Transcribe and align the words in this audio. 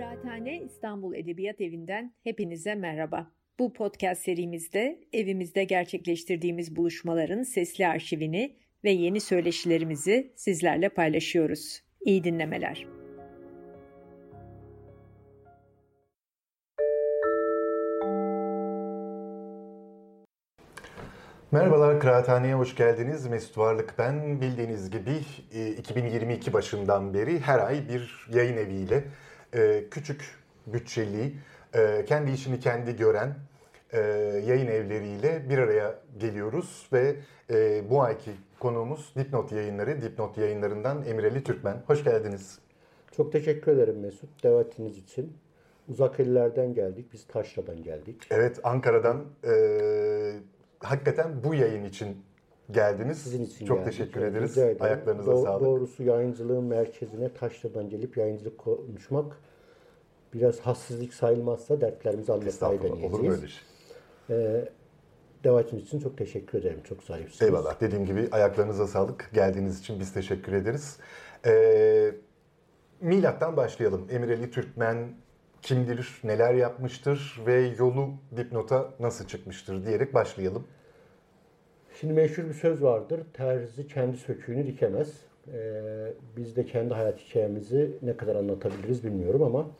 Kıraathane 0.00 0.60
İstanbul 0.60 1.14
Edebiyat 1.14 1.60
Evi'nden 1.60 2.14
hepinize 2.24 2.74
merhaba. 2.74 3.30
Bu 3.58 3.72
podcast 3.72 4.22
serimizde 4.22 5.00
evimizde 5.12 5.64
gerçekleştirdiğimiz 5.64 6.76
buluşmaların 6.76 7.42
sesli 7.42 7.86
arşivini 7.86 8.56
ve 8.84 8.90
yeni 8.90 9.20
söyleşilerimizi 9.20 10.32
sizlerle 10.36 10.88
paylaşıyoruz. 10.88 11.82
İyi 12.00 12.24
dinlemeler. 12.24 12.86
Merhabalar, 21.52 22.00
Kıraathane'ye 22.00 22.54
hoş 22.54 22.76
geldiniz. 22.76 23.26
Mesut 23.26 23.58
Varlık 23.58 23.94
ben. 23.98 24.40
Bildiğiniz 24.40 24.90
gibi 24.90 25.12
2022 25.78 26.50
e, 26.50 26.52
başından 26.52 27.14
beri 27.14 27.40
her 27.40 27.58
ay 27.58 27.88
bir 27.88 28.26
yayın 28.34 28.56
eviyle 28.56 29.04
e, 29.54 29.84
küçük 29.90 30.38
bütçeli, 30.66 31.32
e, 31.74 32.04
kendi 32.04 32.30
işini 32.30 32.60
kendi 32.60 32.96
gören 32.96 33.34
yayın 34.46 34.66
evleriyle 34.66 35.50
bir 35.50 35.58
araya 35.58 35.94
geliyoruz 36.18 36.88
ve 36.92 37.16
bu 37.90 38.02
ayki 38.02 38.30
konuğumuz 38.58 39.12
Dipnot 39.16 39.52
yayınları, 39.52 40.02
Dipnot 40.02 40.38
yayınlarından 40.38 41.04
Emireli 41.04 41.44
Türkmen. 41.44 41.82
Hoş 41.86 42.04
geldiniz. 42.04 42.58
Çok 43.16 43.32
teşekkür 43.32 43.72
ederim 43.72 44.00
Mesut, 44.00 44.44
davetiniz 44.44 44.98
için. 44.98 45.36
Uzak 45.88 46.20
illerden 46.20 46.74
geldik, 46.74 47.06
biz 47.12 47.26
Taşra'dan 47.26 47.82
geldik. 47.82 48.26
Evet, 48.30 48.60
Ankara'dan 48.62 49.24
e, 49.44 49.52
hakikaten 50.80 51.44
bu 51.44 51.54
yayın 51.54 51.84
için 51.84 52.24
geldiniz. 52.74 53.18
Sizin 53.18 53.44
için 53.44 53.66
Çok 53.66 53.78
geldik. 53.78 53.92
teşekkür 53.92 54.22
ederiz. 54.22 54.58
Ayaklarınıza 54.58 55.32
Do- 55.32 55.44
sağlık. 55.44 55.66
Doğrusu 55.66 56.02
yayıncılığın 56.02 56.64
merkezine 56.64 57.34
Taşra'dan 57.34 57.88
gelip 57.90 58.16
yayıncılık 58.16 58.58
konuşmak 58.58 59.36
biraz 60.34 60.60
hassızlık 60.60 61.14
sayılmazsa 61.14 61.80
dertlerimizi 61.80 62.32
anlatmayı 62.32 62.82
deneyeceğiz. 62.82 63.14
Olur 63.14 63.28
böyle 63.30 63.48
şey. 63.48 63.60
Ee, 64.30 64.68
Davetiniz 65.44 65.82
için 65.84 66.00
çok 66.00 66.18
teşekkür 66.18 66.58
ederim. 66.58 66.80
Çok 66.88 67.02
sahipsiniz. 67.02 67.42
Eyvallah. 67.42 67.80
Dediğim 67.80 68.06
gibi 68.06 68.28
ayaklarınıza 68.32 68.86
sağlık. 68.86 69.30
Geldiğiniz 69.34 69.80
için 69.80 70.00
biz 70.00 70.12
teşekkür 70.12 70.52
ederiz. 70.52 70.96
Ee, 71.46 72.14
milattan 73.00 73.56
başlayalım. 73.56 74.06
Emireli 74.10 74.50
Türkmen 74.50 74.96
kimdir, 75.62 76.20
neler 76.24 76.54
yapmıştır 76.54 77.40
ve 77.46 77.72
yolu 77.78 78.08
dipnota 78.36 78.90
nasıl 79.00 79.26
çıkmıştır 79.26 79.86
diyerek 79.86 80.14
başlayalım. 80.14 80.66
Şimdi 82.00 82.12
meşhur 82.12 82.48
bir 82.48 82.52
söz 82.52 82.82
vardır. 82.82 83.20
Terzi 83.32 83.86
kendi 83.86 84.16
söküğünü 84.16 84.66
dikemez. 84.66 85.20
Ee, 85.54 86.12
biz 86.36 86.56
de 86.56 86.64
kendi 86.64 86.94
hayat 86.94 87.18
hikayemizi 87.18 87.90
ne 88.02 88.16
kadar 88.16 88.36
anlatabiliriz 88.36 89.04
bilmiyorum 89.04 89.42
ama 89.42 89.70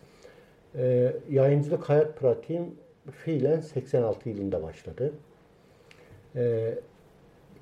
e, 0.74 1.12
yayıncılık 1.30 1.88
hayat 1.88 2.16
pratiğim 2.16 2.74
fiilen 3.10 3.60
86 3.60 4.28
yılında 4.28 4.62
başladı. 4.62 5.12
E, 6.36 6.74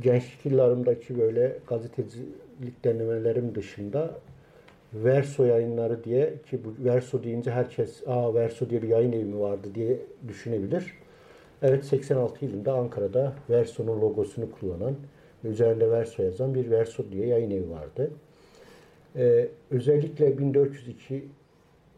gençlik 0.01 0.47
yıllarımdaki 0.47 1.19
böyle 1.19 1.59
gazetecilik 1.67 2.85
denemelerim 2.85 3.55
dışında 3.55 4.19
Verso 4.95 5.45
yayınları 5.45 6.05
diye 6.05 6.35
ki 6.51 6.61
bu 6.65 6.85
Verso 6.85 7.23
deyince 7.23 7.51
herkes 7.51 8.03
aa 8.07 8.35
Verso 8.35 8.71
diye 8.71 8.83
bir 8.83 8.89
yayın 8.89 9.13
evi 9.13 9.41
vardı 9.41 9.69
diye 9.75 9.99
düşünebilir. 10.29 10.95
Evet 11.63 11.85
86 11.85 12.45
yılında 12.45 12.73
Ankara'da 12.73 13.33
Verso'nun 13.51 14.01
logosunu 14.01 14.51
kullanan 14.51 14.97
üzerinde 15.45 15.91
Verso 15.91 16.23
yazan 16.23 16.55
bir 16.55 16.71
Verso 16.71 17.05
diye 17.13 17.27
yayın 17.27 17.51
evi 17.51 17.71
vardı. 17.71 18.11
Ee, 19.17 19.49
özellikle 19.71 20.39
1402 20.39 21.25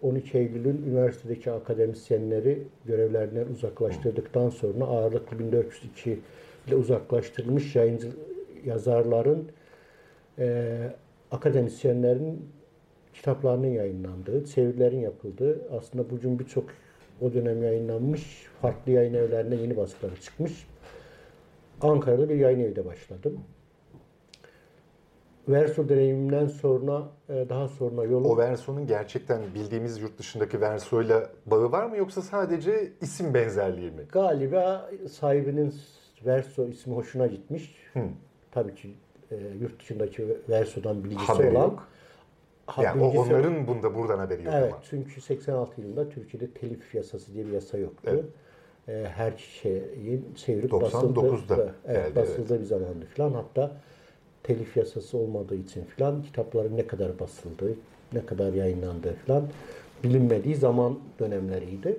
12 0.03 0.39
Eylül'ün 0.39 0.83
üniversitedeki 0.87 1.51
akademisyenleri 1.51 2.63
görevlerinden 2.85 3.47
uzaklaştırdıktan 3.47 4.49
sonra 4.49 4.85
ağırlıklı 4.85 5.39
1402 5.39 6.19
ile 6.69 6.75
uzaklaştırılmış 6.75 7.77
yayıncı 7.77 8.09
yazarların 8.65 9.49
e, 10.39 10.77
akademisyenlerin 11.31 12.49
kitaplarının 13.15 13.67
yayınlandığı, 13.67 14.45
çevirilerin 14.45 15.01
yapıldığı, 15.01 15.63
aslında 15.73 16.11
bugün 16.11 16.39
birçok 16.39 16.65
o 17.21 17.33
dönem 17.33 17.63
yayınlanmış 17.63 18.47
farklı 18.63 18.93
yayın 18.93 19.15
evlerinde 19.15 19.57
yeni 19.57 19.77
baskıları 19.77 20.21
çıkmış. 20.21 20.67
Ankara'da 21.81 22.29
bir 22.29 22.35
yayın 22.35 22.61
evde 22.61 22.87
başladım. 22.87 23.41
Verso 25.49 25.89
deneyimimden 25.89 26.47
sonra 26.47 27.03
e, 27.29 27.49
daha 27.49 27.69
sonra 27.69 28.05
yolu... 28.05 28.29
O 28.29 28.39
Verso'nun 28.39 28.87
gerçekten 28.87 29.41
bildiğimiz 29.55 29.99
yurt 29.99 30.19
dışındaki 30.19 30.61
Verso'yla 30.61 31.31
bağı 31.47 31.73
var 31.73 31.87
mı 31.87 31.97
yoksa 31.97 32.23
sadece 32.23 32.93
isim 33.01 33.35
benzerliği 33.35 33.91
mi? 33.91 34.03
Galiba 34.13 34.91
sahibinin 35.11 35.75
Verso 36.27 36.69
ismi 36.69 36.95
hoşuna 36.95 37.27
gitmiş. 37.27 37.75
Hmm. 37.93 38.03
Tabii 38.53 38.75
ki 38.75 38.95
e, 39.31 39.37
yurt 39.61 39.81
dışındaki 39.81 40.37
Verso'dan 40.49 41.05
bilgisi 41.05 41.33
Haberi 41.33 41.57
olan. 41.57 41.63
Yok. 41.63 41.89
Yani 42.79 43.03
onların 43.03 43.67
bunda 43.67 43.95
buradan 43.95 44.19
haberi 44.19 44.45
yok 44.45 44.55
evet, 44.57 44.73
ama. 44.73 44.83
çünkü 44.91 45.21
86 45.21 45.81
yılında 45.81 46.09
Türkiye'de 46.09 46.51
telif 46.51 46.95
yasası 46.95 47.35
diye 47.35 47.47
bir 47.47 47.53
yasa 47.53 47.79
yoktu. 47.79 48.11
Evet. 48.13 48.25
Ee, 48.89 49.09
her 49.09 49.33
şeyin 49.37 50.35
çevirip 50.37 50.73
basıldığı, 50.73 51.75
evet, 51.87 52.05
geldi, 52.05 52.17
basıldığı 52.17 52.55
evet. 52.55 52.61
bir 52.61 52.67
zamandı 52.67 53.07
falan. 53.17 53.33
Hatta 53.33 53.73
telif 54.43 54.77
yasası 54.77 55.19
olmadığı 55.19 55.57
için 55.57 55.85
falan 55.85 56.23
kitapların 56.23 56.77
ne 56.77 56.87
kadar 56.87 57.19
basıldığı, 57.19 57.75
ne 58.13 58.27
kadar 58.27 58.53
yayınlandığı 58.53 59.15
falan 59.27 59.49
bilinmediği 60.05 60.57
zaman 60.57 60.99
dönemleriydi. 61.19 61.99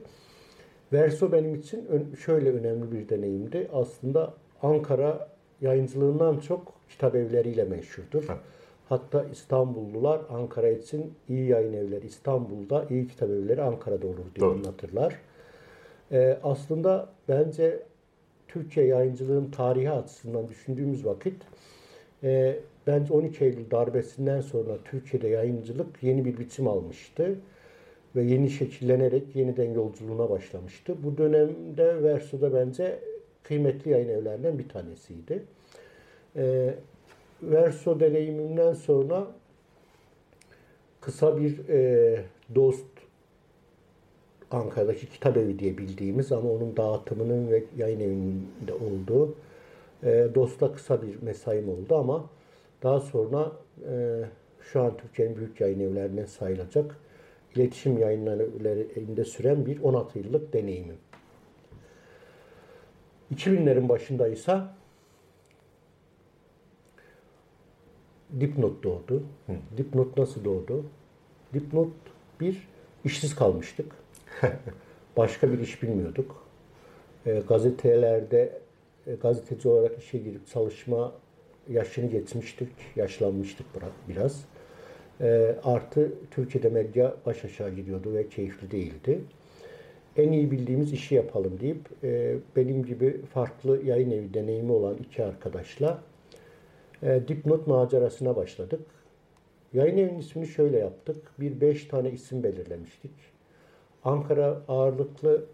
Verso 0.93 1.31
benim 1.31 1.55
için 1.55 1.89
şöyle 2.25 2.51
önemli 2.51 2.91
bir 2.91 3.09
deneyimdi. 3.09 3.67
Aslında 3.73 4.33
Ankara 4.61 5.27
yayıncılığından 5.61 6.39
çok 6.39 6.73
kitap 6.89 7.15
evleriyle 7.15 7.63
meşhurdur. 7.63 8.27
Ha. 8.27 8.37
Hatta 8.91 9.25
İstanbullular 9.31 10.21
Ankara 10.29 10.69
için 10.69 11.13
iyi 11.29 11.47
yayın 11.47 11.73
evleri 11.73 12.05
İstanbul'da, 12.05 12.85
iyi 12.89 13.07
kitap 13.07 13.29
evleri 13.29 13.61
Ankara'da 13.61 14.07
olur 14.07 14.25
diye 14.35 14.45
Doğru. 14.45 14.51
anlatırlar. 14.51 15.15
Ee, 16.11 16.37
aslında 16.43 17.09
bence 17.29 17.79
Türkiye 18.47 18.85
yayıncılığın 18.85 19.51
tarihi 19.51 19.91
açısından 19.91 20.47
düşündüğümüz 20.47 21.05
vakit 21.05 21.35
e, 22.23 22.59
bence 22.87 23.13
12 23.13 23.45
Eylül 23.45 23.71
darbesinden 23.71 24.41
sonra 24.41 24.77
Türkiye'de 24.85 25.27
yayıncılık 25.27 26.03
yeni 26.03 26.25
bir 26.25 26.37
biçim 26.37 26.67
almıştı 26.67 27.35
ve 28.15 28.23
yeni 28.23 28.49
şekillenerek 28.49 29.35
yeniden 29.35 29.73
yolculuğuna 29.73 30.29
başlamıştı. 30.29 30.95
Bu 31.03 31.17
dönemde 31.17 32.03
Verso'da 32.03 32.53
bence 32.53 32.99
kıymetli 33.43 33.91
yayın 33.91 34.09
evlerinden 34.09 34.59
bir 34.59 34.69
tanesiydi. 34.69 35.43
Ee, 36.35 36.73
Verso 37.43 37.99
deneyimimden 37.99 38.73
sonra 38.73 39.27
kısa 41.01 41.37
bir 41.37 41.69
e, 41.69 42.23
dost 42.55 42.85
Ankara'daki 44.51 45.09
kitap 45.09 45.37
evi 45.37 45.59
diye 45.59 45.77
bildiğimiz 45.77 46.31
ama 46.31 46.49
onun 46.49 46.77
dağıtımının 46.77 47.51
ve 47.51 47.63
yayın 47.77 47.99
evinde 47.99 48.73
olduğu 48.73 49.35
e, 50.03 50.27
Dost'a 50.35 50.73
kısa 50.73 51.01
bir 51.01 51.21
mesaim 51.21 51.69
oldu 51.69 51.95
ama 51.95 52.29
daha 52.83 52.99
sonra 52.99 53.51
e, 53.91 54.23
şu 54.61 54.81
an 54.81 54.97
Türkiye'nin 54.97 55.37
büyük 55.37 55.61
yayın 55.61 55.79
evlerinden 55.79 56.25
sayılacak 56.25 56.95
iletişim 57.55 57.97
yayınlarında 57.97 59.25
süren 59.25 59.65
bir 59.65 59.81
16 59.83 60.19
yıllık 60.19 60.53
deneyimim. 60.53 60.97
2000'lerin 63.35 63.89
başında 63.89 64.27
ise 64.27 64.57
Dipnot 68.39 68.83
doğdu. 68.83 69.23
Hı. 69.47 69.53
Dipnot 69.77 70.17
nasıl 70.17 70.45
doğdu? 70.45 70.85
Dipnot 71.53 71.91
bir, 72.39 72.67
işsiz 73.05 73.35
kalmıştık. 73.35 73.95
Başka 75.17 75.51
bir 75.51 75.59
iş 75.59 75.83
bilmiyorduk. 75.83 76.45
E, 77.25 77.39
gazetelerde 77.47 78.59
e, 79.07 79.13
gazeteci 79.13 79.67
olarak 79.67 79.99
işe 79.99 80.17
girip 80.17 80.47
çalışma 80.47 81.11
yaşını 81.69 82.05
geçmiştik, 82.09 82.69
yaşlanmıştık 82.95 83.67
biraz. 84.09 84.45
E, 85.21 85.55
artı 85.63 86.11
Türkiye'de 86.31 86.69
medya 86.69 87.15
baş 87.25 87.45
aşağı 87.45 87.75
gidiyordu 87.75 88.13
ve 88.13 88.29
keyifli 88.29 88.71
değildi. 88.71 89.21
En 90.17 90.31
iyi 90.31 90.51
bildiğimiz 90.51 90.93
işi 90.93 91.15
yapalım 91.15 91.59
deyip 91.59 92.03
e, 92.03 92.35
benim 92.55 92.85
gibi 92.85 93.21
farklı 93.33 93.85
yayın 93.85 94.11
evi 94.11 94.33
deneyimi 94.33 94.71
olan 94.71 94.95
iki 94.97 95.23
arkadaşla 95.23 96.01
e, 97.03 97.27
dipnot 97.27 97.67
macerasına 97.67 98.35
başladık. 98.35 98.81
Yayın 99.73 99.97
evinin 99.97 100.19
ismini 100.19 100.47
şöyle 100.47 100.79
yaptık. 100.79 101.17
Bir 101.39 101.61
beş 101.61 101.85
tane 101.85 102.11
isim 102.11 102.43
belirlemiştik. 102.43 103.11
Ankara 104.03 104.61
ağırlıklı 104.67 105.45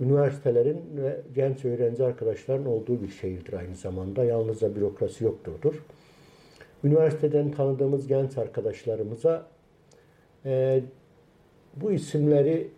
üniversitelerin 0.00 0.82
ve 0.96 1.20
genç 1.34 1.64
öğrenci 1.64 2.04
arkadaşların 2.04 2.66
olduğu 2.66 3.02
bir 3.02 3.08
şehirdir 3.08 3.52
aynı 3.52 3.74
zamanda. 3.74 4.24
Yalnızca 4.24 4.76
bürokrasi 4.76 5.24
yokturdur. 5.24 5.84
Üniversiteden 6.84 7.50
tanıdığımız 7.50 8.06
genç 8.06 8.38
arkadaşlarımıza 8.38 9.46
e, 10.44 10.82
Bu 11.76 11.92
isimleri 11.92 12.70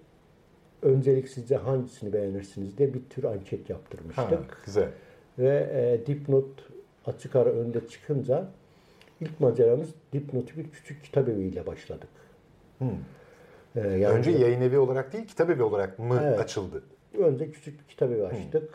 öncelik 0.83 1.29
sizce 1.29 1.57
hangisini 1.57 2.13
beğenirsiniz 2.13 2.79
diye 2.79 2.95
bir 2.95 3.03
tür 3.11 3.25
anket 3.25 3.71
yaptırmıştık. 3.71 4.25
Ha, 4.25 4.41
güzel. 4.67 4.89
Ve 5.39 5.71
e, 5.73 6.07
dipnot 6.07 6.47
açık 7.07 7.37
ara 7.37 7.51
önde 7.51 7.89
çıkınca 7.89 8.49
ilk 9.21 9.41
maceramız 9.41 9.89
dipnotu 10.13 10.57
bir 10.57 10.71
küçük 10.71 11.05
kitap 11.05 11.29
eviyle 11.29 11.67
başladık. 11.67 12.09
E, 13.77 13.81
yani 13.81 14.07
Önce 14.19 14.31
yayın 14.31 14.61
evi 14.61 14.79
olarak 14.79 15.13
değil, 15.13 15.27
kitap 15.27 15.51
evi 15.51 15.63
olarak 15.63 15.99
mı 15.99 16.21
Evet. 16.23 16.41
açıldı? 16.41 16.83
önce 17.19 17.51
küçük 17.51 17.81
bir 17.81 17.85
kitap 17.85 18.11
evi 18.11 18.27
açtık. 18.27 18.75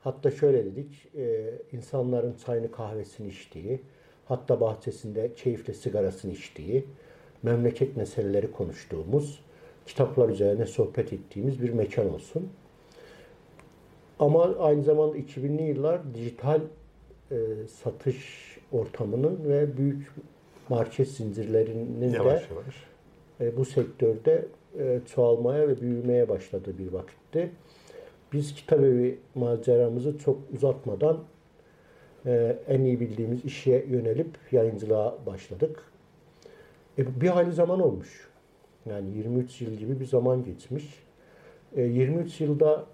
Hatta 0.00 0.30
şöyle 0.30 0.64
dedik, 0.64 1.08
e, 1.16 1.54
insanların 1.72 2.36
çayını 2.46 2.70
kahvesini 2.72 3.28
içtiği, 3.28 3.80
hatta 4.28 4.60
bahçesinde 4.60 5.34
keyifle 5.34 5.74
sigarasını 5.74 6.32
içtiği, 6.32 6.84
memleket 7.42 7.96
meseleleri 7.96 8.52
konuştuğumuz, 8.52 9.40
kitaplar 9.86 10.28
üzerine 10.28 10.66
sohbet 10.66 11.12
ettiğimiz 11.12 11.62
bir 11.62 11.70
mekan 11.70 12.14
olsun. 12.14 12.48
Ama 14.18 14.44
aynı 14.60 14.82
zamanda 14.82 15.18
2000'li 15.18 15.62
yıllar 15.62 16.14
dijital 16.14 16.60
e, 17.30 17.36
satış 17.68 18.26
ortamının 18.72 19.38
ve 19.48 19.76
büyük 19.76 20.12
market 20.68 21.08
zincirlerinin 21.08 22.00
de 22.12 22.16
Yavaş 22.16 22.50
yavaş. 22.50 22.74
e, 23.40 23.56
bu 23.56 23.64
sektörde 23.64 24.46
e, 24.78 25.00
çoğalmaya 25.14 25.68
ve 25.68 25.80
büyümeye 25.80 26.28
başladığı 26.28 26.78
bir 26.78 26.92
vakitti. 26.92 27.50
Biz 28.32 28.54
kitap 28.54 28.80
evi 28.80 29.18
maceramızı 29.34 30.18
çok 30.18 30.38
uzatmadan 30.54 31.18
e, 32.26 32.56
en 32.68 32.80
iyi 32.80 33.00
bildiğimiz 33.00 33.44
işe 33.44 33.84
yönelip 33.88 34.30
yayıncılığa 34.52 35.18
başladık. 35.26 35.82
E, 36.98 37.20
bir 37.20 37.28
hayli 37.28 37.52
zaman 37.52 37.80
olmuş. 37.80 38.28
Yani 38.86 39.16
23 39.16 39.60
yıl 39.60 39.72
gibi 39.72 40.00
bir 40.00 40.06
zaman 40.06 40.44
geçmiş. 40.44 40.84
E, 41.76 41.82
23 41.82 42.40
yılda 42.40 42.86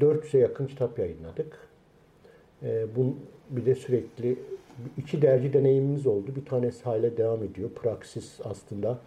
400'e 0.00 0.40
yakın 0.40 0.66
kitap 0.66 0.98
yayınladık. 0.98 1.69
E, 2.62 2.96
bu 2.96 3.16
bir 3.50 3.66
de 3.66 3.74
sürekli 3.74 4.38
iki 4.98 5.22
dergi 5.22 5.52
deneyimimiz 5.52 6.06
oldu. 6.06 6.36
Bir 6.36 6.44
tanesi 6.44 6.84
hala 6.84 7.16
devam 7.16 7.42
ediyor. 7.42 7.70
Praksis 7.70 8.40
aslında 8.44 8.98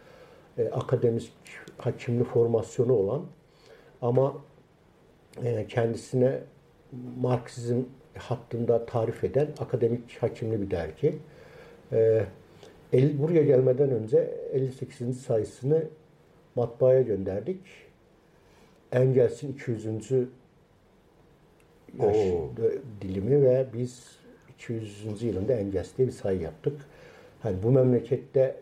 e, 0.57 0.69
akademik 0.69 1.31
hakimli 1.77 2.23
formasyonu 2.23 2.93
olan 2.93 3.21
ama 4.01 4.37
e, 5.43 5.67
kendisine 5.67 6.39
Marksizm 7.21 7.79
hattında 8.17 8.85
tarif 8.85 9.23
eden 9.23 9.47
akademik 9.59 10.17
hakimli 10.19 10.61
bir 10.61 10.71
dergi. 10.71 11.15
E, 11.91 12.25
el, 12.93 13.21
buraya 13.21 13.43
gelmeden 13.43 13.91
önce 13.91 14.17
58. 14.53 15.21
sayısını 15.21 15.83
matbaaya 16.55 17.01
gönderdik. 17.01 17.59
Engels'in 18.91 19.53
200. 19.53 19.85
yaş 21.99 22.17
dilimi 23.01 23.43
ve 23.43 23.65
biz 23.73 24.17
200. 24.53 25.23
yılında 25.23 25.53
Engels 25.53 25.97
diye 25.97 26.07
bir 26.07 26.13
sayı 26.13 26.41
yaptık. 26.41 26.81
Hani 27.41 27.63
bu 27.63 27.71
memlekette 27.71 28.55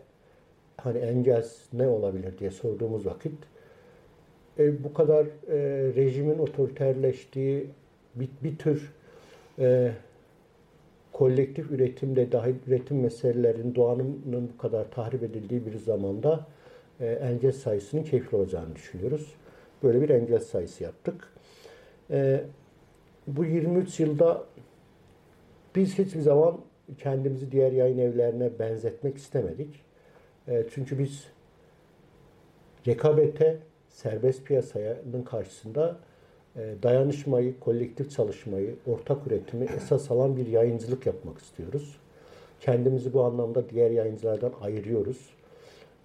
hani 0.76 0.98
Engels 0.98 1.56
ne 1.72 1.88
olabilir 1.88 2.38
diye 2.38 2.50
sorduğumuz 2.50 3.06
vakit 3.06 3.32
e, 4.58 4.84
bu 4.84 4.94
kadar 4.94 5.26
e, 5.26 5.58
rejimin 5.96 6.38
otoriterleştiği 6.38 7.66
bir, 8.14 8.28
bir 8.44 8.58
tür 8.58 8.92
e, 9.58 9.92
kolektif 11.12 11.70
üretimle 11.70 12.32
dahil 12.32 12.54
üretim 12.66 13.00
meselelerinin 13.00 13.74
doğanının 13.74 14.50
bu 14.54 14.58
kadar 14.58 14.90
tahrip 14.90 15.22
edildiği 15.22 15.66
bir 15.66 15.78
zamanda 15.78 16.46
e, 17.00 17.06
engel 17.06 17.52
sayısının 17.52 18.02
keyifli 18.02 18.36
olacağını 18.36 18.76
düşünüyoruz. 18.76 19.34
Böyle 19.82 20.02
bir 20.02 20.08
engel 20.08 20.40
sayısı 20.40 20.84
yaptık. 20.84 21.32
E, 22.10 22.44
bu 23.26 23.44
23 23.44 24.00
yılda 24.00 24.44
biz 25.76 25.98
hiçbir 25.98 26.20
zaman 26.20 26.58
kendimizi 26.98 27.52
diğer 27.52 27.72
yayın 27.72 27.98
evlerine 27.98 28.58
benzetmek 28.58 29.16
istemedik. 29.16 29.80
E, 30.48 30.64
çünkü 30.74 30.98
biz 30.98 31.24
rekabete, 32.86 33.58
serbest 33.88 34.44
piyasanın 34.44 35.22
karşısında 35.24 35.96
e, 36.56 36.74
dayanışmayı, 36.82 37.60
kolektif 37.60 38.10
çalışmayı, 38.10 38.74
ortak 38.86 39.26
üretimi 39.26 39.66
esas 39.76 40.10
alan 40.10 40.36
bir 40.36 40.46
yayıncılık 40.46 41.06
yapmak 41.06 41.38
istiyoruz. 41.38 41.96
Kendimizi 42.60 43.12
bu 43.12 43.24
anlamda 43.24 43.70
diğer 43.70 43.90
yayıncılardan 43.90 44.52
ayırıyoruz. 44.60 45.30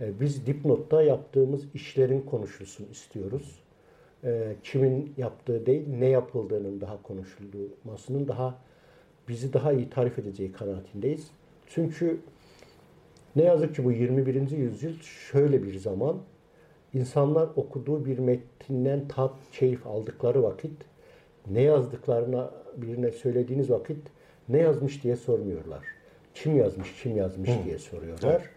E, 0.02 0.20
biz 0.20 0.46
dipnotta 0.46 1.04
yaptığımız 1.04 1.62
işlerin 1.74 2.22
konuşulsun 2.22 2.88
istiyoruz. 2.92 3.60
E, 4.24 4.56
kimin 4.64 5.14
yaptığı 5.18 5.66
değil, 5.66 5.88
ne 5.88 6.10
yapıldığının 6.10 6.82
daha 6.82 7.02
konuşulmasının 7.02 8.28
daha 8.28 8.60
bizi 9.28 9.54
daha 9.54 9.74
iyi 9.74 9.90
tarif 9.90 10.20
edeceği 10.20 10.52
kanaatindeyiz. 10.52 11.32
Çünkü 11.68 12.20
ne 13.36 13.44
yazık 13.44 13.76
ki 13.76 13.86
bu 13.86 13.92
21. 13.92 14.52
yüzyıl 14.52 15.00
şöyle 15.32 15.64
bir 15.64 15.78
zaman. 15.78 16.18
İnsanlar 16.94 17.50
okuduğu 17.56 18.06
bir 18.06 18.20
metinden 18.20 19.08
tat, 19.08 19.32
keyif 19.52 19.88
aldıkları 19.88 20.44
vakit 20.44 20.72
ne 21.52 21.62
yazdıklarına 21.62 22.52
birine 22.78 23.12
söylediğiniz 23.12 23.70
vakit 23.70 23.98
ne 24.50 24.58
yazmış 24.58 25.04
diye 25.04 25.16
sormuyorlar. 25.16 25.84
Kim 26.34 26.58
yazmış, 26.58 27.04
kim 27.04 27.18
yazmış 27.18 27.50
diye 27.66 27.78
soruyorlar. 27.78 28.42
E, 28.42 28.57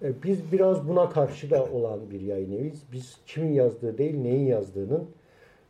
Biz 0.00 0.52
biraz 0.52 0.88
buna 0.88 1.08
karşı 1.08 1.50
da 1.50 1.64
olan 1.64 2.10
bir 2.10 2.20
yayın 2.20 2.52
eviyiz. 2.52 2.82
Biz 2.92 3.16
kimin 3.26 3.52
yazdığı 3.52 3.98
değil, 3.98 4.14
neyin 4.20 4.46
yazdığının 4.46 5.10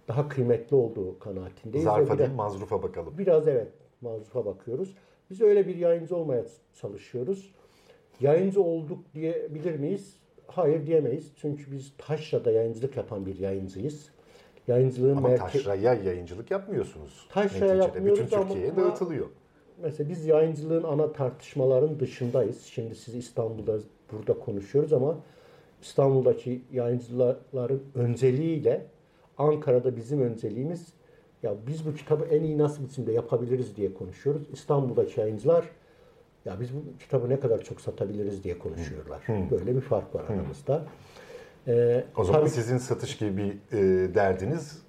daha 0.08 0.28
kıymetli 0.28 0.76
olduğu 0.76 1.18
kanaatindeyiz. 1.18 1.84
Zarfa 1.84 2.18
değil, 2.18 2.30
mazrufa 2.30 2.82
bakalım. 2.82 3.14
Biraz 3.18 3.48
evet 3.48 3.68
mazrufa 4.00 4.44
bakıyoruz. 4.46 4.94
Biz 5.30 5.40
öyle 5.40 5.66
bir 5.66 5.76
yayıncı 5.76 6.16
olmaya 6.16 6.44
çalışıyoruz. 6.80 7.54
Yayıncı 8.20 8.62
olduk 8.62 8.98
diyebilir 9.14 9.78
miyiz? 9.78 10.16
Hayır 10.46 10.86
diyemeyiz. 10.86 11.32
Çünkü 11.36 11.72
biz 11.72 11.92
taşrada 11.98 12.50
yayıncılık 12.50 12.96
yapan 12.96 13.26
bir 13.26 13.38
yayıncıyız. 13.38 14.08
Yayıncılığın 14.68 15.16
Ama 15.16 15.28
merke- 15.28 15.38
taşraya 15.38 15.94
yayıncılık 15.94 16.50
yapmıyorsunuz. 16.50 17.26
Taşraya 17.32 17.74
yapmıyoruz 17.74 18.20
Bütün 18.26 18.38
Türkiye'ye 18.42 18.70
ama- 18.72 18.82
dağıtılıyor. 18.82 19.26
Mesela 19.82 20.08
biz 20.10 20.24
yayıncılığın 20.26 20.82
ana 20.82 21.12
tartışmaların 21.12 22.00
dışındayız. 22.00 22.62
Şimdi 22.62 22.94
siz 22.94 23.14
İstanbul'da 23.14 23.78
burada 24.12 24.38
konuşuyoruz 24.38 24.92
ama 24.92 25.18
İstanbul'daki 25.82 26.62
yayıncıların 26.72 27.82
önceliğiyle 27.94 28.86
Ankara'da 29.38 29.96
bizim 29.96 30.20
önceliğimiz 30.20 30.86
ya 31.42 31.54
biz 31.66 31.86
bu 31.86 31.94
kitabı 31.94 32.24
en 32.24 32.42
iyi 32.42 32.58
nasıl 32.58 32.84
biçimde 32.84 33.12
yapabiliriz 33.12 33.76
diye 33.76 33.94
konuşuyoruz. 33.94 34.42
İstanbul'daki 34.52 35.20
yayıncılar 35.20 35.64
ya 36.44 36.60
biz 36.60 36.74
bu 36.74 36.98
kitabı 36.98 37.28
ne 37.28 37.40
kadar 37.40 37.64
çok 37.64 37.80
satabiliriz 37.80 38.44
diye 38.44 38.58
konuşuyorlar. 38.58 39.22
Böyle 39.50 39.76
bir 39.76 39.80
fark 39.80 40.14
var 40.14 40.24
aramızda. 40.28 40.84
Ee, 41.68 42.04
O 42.16 42.24
zaman 42.24 42.40
tabii- 42.40 42.50
sizin 42.50 42.78
satış 42.78 43.16
gibi 43.18 43.36
bir 43.36 43.76
e, 43.78 44.14
derdiniz 44.14 44.82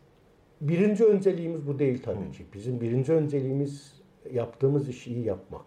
Birinci 0.62 1.05
önceliğimiz 1.05 1.67
bu 1.67 1.79
değil 1.79 2.01
tabii 2.03 2.31
ki. 2.31 2.46
Bizim 2.53 2.81
birinci 2.81 3.13
önceliğimiz 3.13 4.01
yaptığımız 4.34 4.89
işi 4.89 5.13
iyi 5.13 5.25
yapmak. 5.25 5.62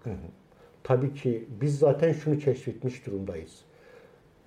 Tabii 0.85 1.14
ki 1.14 1.49
biz 1.61 1.79
zaten 1.79 2.12
şunu 2.12 2.38
keşfetmiş 2.38 3.07
durumdayız. 3.07 3.61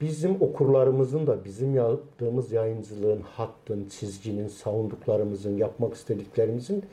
Bizim 0.01 0.41
okurlarımızın 0.41 1.27
da 1.27 1.46
bizim 1.46 1.75
yaptığımız 1.75 2.51
yayıncılığın, 2.51 3.22
hattın, 3.22 3.88
çizginin, 3.89 4.48
savunduklarımızın, 4.48 5.58
yapmak 5.58 5.94
istediklerimizin 5.94 6.84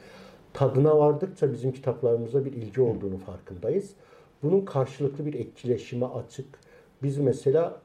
tadına 0.53 0.99
vardıkça 0.99 1.53
bizim 1.53 1.73
kitaplarımıza 1.73 2.45
bir 2.45 2.53
ilgi 2.53 2.81
olduğunu 2.81 3.19
farkındayız. 3.19 3.91
Bunun 4.43 4.65
karşılıklı 4.65 5.27
bir 5.27 5.35
etkileşime 5.35 6.07
açık. 6.07 6.47
Biz 7.03 7.19
mesela 7.19 7.81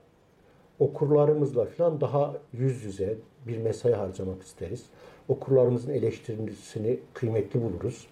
okurlarımızla 0.79 1.65
falan 1.65 2.01
daha 2.01 2.33
yüz 2.53 2.83
yüze 2.83 3.17
bir 3.47 3.57
mesai 3.57 3.93
harcamak 3.93 4.43
isteriz. 4.43 4.85
Okurlarımızın 5.27 5.93
eleştirisini 5.93 6.99
kıymetli 7.13 7.61
buluruz. 7.61 8.07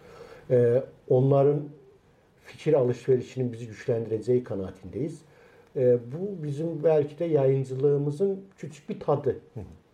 Ee, 0.50 0.84
onların 1.10 1.62
fikir 2.48 2.74
alışverişinin 2.74 3.54
bizi 3.54 3.68
güçlendireceği 3.68 4.44
kanaatindeyiz. 4.44 5.22
Ee, 5.75 5.98
bu 6.12 6.44
bizim 6.44 6.84
belki 6.84 7.20
de 7.20 7.25
yayıncılığımızın 7.25 8.42
küçük 8.58 8.89
bir 8.89 9.00
tadı. 9.00 9.39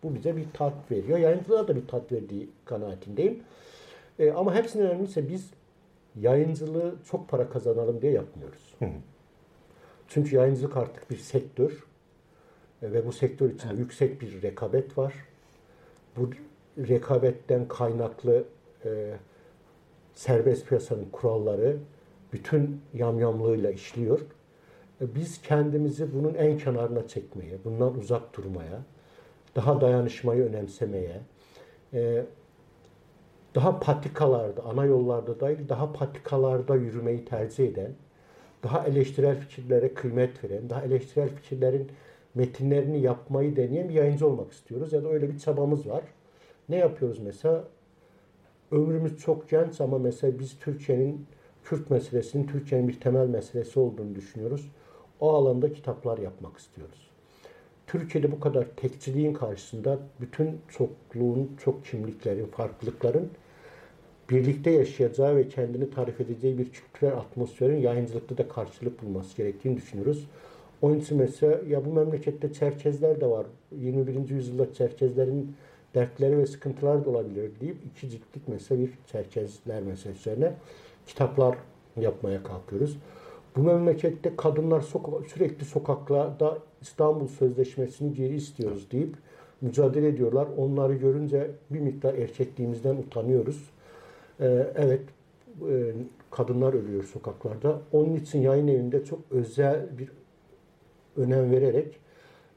Bu 0.02 0.14
bize 0.14 0.36
bir 0.36 0.46
tat 0.54 0.90
veriyor. 0.90 1.18
Yayıncılığa 1.18 1.68
da 1.68 1.76
bir 1.76 1.86
tat 1.86 2.12
verdiği 2.12 2.48
kanaatindeyim. 2.64 3.42
Ee, 4.18 4.30
ama 4.30 4.54
hepsinden 4.54 4.86
önemlisi 4.86 5.28
biz 5.28 5.50
yayıncılığı 6.20 6.94
çok 7.10 7.28
para 7.28 7.48
kazanalım 7.48 8.02
diye 8.02 8.12
yapmıyoruz. 8.12 8.74
Çünkü 10.08 10.36
yayıncılık 10.36 10.76
artık 10.76 11.10
bir 11.10 11.16
sektör 11.16 11.84
E, 12.82 12.92
ve 12.92 13.06
bu 13.06 13.12
sektör 13.12 13.50
içinde 13.50 13.74
yüksek 13.74 14.20
bir 14.20 14.42
rekabet 14.42 14.98
var. 14.98 15.14
Bu 16.16 16.30
rekabetten 16.78 17.68
kaynaklı 17.68 18.44
e, 18.84 19.14
serbest 20.14 20.68
piyasanın 20.68 21.06
kuralları 21.12 21.76
bütün 22.34 22.80
yamyamlığıyla 22.94 23.70
işliyor. 23.70 24.20
E, 25.00 25.14
biz 25.14 25.42
kendimizi 25.42 26.14
bunun 26.14 26.34
en 26.34 26.58
kenarına 26.58 27.08
çekmeye, 27.08 27.58
bundan 27.64 27.98
uzak 27.98 28.36
durmaya, 28.36 28.82
daha 29.56 29.80
dayanışmayı 29.80 30.44
önemsemeye, 30.44 31.20
e, 31.94 32.24
daha 33.54 33.80
patikalarda, 33.80 34.62
ana 34.62 34.84
yollarda 34.84 35.40
değil, 35.40 35.68
daha 35.68 35.92
patikalarda 35.92 36.76
yürümeyi 36.76 37.24
tercih 37.24 37.68
eden, 37.68 37.92
daha 38.62 38.86
eleştirel 38.86 39.40
fikirlere 39.40 39.94
kıymet 39.94 40.44
veren, 40.44 40.70
daha 40.70 40.82
eleştirel 40.82 41.28
fikirlerin 41.28 41.90
metinlerini 42.34 43.00
yapmayı 43.00 43.56
deneyen 43.56 43.88
bir 43.88 43.94
yayıncı 43.94 44.26
olmak 44.26 44.52
istiyoruz. 44.52 44.92
Ya 44.92 45.04
da 45.04 45.08
öyle 45.08 45.28
bir 45.32 45.38
çabamız 45.38 45.88
var. 45.88 46.02
Ne 46.68 46.76
yapıyoruz 46.76 47.18
mesela? 47.18 47.64
Ömrümüz 48.70 49.18
çok 49.18 49.48
genç 49.50 49.80
ama 49.80 49.98
mesela 49.98 50.38
biz 50.38 50.58
Türkiye'nin 50.58 51.26
Kürt 51.64 51.90
meselesinin 51.90 52.46
Türkiye'nin 52.46 52.88
bir 52.88 53.00
temel 53.00 53.26
meselesi 53.26 53.80
olduğunu 53.80 54.14
düşünüyoruz. 54.14 54.70
O 55.20 55.34
alanda 55.34 55.72
kitaplar 55.72 56.18
yapmak 56.18 56.58
istiyoruz. 56.58 57.10
Türkiye'de 57.86 58.32
bu 58.32 58.40
kadar 58.40 58.66
tekçiliğin 58.76 59.34
karşısında 59.34 59.98
bütün 60.20 60.58
çokluğun, 60.68 61.50
çok 61.64 61.84
kimliklerin, 61.84 62.46
farklılıkların 62.46 63.30
birlikte 64.30 64.70
yaşayacağı 64.70 65.36
ve 65.36 65.48
kendini 65.48 65.90
tarif 65.90 66.20
edeceği 66.20 66.58
bir 66.58 66.70
kültürel 66.70 67.16
atmosferin 67.16 67.80
yayıncılıkta 67.80 68.38
da 68.38 68.48
karşılık 68.48 69.02
bulması 69.02 69.36
gerektiğini 69.36 69.76
düşünüyoruz. 69.76 70.28
Onun 70.82 70.98
için 70.98 71.18
mesela 71.18 71.60
ya 71.68 71.84
bu 71.84 71.92
memlekette 71.92 72.52
Çerkezler 72.52 73.20
de 73.20 73.26
var. 73.26 73.46
21. 73.72 74.28
yüzyılda 74.28 74.74
Çerkezlerin 74.74 75.56
dertleri 75.94 76.38
ve 76.38 76.46
sıkıntılar 76.46 77.04
da 77.04 77.10
olabilir 77.10 77.50
deyip 77.60 77.76
iki 77.86 78.10
ciltlik 78.10 78.48
mesela 78.48 78.80
bir 78.80 78.90
Çerkezler 79.12 79.82
meselesi 79.82 80.20
üzerine 80.20 80.52
kitaplar 81.06 81.56
yapmaya 82.00 82.42
kalkıyoruz. 82.42 82.98
Bu 83.56 83.60
memlekette 83.60 84.36
kadınlar 84.36 84.80
soka 84.80 85.10
sürekli 85.28 85.64
sokaklarda 85.64 86.58
İstanbul 86.82 87.28
Sözleşmesi'ni 87.28 88.14
geri 88.14 88.34
istiyoruz 88.34 88.90
deyip 88.92 89.16
mücadele 89.60 90.08
ediyorlar. 90.08 90.48
Onları 90.56 90.94
görünce 90.94 91.50
bir 91.70 91.80
miktar 91.80 92.14
erkekliğimizden 92.14 92.96
utanıyoruz. 92.96 93.70
Ee, 94.40 94.66
evet, 94.74 95.00
e, 95.70 95.92
kadınlar 96.30 96.74
ölüyor 96.74 97.04
sokaklarda. 97.04 97.80
Onun 97.92 98.14
için 98.14 98.40
yayın 98.40 98.68
evinde 98.68 99.04
çok 99.04 99.18
özel 99.30 99.86
bir 99.98 100.08
önem 101.16 101.50
vererek 101.50 101.96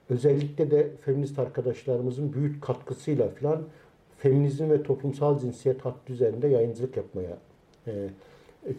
özellikle 0.10 0.72
de 0.72 0.92
feminist 1.02 1.40
arkadaşlarımızın 1.40 2.34
büyük 2.34 2.62
katkısıyla 2.62 3.30
filan 3.30 3.62
feminizm 4.18 4.70
ve 4.70 4.84
toplumsal 4.84 5.40
cinsiyet 5.40 5.86
hattı 5.86 6.14
üzerinde 6.14 6.48
yayıncılık 6.48 6.98
yapmaya 6.98 7.38
e, 7.88 8.10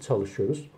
çalışıyoruz. 0.01 0.71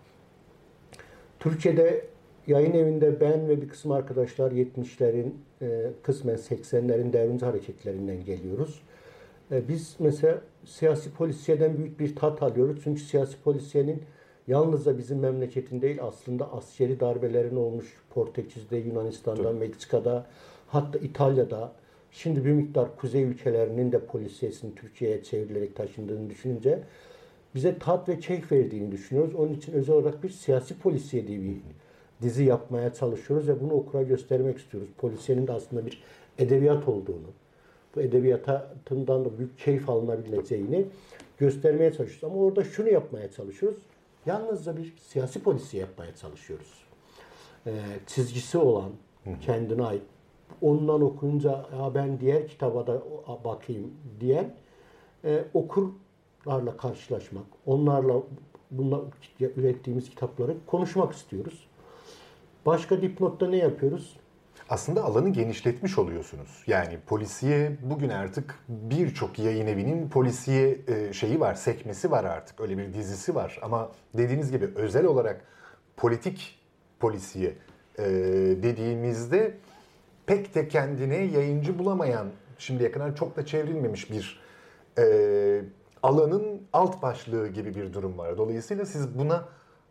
Türkiye'de 1.39 2.05
yayın 2.47 2.73
evinde 2.73 3.21
ben 3.21 3.49
ve 3.49 3.61
bir 3.61 3.69
kısım 3.69 3.91
arkadaşlar 3.91 4.51
70'lerin 4.51 5.31
e, 5.61 5.91
kısmen 6.03 6.35
80'lerin 6.35 7.13
devrimci 7.13 7.45
hareketlerinden 7.45 8.25
geliyoruz. 8.25 8.81
E, 9.51 9.67
biz 9.67 9.95
mesela 9.99 10.41
siyasi 10.65 11.13
polisiyeden 11.13 11.77
büyük 11.77 11.99
bir 11.99 12.15
tat 12.15 12.43
alıyoruz. 12.43 12.81
Çünkü 12.83 13.01
siyasi 13.01 13.41
polisiyenin 13.41 14.03
yalnızca 14.47 14.97
bizim 14.97 15.19
memleketin 15.19 15.81
değil 15.81 15.97
aslında 16.01 16.53
askeri 16.53 16.99
darbelerin 16.99 17.55
olmuş 17.55 17.85
Portekiz'de, 18.09 18.77
Yunanistan'da, 18.77 19.43
Tabii. 19.43 19.59
Meksika'da 19.59 20.25
hatta 20.67 20.99
İtalya'da 20.99 21.71
şimdi 22.11 22.45
bir 22.45 22.51
miktar 22.51 22.95
kuzey 22.97 23.23
ülkelerinin 23.23 23.91
de 23.91 23.99
polisiyesinin 23.99 24.75
Türkiye'ye 24.75 25.23
çevrilerek 25.23 25.75
taşındığını 25.75 26.29
düşününce 26.29 26.83
bize 27.55 27.79
tat 27.79 28.09
ve 28.09 28.19
keyif 28.19 28.51
verdiğini 28.51 28.91
düşünüyoruz. 28.91 29.35
Onun 29.35 29.53
için 29.53 29.73
özel 29.73 29.95
olarak 29.95 30.23
bir 30.23 30.29
siyasi 30.29 30.79
polisiye 30.79 31.27
diye 31.27 31.41
bir 31.41 31.57
dizi 32.21 32.43
yapmaya 32.43 32.93
çalışıyoruz 32.93 33.47
ve 33.47 33.61
bunu 33.61 33.73
okura 33.73 34.03
göstermek 34.03 34.57
istiyoruz. 34.57 34.89
Polisiyenin 34.97 35.47
de 35.47 35.51
aslında 35.51 35.85
bir 35.85 36.03
edebiyat 36.37 36.87
olduğunu, 36.87 37.27
bu 37.95 38.01
edebiyatından 38.01 39.25
da 39.25 39.37
büyük 39.37 39.59
keyif 39.59 39.89
alınabileceğini 39.89 40.85
göstermeye 41.37 41.93
çalışıyoruz. 41.93 42.33
Ama 42.33 42.43
orada 42.43 42.63
şunu 42.63 42.89
yapmaya 42.89 43.31
çalışıyoruz. 43.31 43.79
Yalnızca 44.25 44.77
bir 44.77 44.93
siyasi 44.97 45.43
polisi 45.43 45.77
yapmaya 45.77 46.15
çalışıyoruz. 46.15 46.81
Ee, 47.67 47.71
çizgisi 48.07 48.57
olan, 48.57 48.91
kendine 49.41 49.83
ait, 49.83 50.01
ondan 50.61 51.01
okuyunca 51.01 51.49
ya 51.51 51.95
ben 51.95 52.19
diğer 52.19 52.47
kitaba 52.47 52.87
da 52.87 53.01
bakayım 53.43 53.93
diyen 54.19 54.53
e, 55.25 55.43
okurlarla 56.41 56.77
karşılaşmak, 56.77 57.45
onlarla 57.65 58.23
bunlar 58.71 59.01
ürettiğimiz 59.39 60.09
kitapları 60.09 60.57
konuşmak 60.67 61.13
istiyoruz. 61.13 61.67
Başka 62.65 63.01
dipnotta 63.01 63.47
ne 63.47 63.57
yapıyoruz? 63.57 64.17
aslında 64.69 65.03
alanı 65.03 65.29
genişletmiş 65.29 65.97
oluyorsunuz. 65.97 66.63
Yani 66.67 66.97
polisiye 67.07 67.77
bugün 67.81 68.09
artık 68.09 68.59
birçok 68.69 69.39
yayın 69.39 69.67
evinin 69.67 70.09
polisiye 70.09 70.77
e, 70.87 71.13
şeyi 71.13 71.39
var, 71.39 71.53
sekmesi 71.53 72.11
var 72.11 72.23
artık. 72.23 72.61
Öyle 72.61 72.77
bir 72.77 72.93
dizisi 72.93 73.35
var. 73.35 73.59
Ama 73.61 73.91
dediğiniz 74.13 74.51
gibi 74.51 74.69
özel 74.75 75.05
olarak 75.05 75.41
politik 75.97 76.59
polisiye 76.99 77.53
e, 77.99 78.03
dediğimizde 78.63 79.57
pek 80.25 80.55
de 80.55 80.67
kendine 80.67 81.17
yayıncı 81.17 81.79
bulamayan, 81.79 82.27
şimdiye 82.57 82.91
kadar 82.91 83.15
çok 83.15 83.35
da 83.35 83.45
çevrilmemiş 83.45 84.11
bir 84.11 84.39
e, 84.97 85.61
alanın 86.03 86.61
alt 86.73 87.01
başlığı 87.01 87.47
gibi 87.47 87.75
bir 87.75 87.93
durum 87.93 88.17
var. 88.17 88.37
Dolayısıyla 88.37 88.85
siz 88.85 89.19
buna 89.19 89.45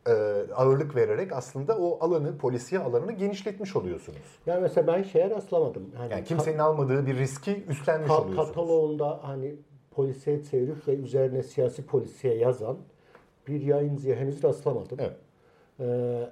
e, 0.06 0.12
ağırlık 0.54 0.96
vererek 0.96 1.32
aslında 1.32 1.78
o 1.78 2.04
alanı, 2.04 2.38
polisiye 2.38 2.80
alanını 2.80 3.12
genişletmiş 3.12 3.76
oluyorsunuz. 3.76 4.18
Yani 4.46 4.60
mesela 4.60 4.86
ben 4.86 5.02
şeye 5.02 5.30
rastlamadım. 5.30 5.90
Yani, 5.98 6.12
yani 6.12 6.24
kimsenin 6.24 6.58
almadığı 6.58 7.06
bir 7.06 7.16
riski 7.18 7.64
üstlenmiş 7.68 8.10
ka- 8.10 8.20
oluyorsunuz. 8.20 8.46
Kataloğunda 8.48 9.20
hani 9.22 9.54
polisiye 9.90 10.44
çevirip 10.44 10.88
ve 10.88 10.94
üzerine 10.94 11.42
siyasi 11.42 11.86
polisiye 11.86 12.34
yazan 12.36 12.76
bir 13.48 13.60
yayıncıya 13.60 14.16
henüz 14.16 14.44
rastlamadım. 14.44 14.98
Evet. 15.00 15.16
Ee, 15.80 16.30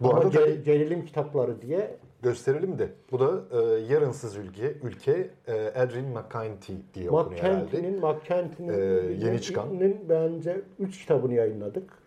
Bu 0.00 0.10
ama 0.10 0.18
arada 0.18 0.28
ger- 0.40 0.62
gerilim 0.62 1.04
kitapları 1.04 1.62
diye 1.62 1.96
gösterelim 2.24 2.78
de. 2.78 2.88
Bu 3.12 3.20
da 3.20 3.42
e, 3.52 3.80
Yarınsız 3.92 4.36
Ülke, 4.36 4.74
ülke 4.82 5.30
e, 5.48 5.52
Adrian 5.52 6.04
McCarthy 6.04 6.78
diye 6.94 7.10
okunuyor 7.10 7.42
herhalde. 7.42 7.90
McCarthy'nin 7.90 8.68
ee, 8.68 9.26
yeni 9.26 9.42
çıkan. 9.42 9.80
bence 10.08 10.60
3 10.78 11.00
kitabını 11.00 11.34
yayınladık 11.34 12.04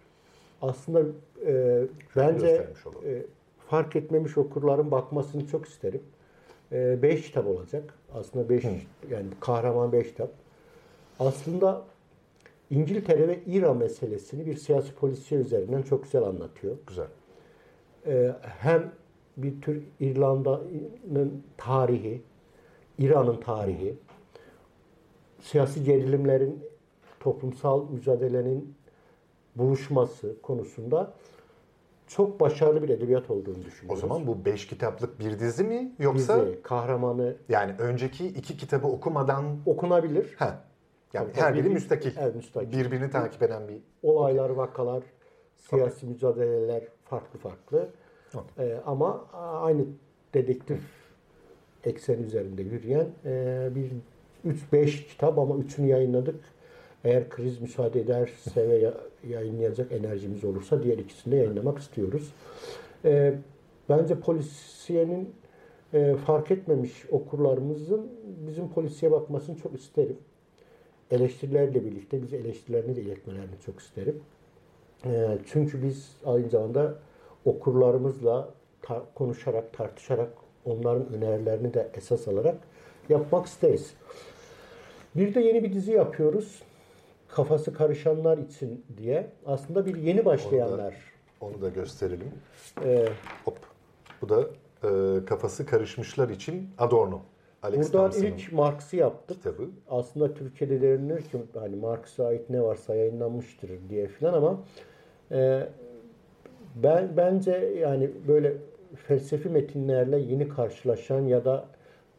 aslında 0.62 1.02
e, 1.46 1.84
bence 2.16 2.68
e, 3.06 3.24
fark 3.68 3.96
etmemiş 3.96 4.38
okurların 4.38 4.92
bakmasını 4.92 5.48
çok 5.48 5.66
isterim. 5.66 6.04
E, 6.72 7.02
beş 7.02 7.22
kitap 7.22 7.48
olacak. 7.48 7.94
Aslında 8.14 8.50
beş, 8.50 8.64
Hı. 8.64 8.70
yani 9.10 9.28
kahraman 9.40 9.92
beş 9.92 10.08
kitap. 10.08 10.30
Aslında 11.20 11.82
İngiltere 12.70 13.28
ve 13.28 13.40
İran 13.46 13.78
meselesini 13.78 14.46
bir 14.46 14.56
siyasi 14.56 14.96
polisiye 14.96 15.42
üzerinden 15.42 15.82
çok 15.82 16.04
güzel 16.04 16.24
anlatıyor. 16.24 16.76
Güzel. 16.88 17.08
E, 18.08 18.36
hem 18.44 18.92
bir 19.38 19.62
tür 19.62 19.84
İrlanda'nın 20.00 21.44
tarihi, 21.58 22.22
İran'ın 22.98 23.38
tarihi, 23.38 23.96
siyasi 25.42 25.84
gerilimlerin, 25.84 26.64
toplumsal 27.20 27.90
mücadelenin 27.90 28.76
buluşması 29.56 30.42
konusunda 30.42 31.14
çok 32.08 32.40
başarılı 32.40 32.84
bir 32.84 32.90
edebiyat 32.90 33.30
olduğunu 33.30 33.66
düşünüyorum. 33.66 33.98
O 33.98 34.08
zaman 34.08 34.28
bu 34.28 34.46
beş 34.46 34.68
kitaplık 34.68 35.20
bir 35.20 35.40
dizi 35.40 35.64
mi 35.64 35.96
yoksa 36.00 36.46
dizi, 36.46 36.62
kahramanı 36.62 37.36
yani 37.50 37.76
önceki 37.80 38.28
iki 38.28 38.58
kitabı 38.58 38.88
okumadan 38.88 39.46
okunabilir. 39.66 40.36
Ha. 40.40 40.64
Yani 41.14 41.32
tabii, 41.32 41.42
her 41.42 41.56
biri 41.56 41.70
müstakil. 41.70 42.12
Evet, 42.20 42.36
müstakil. 42.36 42.72
Birbirini 42.72 43.12
takip 43.12 43.44
eden 43.44 43.68
bir 43.68 43.82
olaylar, 44.04 44.50
vakalar, 44.50 45.04
siyasi 45.56 45.98
okay. 45.98 46.10
mücadeleler 46.10 46.84
farklı 47.06 47.40
farklı. 47.40 47.90
Ee, 48.60 48.78
ama 48.86 49.26
aynı 49.62 49.86
dedektif 50.34 50.80
eksen 51.84 52.24
üzerinde 52.24 52.62
yürüyen 52.62 53.08
e, 53.26 53.70
bir 53.76 53.92
3-5 54.74 55.08
kitap 55.08 55.40
ama 55.40 55.56
üçünü 55.56 55.88
yayınladık. 55.88 56.40
Eğer 57.04 57.30
kriz 57.30 57.62
müsaade 57.62 58.00
ederse 58.00 58.70
ve 58.70 58.94
yayınlayacak 59.30 59.92
enerjimiz 59.92 60.44
olursa 60.44 60.84
diğer 60.84 60.98
ikisini 60.98 61.32
de 61.32 61.36
yayınlamak 61.36 61.80
istiyoruz. 61.80 62.34
E, 63.06 63.34
bence 63.90 64.20
polisiyenin 64.20 65.34
e, 65.94 66.16
fark 66.16 66.52
etmemiş 66.52 67.06
okurlarımızın 67.12 68.12
bizim 68.48 68.70
polisiye 68.70 69.12
bakmasını 69.12 69.58
çok 69.58 69.76
isterim. 69.76 70.18
Eleştirilerle 71.12 71.86
birlikte 71.86 72.24
biz 72.24 72.34
eleştirilerini 72.34 72.96
de 72.96 73.02
iletmelerini 73.02 73.60
çok 73.66 73.80
isterim. 73.80 74.22
E, 75.06 75.38
çünkü 75.46 75.84
biz 75.84 76.12
aynı 76.26 76.50
zamanda 76.50 76.96
okurlarımızla 77.48 78.50
tar- 78.84 79.14
konuşarak, 79.16 79.74
tartışarak 79.74 80.30
onların 80.66 81.14
önerilerini 81.14 81.74
de 81.74 81.90
esas 81.94 82.28
alarak 82.28 82.58
yapmak 83.10 83.46
isteriz. 83.46 83.94
Bir 85.16 85.36
de 85.36 85.40
yeni 85.40 85.64
bir 85.64 85.74
dizi 85.74 85.92
yapıyoruz 85.92 86.64
kafası 87.28 87.74
karışanlar 87.74 88.38
için 88.38 88.86
diye 88.98 89.28
aslında 89.46 89.86
bir 89.86 89.96
yeni 89.96 90.26
başlayanlar. 90.26 90.94
Onu 91.42 91.52
da, 91.52 91.56
onu 91.56 91.62
da 91.62 91.70
gösterelim. 91.70 92.32
Ee, 92.86 93.06
Hop. 93.46 93.58
Bu 94.22 94.30
da 94.30 94.42
e, 94.84 95.26
kafası 95.26 95.66
karışmışlar 95.66 96.30
için 96.30 96.70
Adorno. 96.78 97.22
Alex 97.64 97.94
Buradan 97.94 98.24
ilk 98.24 98.54
Marx'ı 98.54 98.96
yaptık. 98.96 99.38
Kitabı. 99.38 99.70
Aslında 99.90 100.34
Türkiye'de 100.34 100.82
denilir 100.82 101.22
ki 101.22 101.38
hani 101.54 101.76
Marx'a 101.76 102.26
ait 102.26 102.50
ne 102.50 102.62
varsa 102.62 102.96
yayınlanmıştır 102.96 103.70
diye 103.90 104.08
filan 104.08 104.34
ama 104.34 104.60
e, 105.32 105.68
ben 106.84 107.18
bence 107.18 107.52
yani 107.82 108.10
böyle 108.28 108.54
felsefi 108.96 109.50
metinlerle 109.50 110.20
yeni 110.20 110.50
karşılaşan 110.50 111.22
ya 111.22 111.46
da 111.46 111.66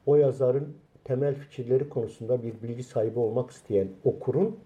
o 0.06 0.16
yazarın 0.16 0.68
temel 1.04 1.34
fikirleri 1.34 1.88
konusunda 1.88 2.42
bir 2.42 2.52
bilgi 2.62 2.82
sahibi 2.82 3.18
olmak 3.18 3.50
isteyen 3.50 3.88
okurun 4.04 4.58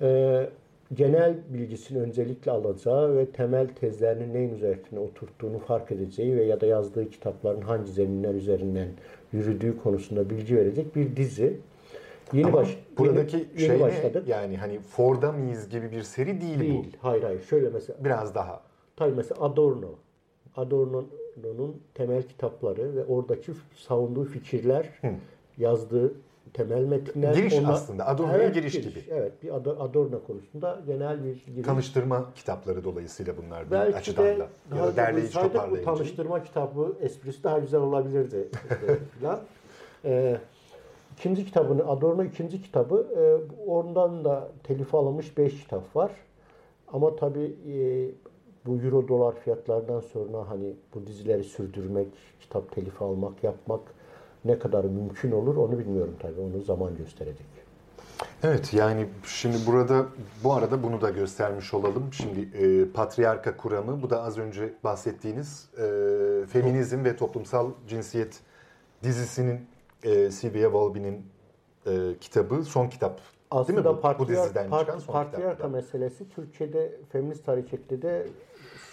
e, 0.00 0.50
genel 0.94 1.34
bilgisini 1.48 2.00
öncelikle 2.00 2.50
alacağı 2.50 3.16
ve 3.16 3.26
temel 3.26 3.68
tezlerinin 3.68 4.34
neyin 4.34 4.54
üzerine 4.54 4.98
oturttuğunu 4.98 5.58
fark 5.58 5.92
edeceği 5.92 6.36
ve 6.36 6.44
ya 6.44 6.60
da 6.60 6.66
yazdığı 6.66 7.10
kitapların 7.10 7.60
hangi 7.60 7.92
zeminler 7.92 8.34
üzerinden 8.34 8.88
yürüdüğü 9.32 9.78
konusunda 9.78 10.30
bilgi 10.30 10.56
verecek 10.56 10.96
bir 10.96 11.16
dizi. 11.16 11.60
Yeni 12.32 12.46
Ama 12.46 12.56
baş, 12.56 12.78
buradaki 12.98 13.36
yeni, 13.36 13.58
şey 13.58 13.68
yeni 13.68 13.80
başladık. 13.80 14.22
Ne? 14.26 14.32
Yani 14.32 14.56
hani 14.56 14.78
Ford'a 14.78 15.32
mıyız 15.32 15.68
gibi 15.68 15.90
bir 15.90 16.02
seri 16.02 16.40
değil, 16.40 16.60
değil. 16.60 16.74
bu. 16.74 17.08
Hayır 17.08 17.22
hayır. 17.22 17.42
Şöyle 17.42 17.68
mesela. 17.68 18.04
Biraz 18.04 18.34
daha. 18.34 18.65
Tabii 18.96 19.14
mesela 19.14 19.40
Adorno. 19.40 19.88
Adorno'nun 20.56 21.82
temel 21.94 22.22
kitapları 22.22 22.96
ve 22.96 23.04
oradaki 23.04 23.52
savunduğu 23.74 24.24
fikirler, 24.24 24.88
Hı. 25.00 25.08
yazdığı 25.58 26.14
temel 26.52 26.84
metinler. 26.84 27.34
Giriş 27.34 27.54
ona, 27.54 27.72
aslında. 27.72 28.06
Adorno'ya 28.06 28.38
evet, 28.38 28.54
giriş, 28.54 28.72
giriş 28.72 28.88
gibi. 28.88 29.04
Evet. 29.10 29.32
Bir 29.42 29.50
Adorno 29.84 30.24
konusunda 30.26 30.80
genel 30.86 31.24
bir 31.24 31.46
giriş. 31.46 31.66
Tanıştırma 31.66 32.26
kitapları 32.34 32.84
dolayısıyla 32.84 33.34
bunlar 33.36 33.66
bir 33.66 33.70
Belki 33.70 33.96
açıdan 33.96 34.24
de, 34.24 34.38
da. 34.38 34.76
Ya 34.76 34.82
da 34.82 34.96
derleyici 34.96 35.34
toparlayıcı. 35.40 35.90
Bu 35.90 35.96
tanıştırma 35.96 36.42
kitabı 36.42 36.96
esprisi 37.00 37.44
daha 37.44 37.58
güzel 37.58 37.80
olabilirdi. 37.80 38.48
falan. 39.20 39.40
Ee, 40.04 40.36
ikinci 41.18 41.44
kitabını, 41.44 41.88
Adorno 41.88 42.24
ikinci 42.24 42.62
kitabı, 42.62 43.06
e, 43.16 43.22
ondan 43.70 44.24
da 44.24 44.48
telif 44.62 44.94
alınmış 44.94 45.38
beş 45.38 45.60
kitap 45.60 45.96
var. 45.96 46.10
Ama 46.92 47.16
tabii 47.16 47.56
e, 47.68 47.76
bu 48.66 48.76
euro 48.76 49.08
dolar 49.08 49.34
fiyatlardan 49.34 50.00
sonra 50.00 50.50
hani 50.50 50.74
bu 50.94 51.06
dizileri 51.06 51.44
sürdürmek, 51.44 52.08
kitap 52.40 52.72
telifi 52.72 53.04
almak, 53.04 53.44
yapmak 53.44 53.80
ne 54.44 54.58
kadar 54.58 54.84
mümkün 54.84 55.32
olur 55.32 55.56
onu 55.56 55.78
bilmiyorum 55.78 56.14
tabii. 56.18 56.40
Onu 56.40 56.62
zaman 56.62 56.96
gösterecek. 56.96 57.46
Evet 58.42 58.74
yani 58.74 59.06
şimdi 59.24 59.56
burada 59.66 60.06
bu 60.44 60.52
arada 60.52 60.82
bunu 60.82 61.00
da 61.00 61.10
göstermiş 61.10 61.74
olalım. 61.74 62.12
Şimdi 62.12 62.40
e, 62.40 62.92
patriarka 62.92 63.56
kuramı 63.56 64.02
bu 64.02 64.10
da 64.10 64.22
az 64.22 64.38
önce 64.38 64.74
bahsettiğiniz 64.84 65.68
e, 65.78 65.82
feminizm 66.46 67.04
ve 67.04 67.16
toplumsal 67.16 67.70
cinsiyet 67.88 68.40
dizisinin 69.02 69.60
e, 70.02 70.30
Sylvia 70.30 70.62
Wolby'nin 70.62 71.26
e, 71.86 71.92
kitabı 72.20 72.64
son 72.64 72.88
kitap 72.88 73.20
Aslında 73.50 73.84
değil 73.84 73.88
mi? 73.88 73.98
Bu, 73.98 74.00
patriar, 74.00 74.28
bu 74.28 74.28
diziden 74.28 74.70
part, 74.70 74.86
çıkan 74.86 74.98
son 74.98 75.12
patriarka 75.12 75.52
kitapta. 75.52 75.68
meselesi 75.68 76.28
Türkiye'de 76.28 76.92
feminist 77.12 77.48
harekette 77.48 78.02
de 78.02 78.26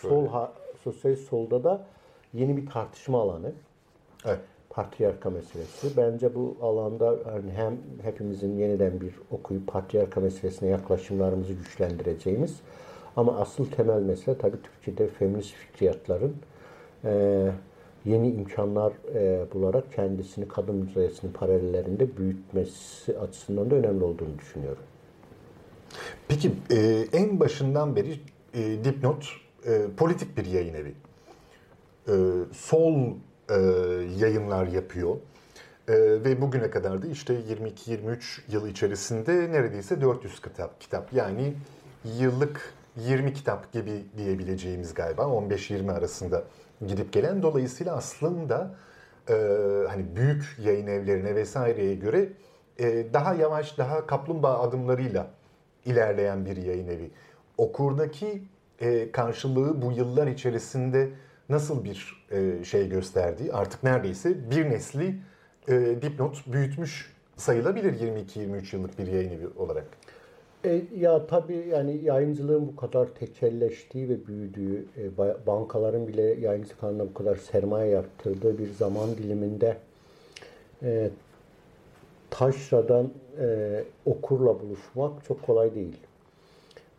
sol 0.10 0.28
ha, 0.28 0.54
sosyalist 0.84 1.30
solda 1.30 1.64
da 1.64 1.86
yeni 2.34 2.58
bir 2.58 2.66
tartışma 2.66 3.22
alanı. 3.22 3.52
Evet 4.26 4.40
patriarka 4.74 5.30
meselesi. 5.30 5.98
Bence 5.98 6.36
bu 6.36 6.58
alanda 6.62 7.06
yani 7.06 7.52
hem 7.56 7.78
hepimizin 8.02 8.58
yeniden 8.58 9.02
bir 9.02 9.14
okuyup 9.32 9.68
patriarka 9.68 10.22
meselesine 10.22 10.70
yaklaşımlarımızı 10.70 11.54
güçlendireceğimiz 11.54 12.60
ama 13.16 13.38
asıl 13.40 13.66
temel 13.66 14.02
mesele 14.02 14.38
tabii 14.38 14.58
Türkiye'de 14.64 15.08
feminist 15.08 15.54
fikriyatların 15.54 16.36
e, 17.06 17.52
yeni 18.06 18.32
imkanlar 18.32 18.94
e, 19.16 19.46
bularak 19.54 19.94
kendisini 19.94 20.48
kadın 20.48 20.76
müzayesinin 20.76 21.34
paralellerinde 21.34 22.18
büyütmesi 22.18 23.18
açısından 23.18 23.72
da 23.72 23.76
önemli 23.76 24.04
olduğunu 24.04 24.40
düşünüyorum. 24.40 24.84
Peki 26.28 26.52
e, 26.72 27.06
en 27.14 27.40
başından 27.40 27.96
beri 27.96 28.20
e, 28.54 28.84
Dipnot 28.84 29.43
e, 29.66 29.82
politik 29.98 30.38
bir 30.38 30.46
yayın 30.46 30.74
evi. 30.74 30.96
E, 32.08 32.14
sol 32.54 33.14
e, 33.50 33.56
yayınlar 34.18 34.68
yapıyor. 34.68 35.18
E, 35.88 35.94
ve 35.98 36.42
bugüne 36.42 36.70
kadar 36.70 37.02
da 37.02 37.08
işte 37.08 37.34
22-23 37.88 38.42
yıl 38.52 38.68
içerisinde 38.68 39.52
neredeyse 39.52 40.02
400 40.02 40.42
kitap. 40.42 40.82
kitap. 40.82 41.14
Yani 41.14 41.54
yıllık 42.20 42.74
20 42.98 43.34
kitap 43.34 43.72
gibi 43.72 44.04
diyebileceğimiz 44.18 44.94
galiba 44.94 45.22
15-20 45.22 45.92
arasında 45.92 46.44
gidip 46.88 47.14
gelen. 47.14 47.42
Dolayısıyla 47.42 47.96
aslında 47.96 48.76
e, 49.30 49.34
hani 49.90 50.16
büyük 50.16 50.58
yayın 50.64 50.88
evlerine 50.88 51.36
vesaireye 51.36 51.96
göre 51.96 52.30
e, 52.80 53.14
daha 53.14 53.34
yavaş, 53.34 53.78
daha 53.78 54.08
kaplumbağa 54.08 54.60
adımlarıyla 54.60 55.28
ilerleyen 55.86 56.46
bir 56.46 56.58
yayın 56.58 56.88
evi. 56.88 57.12
Okurdaki 57.58 58.44
e, 58.82 59.12
karşılığı 59.12 59.82
bu 59.82 59.92
yıllar 59.92 60.28
içerisinde 60.28 61.10
nasıl 61.50 61.84
bir 61.84 62.26
e, 62.32 62.64
şey 62.64 62.90
gösterdi? 62.90 63.50
Artık 63.54 63.84
neredeyse 63.84 64.52
bir 64.52 64.70
nesli 64.70 65.16
e, 65.68 65.74
dipnot 66.02 66.48
büyütmüş 66.48 67.14
sayılabilir 67.38 67.94
22-23 67.94 68.76
yıllık 68.76 69.00
bir 69.00 69.08
yayın 69.08 69.30
evi 69.30 69.48
olarak. 69.58 69.86
E, 70.66 70.82
ya 70.98 71.28
tabii 71.28 71.68
yani 71.72 72.00
yayıncılığın 72.04 72.68
bu 72.68 72.76
kadar 72.76 73.08
tekelleştiği 73.08 74.10
ve 74.10 74.28
büyüdüğü, 74.28 74.86
e, 74.98 75.18
bankaların 75.48 76.08
bile 76.08 76.22
yayıncılık 76.22 76.84
alanında 76.84 77.08
bu 77.08 77.14
kadar 77.14 77.36
sermaye 77.36 77.90
yaptırdığı 77.90 78.58
bir 78.58 78.74
zaman 78.74 79.10
diliminde 79.18 79.78
e, 80.84 81.10
taşradan 82.30 83.10
e, 83.40 83.84
okurla 84.06 84.60
buluşmak 84.60 85.26
çok 85.26 85.44
kolay 85.44 85.76
değil. 85.76 85.98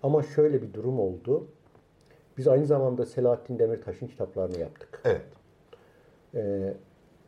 Ama 0.03 0.23
şöyle 0.23 0.63
bir 0.63 0.73
durum 0.73 1.01
oldu. 1.01 1.47
Biz 2.39 2.49
aynı 2.49 2.67
zamanda 2.67 3.07
Selahattin 3.07 3.59
Demirtaş'ın 3.59 4.07
kitaplarını 4.07 4.59
yaptık. 4.59 5.01
Evet. 5.05 5.23
Ee, 6.35 6.75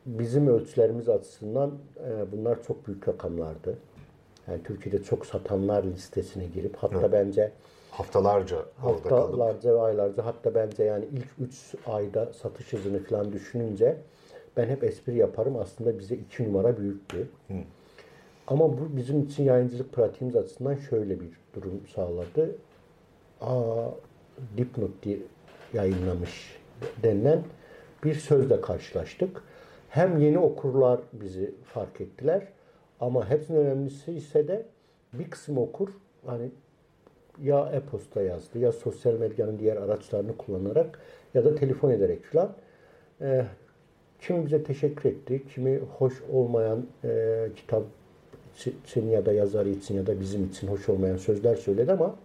bizim 0.06 0.48
ölçülerimiz 0.48 1.08
açısından 1.08 1.70
e, 2.08 2.32
bunlar 2.32 2.62
çok 2.62 2.86
büyük 2.86 3.08
rakamlardı. 3.08 3.78
Yani 4.48 4.62
Türkiye'de 4.62 5.02
çok 5.02 5.26
satanlar 5.26 5.84
listesine 5.84 6.46
girip 6.46 6.76
hatta 6.76 7.00
evet. 7.00 7.12
bence 7.12 7.52
haftalarca 7.90 8.56
haftalarca 8.76 9.74
ve 9.74 9.80
aylarca 9.80 10.26
hatta 10.26 10.54
bence 10.54 10.84
yani 10.84 11.04
ilk 11.12 11.48
3 11.48 11.74
ayda 11.86 12.32
satış 12.32 12.72
hızını 12.72 13.04
falan 13.04 13.32
düşününce 13.32 13.96
ben 14.56 14.68
hep 14.68 14.84
espri 14.84 15.16
yaparım 15.16 15.56
aslında 15.56 15.98
bize 15.98 16.14
2 16.14 16.44
numara 16.44 16.76
büyüktü. 16.76 17.28
Hı. 17.48 17.54
Ama 18.46 18.72
bu 18.72 18.96
bizim 18.96 19.22
için 19.22 19.44
yayıncılık 19.44 19.92
pratiğimiz 19.92 20.36
açısından 20.36 20.74
şöyle 20.74 21.20
bir 21.20 21.30
durum 21.54 21.80
sağladı. 21.94 22.56
Aa, 23.40 23.88
dipnot 24.56 25.02
diye 25.02 25.18
yayınlamış 25.72 26.56
denilen 27.02 27.42
bir 28.04 28.14
sözle 28.14 28.60
karşılaştık. 28.60 29.42
Hem 29.88 30.18
yeni 30.18 30.38
okurlar 30.38 31.00
bizi 31.12 31.54
fark 31.64 32.00
ettiler 32.00 32.48
ama 33.00 33.30
hepsinin 33.30 33.58
önemlisi 33.58 34.12
ise 34.12 34.48
de 34.48 34.66
bir 35.12 35.30
kısım 35.30 35.58
okur 35.58 35.88
hani 36.26 36.50
ya 37.42 37.70
e-posta 37.72 38.22
yazdı 38.22 38.58
ya 38.58 38.72
sosyal 38.72 39.14
medyanın 39.14 39.58
diğer 39.58 39.76
araçlarını 39.76 40.36
kullanarak 40.36 40.98
ya 41.34 41.44
da 41.44 41.54
telefon 41.54 41.90
ederek 41.90 42.24
falan 42.24 42.52
e, 43.20 43.44
kimi 44.20 44.46
bize 44.46 44.62
teşekkür 44.62 45.10
etti, 45.10 45.42
kimi 45.54 45.80
hoş 45.98 46.22
olmayan 46.32 46.86
e, 47.04 47.48
kitap 47.56 47.82
için 48.84 49.08
ya 49.10 49.26
da 49.26 49.32
yazarı 49.32 49.68
için 49.68 49.94
ya 49.94 50.06
da 50.06 50.20
bizim 50.20 50.46
için 50.46 50.68
hoş 50.68 50.88
olmayan 50.88 51.16
sözler 51.16 51.54
söyledi 51.54 51.92
ama 51.92 52.16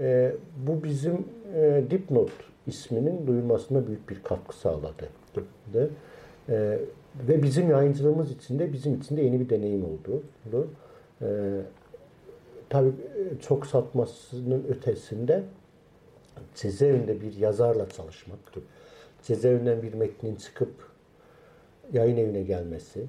e, 0.00 0.32
bu 0.66 0.84
bizim 0.84 1.24
e, 1.54 1.84
Dipnot 1.90 2.30
isminin 2.66 3.26
duyulmasına 3.26 3.86
büyük 3.86 4.10
bir 4.10 4.22
katkı 4.22 4.56
sağladı. 4.56 5.08
De, 5.72 5.88
e, 6.48 6.78
ve 7.28 7.42
bizim 7.42 7.70
yayıncılığımız 7.70 8.30
için 8.30 8.58
de 8.58 8.72
bizim 8.72 8.94
için 8.94 9.16
de 9.16 9.22
yeni 9.22 9.40
bir 9.40 9.48
deneyim 9.48 9.84
oldu. 9.84 10.22
E, 11.22 11.26
tabii 12.68 12.92
çok 13.40 13.66
satmasının 13.66 14.64
ötesinde 14.68 15.42
cezaevinde 16.54 17.20
bir 17.20 17.36
yazarla 17.36 17.88
çalışmak, 17.88 18.38
cezaevinden 19.22 19.82
bir 19.82 19.94
metnin 19.94 20.34
çıkıp 20.34 20.72
yayın 21.92 22.16
evine 22.16 22.42
gelmesi, 22.42 23.04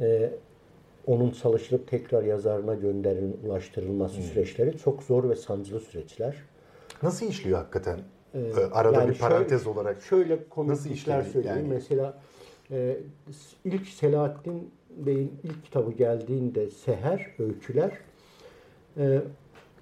e, 0.00 0.32
onun 1.06 1.30
çalışılıp 1.30 1.88
tekrar 1.88 2.22
yazarına 2.22 2.74
gönderin, 2.74 3.40
ulaştırılması 3.44 4.16
hmm. 4.16 4.22
süreçleri 4.22 4.78
çok 4.78 5.02
zor 5.02 5.30
ve 5.30 5.36
sancılı 5.36 5.80
süreçler. 5.80 6.36
Nasıl 7.02 7.26
işliyor 7.26 7.58
hakikaten? 7.58 7.98
Ee, 8.34 8.40
ee 8.40 8.64
Arada 8.72 9.00
yani 9.00 9.10
bir 9.10 9.18
parantez 9.18 9.64
şöyle, 9.64 9.78
olarak. 9.78 10.02
Şöyle 10.02 10.48
komiklikler 10.48 11.22
söyleyeyim. 11.22 11.58
Yani? 11.58 11.68
Mesela 11.68 12.18
e, 12.70 12.96
ilk 13.64 13.86
Selahattin 13.86 14.70
Bey'in 14.96 15.32
ilk 15.44 15.64
kitabı 15.64 15.92
geldiğinde 15.92 16.70
Seher, 16.70 17.34
Öyküler 17.38 17.98
e, 18.98 19.22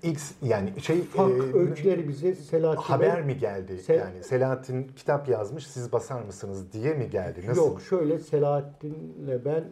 X 0.02 0.32
yani 0.42 0.80
şey 0.80 1.02
Fak 1.02 1.30
e, 1.30 1.58
öyküleri 1.58 2.08
bize 2.08 2.34
Selahattin 2.34 2.82
haber 2.82 3.18
Bey- 3.18 3.24
mi 3.24 3.38
geldi? 3.38 3.78
Sel- 3.78 3.98
yani 3.98 4.22
Selahattin 4.22 4.90
kitap 4.96 5.28
yazmış 5.28 5.66
siz 5.66 5.92
basar 5.92 6.22
mısınız 6.22 6.72
diye 6.72 6.94
mi 6.94 7.10
geldi? 7.10 7.44
Nasıl? 7.46 7.62
Yok 7.62 7.82
şöyle 7.82 8.18
Selahattin'le 8.18 9.44
ben 9.44 9.64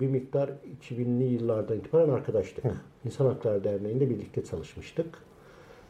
bir 0.00 0.08
miktar 0.08 0.50
2000'li 0.82 1.24
yıllardan 1.24 1.76
itibaren 1.76 2.08
arkadaştık. 2.08 2.64
İnsan 3.04 3.26
Hakları 3.26 3.64
Derneği'nde 3.64 4.10
birlikte 4.10 4.44
çalışmıştık. 4.44 5.06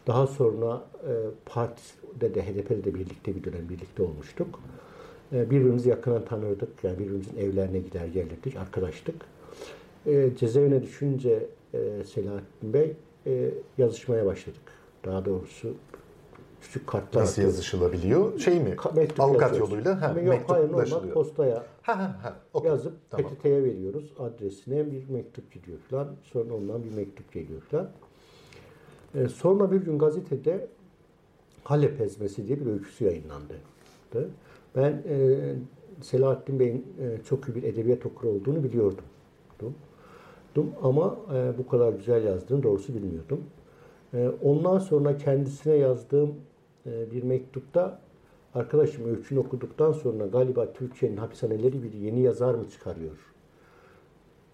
Daha 0.06 0.26
sonra 0.26 0.82
e, 1.02 1.12
partide 1.46 2.34
de 2.34 2.42
HDP'de 2.42 2.84
de 2.84 2.94
birlikte 2.94 3.36
bir 3.36 3.44
dönem 3.44 3.68
birlikte 3.68 4.02
olmuştuk. 4.02 4.60
E, 5.32 5.50
birbirimizi 5.50 5.88
yakından 5.88 6.24
tanırdık. 6.24 6.84
Yani 6.84 6.98
birbirimizin 6.98 7.36
evlerine 7.36 7.78
gider 7.78 8.06
gelirdik, 8.06 8.56
arkadaştık. 8.56 9.14
E, 10.06 10.30
cezaevine 10.36 10.82
düşünce 10.82 11.46
e, 11.74 11.78
Selahattin 12.04 12.72
Bey 12.72 12.92
e, 13.26 13.50
yazışmaya 13.78 14.26
başladık. 14.26 14.62
Daha 15.04 15.24
doğrusu 15.24 15.74
küçük 16.62 16.86
kartlar 16.86 17.22
Nasıl 17.22 17.42
yazışılabiliyor? 17.42 18.38
Şey 18.38 18.60
mi? 18.60 18.70
Ka- 18.70 18.96
mektup 18.96 19.20
Avukat 19.20 19.42
yazıyoruz. 19.42 19.70
yoluyla 19.70 20.00
ha, 20.00 20.20
Yok 20.20 20.40
hayır 20.48 20.72
normal 20.72 21.10
postaya 21.10 21.64
Ha 21.90 21.98
ha 21.98 22.18
ha. 22.22 22.36
okey, 22.54 22.70
yazıp 22.70 22.96
tamam. 23.10 23.32
PTT'ye 23.32 23.64
veriyoruz. 23.64 24.12
Adresine 24.18 24.90
bir 24.90 25.08
mektup 25.08 25.52
gidiyor 25.52 25.78
falan. 25.78 26.08
Sonra 26.22 26.54
ondan 26.54 26.84
bir 26.84 26.96
mektup 26.96 27.32
geliyor 27.32 27.60
falan. 27.60 27.90
Ee, 29.14 29.28
sonra 29.28 29.72
bir 29.72 29.76
gün 29.76 29.98
gazetede 29.98 30.68
Halep 31.64 32.00
Ezmesi 32.00 32.48
diye 32.48 32.60
bir 32.60 32.66
öyküsü 32.66 33.04
yayınlandı. 33.04 33.54
Ben 34.76 35.02
e, 35.08 35.38
Selahattin 36.00 36.60
Bey'in 36.60 36.86
e, 37.00 37.22
çok 37.24 37.48
iyi 37.48 37.54
bir 37.54 37.62
edebiyat 37.62 38.06
okuru 38.06 38.28
olduğunu 38.28 38.64
biliyordum. 38.64 39.04
Dum. 40.54 40.66
Ama 40.82 41.16
e, 41.34 41.58
bu 41.58 41.68
kadar 41.68 41.92
güzel 41.92 42.24
yazdığını 42.24 42.62
doğrusu 42.62 42.94
bilmiyordum. 42.94 43.44
E, 44.14 44.28
ondan 44.42 44.78
sonra 44.78 45.16
kendisine 45.16 45.74
yazdığım 45.74 46.34
e, 46.86 47.10
bir 47.10 47.22
mektupta 47.22 48.00
arkadaşım 48.54 49.08
öykünü 49.08 49.38
okuduktan 49.38 49.92
sonra 49.92 50.26
galiba 50.26 50.72
Türkiye'nin 50.72 51.16
hapishaneleri 51.16 51.82
bir 51.82 51.92
yeni 51.92 52.20
yazar 52.20 52.54
mı 52.54 52.70
çıkarıyor 52.70 53.30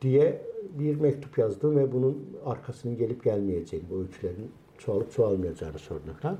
diye 0.02 0.42
bir 0.78 1.00
mektup 1.00 1.38
yazdım 1.38 1.76
ve 1.76 1.92
bunun 1.92 2.26
arkasının 2.44 2.96
gelip 2.96 3.24
gelmeyeceğini, 3.24 3.90
bu 3.90 4.00
öykülerin 4.00 4.50
çoğalıp 4.78 5.12
çoğalmayacağını 5.12 5.78
sordum 5.78 6.14
falan. 6.22 6.38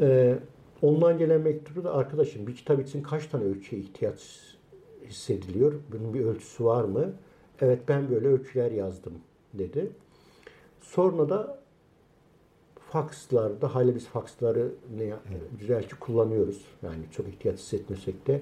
E, 0.00 0.38
ondan 0.82 1.18
gelen 1.18 1.40
mektubu 1.40 1.84
da 1.84 1.94
arkadaşım 1.94 2.46
bir 2.46 2.54
kitap 2.54 2.80
için 2.80 3.02
kaç 3.02 3.26
tane 3.26 3.44
ölçüye 3.44 3.82
ihtiyaç 3.82 4.40
hissediliyor? 5.08 5.72
Bunun 5.92 6.14
bir 6.14 6.24
ölçüsü 6.24 6.64
var 6.64 6.84
mı? 6.84 7.12
Evet 7.60 7.80
ben 7.88 8.10
böyle 8.10 8.28
ölçüler 8.28 8.70
yazdım 8.70 9.12
dedi. 9.54 9.90
Sonra 10.80 11.28
da 11.28 11.58
fakslarda, 12.92 13.74
hala 13.74 13.94
biz 13.94 14.06
faksları 14.06 14.72
ne 14.96 15.82
ki 15.82 15.96
kullanıyoruz. 16.00 16.64
Yani 16.82 17.02
çok 17.10 17.28
ihtiyaç 17.28 17.58
hissetmesek 17.58 18.26
de 18.26 18.40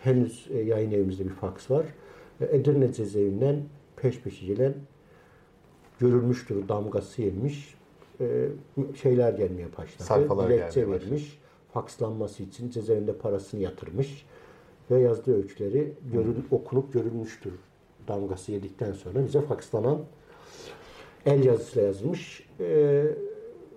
henüz 0.00 0.48
e, 0.50 0.58
yayın 0.58 0.90
evimizde 0.90 1.24
bir 1.24 1.30
faks 1.30 1.70
var. 1.70 1.86
E, 2.40 2.56
Edirne 2.56 2.92
cezaevinden 2.92 3.62
peş 3.96 4.20
peşe 4.20 4.46
gelen 4.46 4.74
görülmüştür 6.00 6.68
damgası 6.68 7.22
yenmiş 7.22 7.74
e, 8.20 8.48
şeyler 9.02 9.32
gelmeye 9.32 9.68
başladı. 9.78 10.02
Sayfalar 10.02 10.48
Dilekçe 10.48 10.80
gelmeye 10.80 10.94
başladı. 10.94 11.10
vermiş. 11.10 11.38
Fakslanması 11.72 12.42
için 12.42 12.70
cezaevinde 12.70 13.16
parasını 13.16 13.60
yatırmış 13.60 14.26
ve 14.90 15.00
yazdığı 15.00 15.36
öyküleri 15.36 15.92
görül, 16.12 16.36
okunup 16.50 16.92
görülmüştür 16.92 17.52
damgası 18.08 18.52
yedikten 18.52 18.92
sonra 18.92 19.24
bize 19.24 19.40
fakslanan 19.40 19.98
el 21.26 21.44
yazısıyla 21.44 21.86
yazılmış 21.86 22.48
e, 22.60 23.04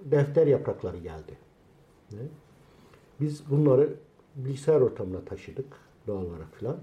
defter 0.05 0.47
yaprakları 0.47 0.97
geldi. 0.97 1.37
Biz 3.21 3.51
bunları 3.51 3.93
bilgisayar 4.35 4.81
ortamına 4.81 5.25
taşıdık 5.25 5.65
doğal 6.07 6.25
olarak 6.25 6.55
filan. 6.55 6.77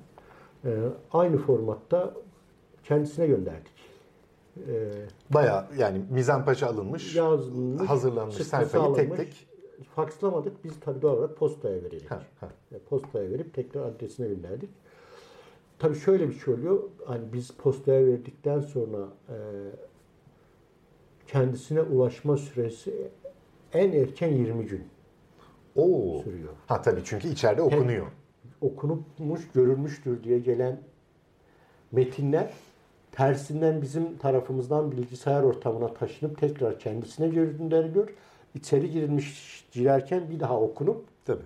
E, 0.64 0.78
aynı 1.12 1.36
formatta 1.36 2.14
kendisine 2.84 3.26
gönderdik. 3.26 3.72
E, 4.68 4.92
Baya 5.30 5.68
yani 5.78 6.02
mizampaşa 6.10 6.66
alınmış, 6.66 7.16
yazılmış, 7.16 7.88
hazırlanmış 7.88 8.36
sayfayı 8.36 8.94
tek 8.94 9.16
tek 9.16 9.46
Fakslamadık. 9.94 10.64
Biz 10.64 10.80
tabii 10.80 11.02
doğal 11.02 11.16
olarak 11.16 11.36
postaya 11.36 11.82
verelim. 11.82 12.06
Ha, 12.08 12.22
ha. 12.40 12.48
E, 12.72 12.78
postaya 12.78 13.30
verip 13.30 13.54
tekrar 13.54 13.86
adresine 13.86 14.28
gönderdik. 14.28 14.70
Tabii 15.78 15.98
şöyle 15.98 16.28
bir 16.28 16.34
şey 16.34 16.54
oluyor. 16.54 16.82
Hani 17.06 17.32
biz 17.32 17.50
postaya 17.50 18.06
verdikten 18.06 18.60
sonra 18.60 19.08
e, 19.28 19.36
kendisine 21.32 21.80
ulaşma 21.80 22.36
süresi 22.36 22.94
en 23.72 23.92
erken 23.92 24.28
20 24.28 24.66
gün 24.66 24.84
Oo. 25.76 26.22
sürüyor. 26.22 26.52
Ha 26.66 26.82
tabii 26.82 27.00
çünkü 27.04 27.28
içeride 27.28 27.62
okunuyor. 27.62 28.06
Okunmuş, 28.60 29.48
görülmüştür 29.54 30.24
diye 30.24 30.38
gelen 30.38 30.80
metinler 31.92 32.50
tersinden 33.12 33.82
bizim 33.82 34.18
tarafımızdan 34.18 34.92
bilgisayar 34.92 35.42
ortamına 35.42 35.94
taşınıp 35.94 36.38
tekrar 36.38 36.78
kendisine 36.78 37.28
gönderiliyor. 37.28 38.08
İçeri 38.54 38.90
girilmiş 38.90 39.64
girerken 39.72 40.30
bir 40.30 40.40
daha 40.40 40.60
okunup 40.60 41.04
Tabii. 41.24 41.42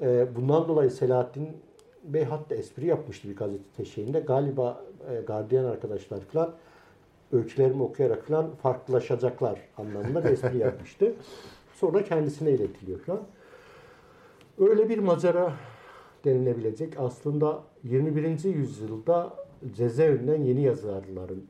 Ee, 0.00 0.26
bundan 0.36 0.68
dolayı 0.68 0.90
Selahattin 0.90 1.48
Bey 2.04 2.24
hatta 2.24 2.54
espri 2.54 2.86
yapmıştı 2.86 3.28
bir 3.28 3.36
gazete 3.36 3.84
şeyinde. 3.84 4.20
Galiba 4.20 4.84
e, 5.10 5.20
gardiyan 5.20 5.64
arkadaşlar 5.64 6.20
falan 6.20 6.54
öykülerimi 7.32 7.82
okuyarak 7.82 8.24
falan 8.24 8.50
farklılaşacaklar 8.62 9.60
anlamında 9.78 10.24
bir 10.24 10.30
espri 10.30 10.58
yapmıştı. 10.58 11.14
Sonra 11.74 12.04
kendisine 12.04 12.50
iletiliyor 12.50 13.00
falan. 13.00 13.22
Öyle 14.58 14.88
bir 14.88 14.98
macera 14.98 15.52
denilebilecek. 16.24 16.94
Aslında 16.98 17.62
21. 17.84 18.44
yüzyılda 18.44 19.34
cezaevinden 19.76 20.42
yeni 20.42 20.62
yazarların 20.62 21.44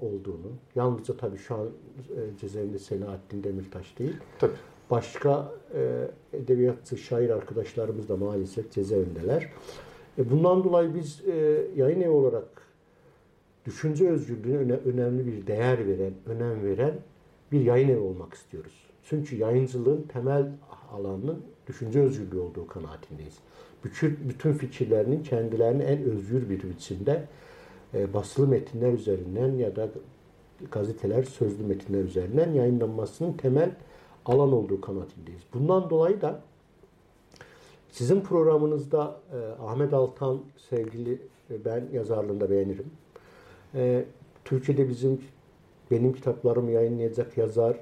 olduğunu, 0.00 0.52
yalnızca 0.74 1.16
tabii 1.16 1.38
şu 1.38 1.54
an 1.54 1.66
e, 1.66 2.38
cezaevinde 2.40 2.78
Selahattin 2.78 3.44
Demirtaş 3.44 3.98
değil, 3.98 4.16
Tabii. 4.38 4.52
Başka 4.90 5.52
e, 5.74 6.08
edebiyatçı, 6.32 6.96
şair 6.96 7.30
arkadaşlarımız 7.30 8.08
da 8.08 8.16
maalesef 8.16 8.72
cezaevindeler. 8.72 9.50
E, 10.18 10.30
bundan 10.30 10.64
dolayı 10.64 10.94
biz 10.94 11.22
yayın 11.76 12.00
evi 12.00 12.10
olarak 12.10 12.55
düşünce 13.66 14.08
özgürlüğüne 14.08 14.56
öne- 14.56 14.80
önemli 14.84 15.26
bir 15.26 15.46
değer 15.46 15.88
veren, 15.88 16.12
önem 16.26 16.64
veren 16.64 16.94
bir 17.52 17.60
yayın 17.60 17.88
evi 17.88 17.98
olmak 17.98 18.34
istiyoruz. 18.34 18.72
Çünkü 19.04 19.36
yayıncılığın 19.36 20.02
temel 20.02 20.46
alanının 20.92 21.42
düşünce 21.66 22.00
özgürlüğü 22.00 22.38
olduğu 22.38 22.66
kanaatindeyiz. 22.66 23.38
Bütün, 23.84 24.18
bütün 24.28 24.52
fikirlerinin 24.52 25.22
kendilerini 25.22 25.82
en 25.82 26.02
özgür 26.02 26.50
bir 26.50 26.62
biçimde 26.62 27.24
e, 27.94 28.14
basılı 28.14 28.46
metinler 28.46 28.92
üzerinden 28.92 29.52
ya 29.52 29.76
da 29.76 29.88
gazeteler, 30.70 31.22
sözlü 31.22 31.64
metinler 31.64 32.04
üzerinden 32.04 32.52
yayınlanmasının 32.52 33.32
temel 33.32 33.70
alan 34.26 34.52
olduğu 34.52 34.80
kanaatindeyiz. 34.80 35.42
Bundan 35.54 35.90
dolayı 35.90 36.20
da 36.20 36.40
sizin 37.90 38.20
programınızda 38.20 39.20
e, 39.32 39.62
Ahmet 39.62 39.92
Altan 39.92 40.40
sevgili 40.70 41.12
e, 41.50 41.64
ben 41.64 41.84
yazarlığında 41.92 42.50
beğenirim. 42.50 42.90
E, 43.74 44.04
Türkiye'de 44.44 44.88
bizim 44.88 45.20
benim 45.90 46.12
kitaplarımı 46.12 46.70
yayınlayacak 46.70 47.38
yazar 47.38 47.76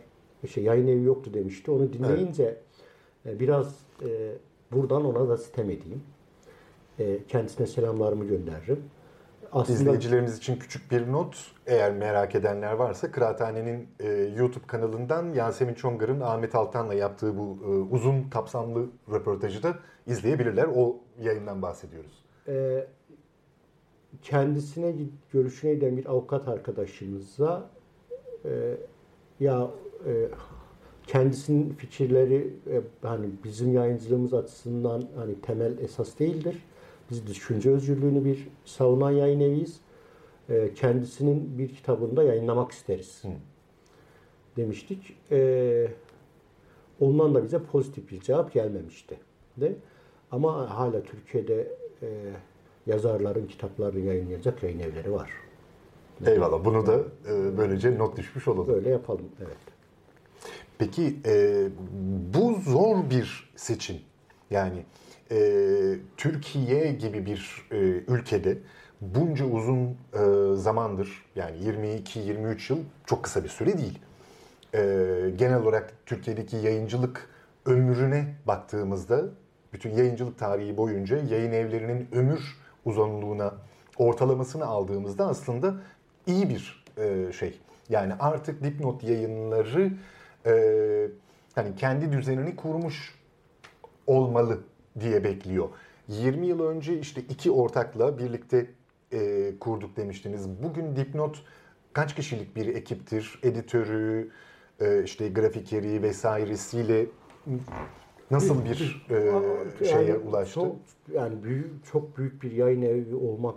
şey 0.49 0.65
yayın 0.65 0.89
evi 0.89 1.03
yoktu 1.03 1.35
demişti. 1.35 1.71
Onu 1.71 1.93
dinleyince 1.93 2.57
e, 3.27 3.41
biraz 3.41 3.79
e, 4.03 4.33
buradan 4.73 5.05
ona 5.05 5.29
da 5.29 5.37
sitem 5.37 5.71
edeyim. 5.71 6.03
E, 6.99 7.19
kendisine 7.29 7.67
selamlarımı 7.67 8.25
gönderirim. 8.25 8.85
Aslında 9.53 9.79
İzleyicilerimiz 9.79 10.39
için 10.39 10.57
küçük 10.57 10.91
bir 10.91 11.13
not. 11.13 11.53
Eğer 11.67 11.93
merak 11.93 12.35
edenler 12.35 12.73
varsa 12.73 13.11
Kıraathane'nin 13.11 13.89
e, 14.01 14.09
YouTube 14.13 14.67
kanalından 14.67 15.33
Yasemin 15.33 15.75
Çongar'ın 15.75 16.21
Ahmet 16.21 16.55
Altan'la 16.55 16.95
yaptığı 16.95 17.39
bu 17.39 17.59
e, 17.65 17.67
uzun 17.95 18.23
kapsamlı 18.23 18.87
röportajı 19.13 19.63
da 19.63 19.79
izleyebilirler. 20.07 20.69
O 20.77 20.97
yayından 21.21 21.63
bahsediyoruz. 21.63 22.25
e, 22.49 22.87
kendisine 24.23 24.95
görüşüne 25.33 25.75
giden 25.75 25.97
bir 25.97 26.07
avukat 26.07 26.49
arkadaşımıza 26.49 27.71
e, 28.45 28.77
ya 29.41 29.71
e, 30.07 30.29
kendisinin 31.07 31.75
fikirleri 31.75 32.55
e, 32.71 32.81
hani 33.03 33.27
bizim 33.45 33.75
yayıncılığımız 33.75 34.35
açısından 34.35 35.09
hani 35.17 35.41
temel 35.41 35.79
esas 35.79 36.19
değildir. 36.19 36.65
Biz 37.11 37.27
düşünce 37.27 37.71
özgürlüğünü 37.71 38.25
bir 38.25 38.49
savunan 38.65 39.11
yayın 39.11 39.41
eviyiz. 39.41 39.81
E, 40.49 40.75
kendisinin 40.75 41.59
bir 41.59 41.69
kitabını 41.69 42.17
da 42.17 42.23
yayınlamak 42.23 42.73
isteriz. 42.73 43.23
Demiştik. 44.57 45.17
E, 45.31 45.89
ondan 47.01 47.35
da 47.35 47.45
bize 47.45 47.59
pozitif 47.59 48.11
bir 48.11 48.21
cevap 48.21 48.53
gelmemişti. 48.53 49.19
De. 49.57 49.77
Ama 50.31 50.79
hala 50.79 51.03
Türkiye'de 51.03 51.77
e, 52.03 52.09
yazarların 52.87 53.47
kitaplarını 53.47 54.01
yayınlayacak 54.01 54.63
yayın 54.63 54.79
evleri 54.79 55.13
var. 55.13 55.31
Eyvallah. 56.27 56.65
Bunu 56.65 56.87
da 56.87 56.97
e, 56.99 57.59
böylece 57.59 57.99
not 57.99 58.17
düşmüş 58.17 58.49
olalım. 58.49 58.75
Böyle 58.75 58.91
yapalım. 58.91 59.29
Evet. 59.41 59.57
Peki 60.79 61.17
e, 61.27 61.67
bu 62.35 62.55
zor 62.55 63.11
bir 63.11 63.51
seçim. 63.57 63.97
Yani 64.51 64.85
e, 65.31 65.39
Türkiye 66.17 66.93
gibi 66.93 67.27
bir 67.27 67.67
e, 67.71 67.77
ülkede 68.09 68.59
bunca 69.01 69.45
uzun 69.45 69.97
e, 70.13 70.57
zamandır 70.57 71.25
yani 71.37 71.57
22-23 71.57 72.73
yıl 72.73 72.79
çok 73.07 73.23
kısa 73.23 73.45
bir 73.45 73.49
süre 73.49 73.79
değil. 73.79 73.99
E, 74.75 74.81
genel 75.37 75.63
olarak 75.63 75.93
Türkiye'deki 76.07 76.57
yayıncılık 76.57 77.29
ömrüne 77.67 78.35
baktığımızda 78.47 79.25
bütün 79.73 79.91
yayıncılık 79.91 80.39
tarihi 80.39 80.77
boyunca 80.77 81.17
yayın 81.17 81.53
evlerinin 81.53 82.09
ömür 82.13 82.64
uzunluğuna 82.85 83.55
ortalamasını 83.99 84.67
aldığımızda 84.67 85.27
aslında 85.27 85.75
iyi 86.27 86.49
bir 86.49 86.85
e, 86.99 87.33
şey. 87.33 87.61
Yani 87.89 88.13
artık 88.21 88.65
dipnot 88.65 89.05
yayınları 89.05 89.93
e, 90.47 90.55
hani 91.55 91.77
kendi 91.77 92.13
düzenini 92.13 92.57
kurmuş 92.57 93.15
olmalı 94.07 94.61
diye 95.01 95.25
bekliyor. 95.25 95.69
20 96.09 96.47
yıl 96.47 96.61
önce 96.61 96.99
işte 96.99 97.21
iki 97.21 97.51
ortakla 97.51 98.19
birlikte 98.19 98.67
e, 99.13 99.53
kurduk 99.61 99.97
demiştiniz. 99.97 100.49
Bugün 100.63 100.97
Dipnot 100.97 101.45
kaç 101.93 102.15
kişilik 102.15 102.57
bir 102.57 102.67
ekiptir? 102.67 103.39
Editörü, 103.43 104.31
e, 104.81 105.03
işte 105.05 105.29
grafikeri 105.29 106.03
vesairesiyle 106.03 107.07
nasıl 108.31 108.65
bir 108.65 109.07
e, 109.81 109.85
şeye 109.85 110.03
yani 110.03 110.17
ulaştı? 110.17 110.55
Çok, 110.55 110.77
yani 111.15 111.43
büyük, 111.43 111.85
çok 111.93 112.19
büyük 112.19 112.43
bir 112.43 112.53
yayın 112.53 112.83
evi 112.83 113.15
olmak 113.15 113.55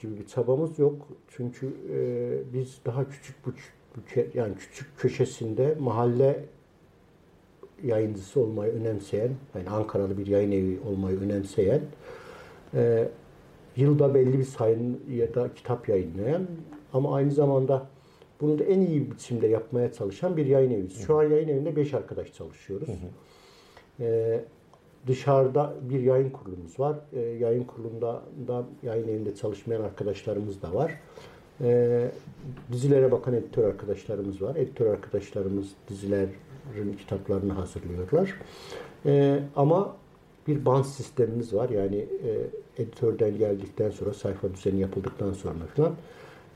gibi 0.00 0.18
bir 0.18 0.26
çabamız 0.26 0.78
yok. 0.78 1.08
Çünkü 1.28 1.66
e, 1.66 2.52
biz 2.52 2.78
daha 2.86 3.08
küçük 3.08 3.36
bu 3.46 3.50
yani 4.34 4.54
küçük 4.54 4.98
köşesinde 4.98 5.76
mahalle 5.80 6.44
yayıncısı 7.82 8.40
olmayı 8.40 8.72
önemseyen, 8.72 9.30
yani 9.54 9.70
Ankaralı 9.70 10.18
bir 10.18 10.26
yayın 10.26 10.52
evi 10.52 10.80
olmayı 10.88 11.20
önemseyen, 11.20 11.80
e, 12.74 13.08
yılda 13.76 14.14
belli 14.14 14.38
bir 14.38 14.44
sayın 14.44 15.00
ya 15.10 15.34
da 15.34 15.54
kitap 15.54 15.88
yayınlayan 15.88 16.46
ama 16.92 17.14
aynı 17.14 17.32
zamanda 17.32 17.86
bunu 18.40 18.58
da 18.58 18.64
en 18.64 18.80
iyi 18.80 19.10
biçimde 19.10 19.46
yapmaya 19.46 19.92
çalışan 19.92 20.36
bir 20.36 20.46
yayın 20.46 20.70
eviyiz. 20.70 21.06
Şu 21.06 21.18
an 21.18 21.22
yayın 21.22 21.48
evinde 21.48 21.76
5 21.76 21.94
arkadaş 21.94 22.32
çalışıyoruz. 22.32 22.88
Hı 22.88 22.92
hı. 22.92 22.96
E, 24.00 24.40
dışarıda 25.06 25.74
bir 25.90 26.00
yayın 26.00 26.30
kurulumuz 26.30 26.80
var. 26.80 26.96
E, 27.12 27.20
yayın 27.20 27.64
kurulunda 27.64 28.22
da 28.48 28.64
yayın 28.82 29.08
evinde 29.08 29.34
çalışmayan 29.34 29.82
arkadaşlarımız 29.82 30.62
da 30.62 30.74
var. 30.74 31.00
E, 31.60 32.10
dizilere 32.72 33.12
bakan 33.12 33.34
editör 33.34 33.64
arkadaşlarımız 33.64 34.42
var. 34.42 34.56
Editör 34.56 34.86
arkadaşlarımız 34.86 35.68
dizilerin 35.88 36.92
kitaplarını 36.98 37.52
hazırlıyorlar. 37.52 38.34
E, 39.06 39.40
ama 39.56 39.96
bir 40.46 40.64
band 40.64 40.84
sistemimiz 40.84 41.54
var. 41.54 41.68
Yani 41.68 41.96
e, 41.96 42.82
editörden 42.82 43.38
geldikten 43.38 43.90
sonra 43.90 44.14
sayfa 44.14 44.54
düzeni 44.54 44.80
yapıldıktan 44.80 45.32
sonra 45.32 45.66
falan 45.76 45.94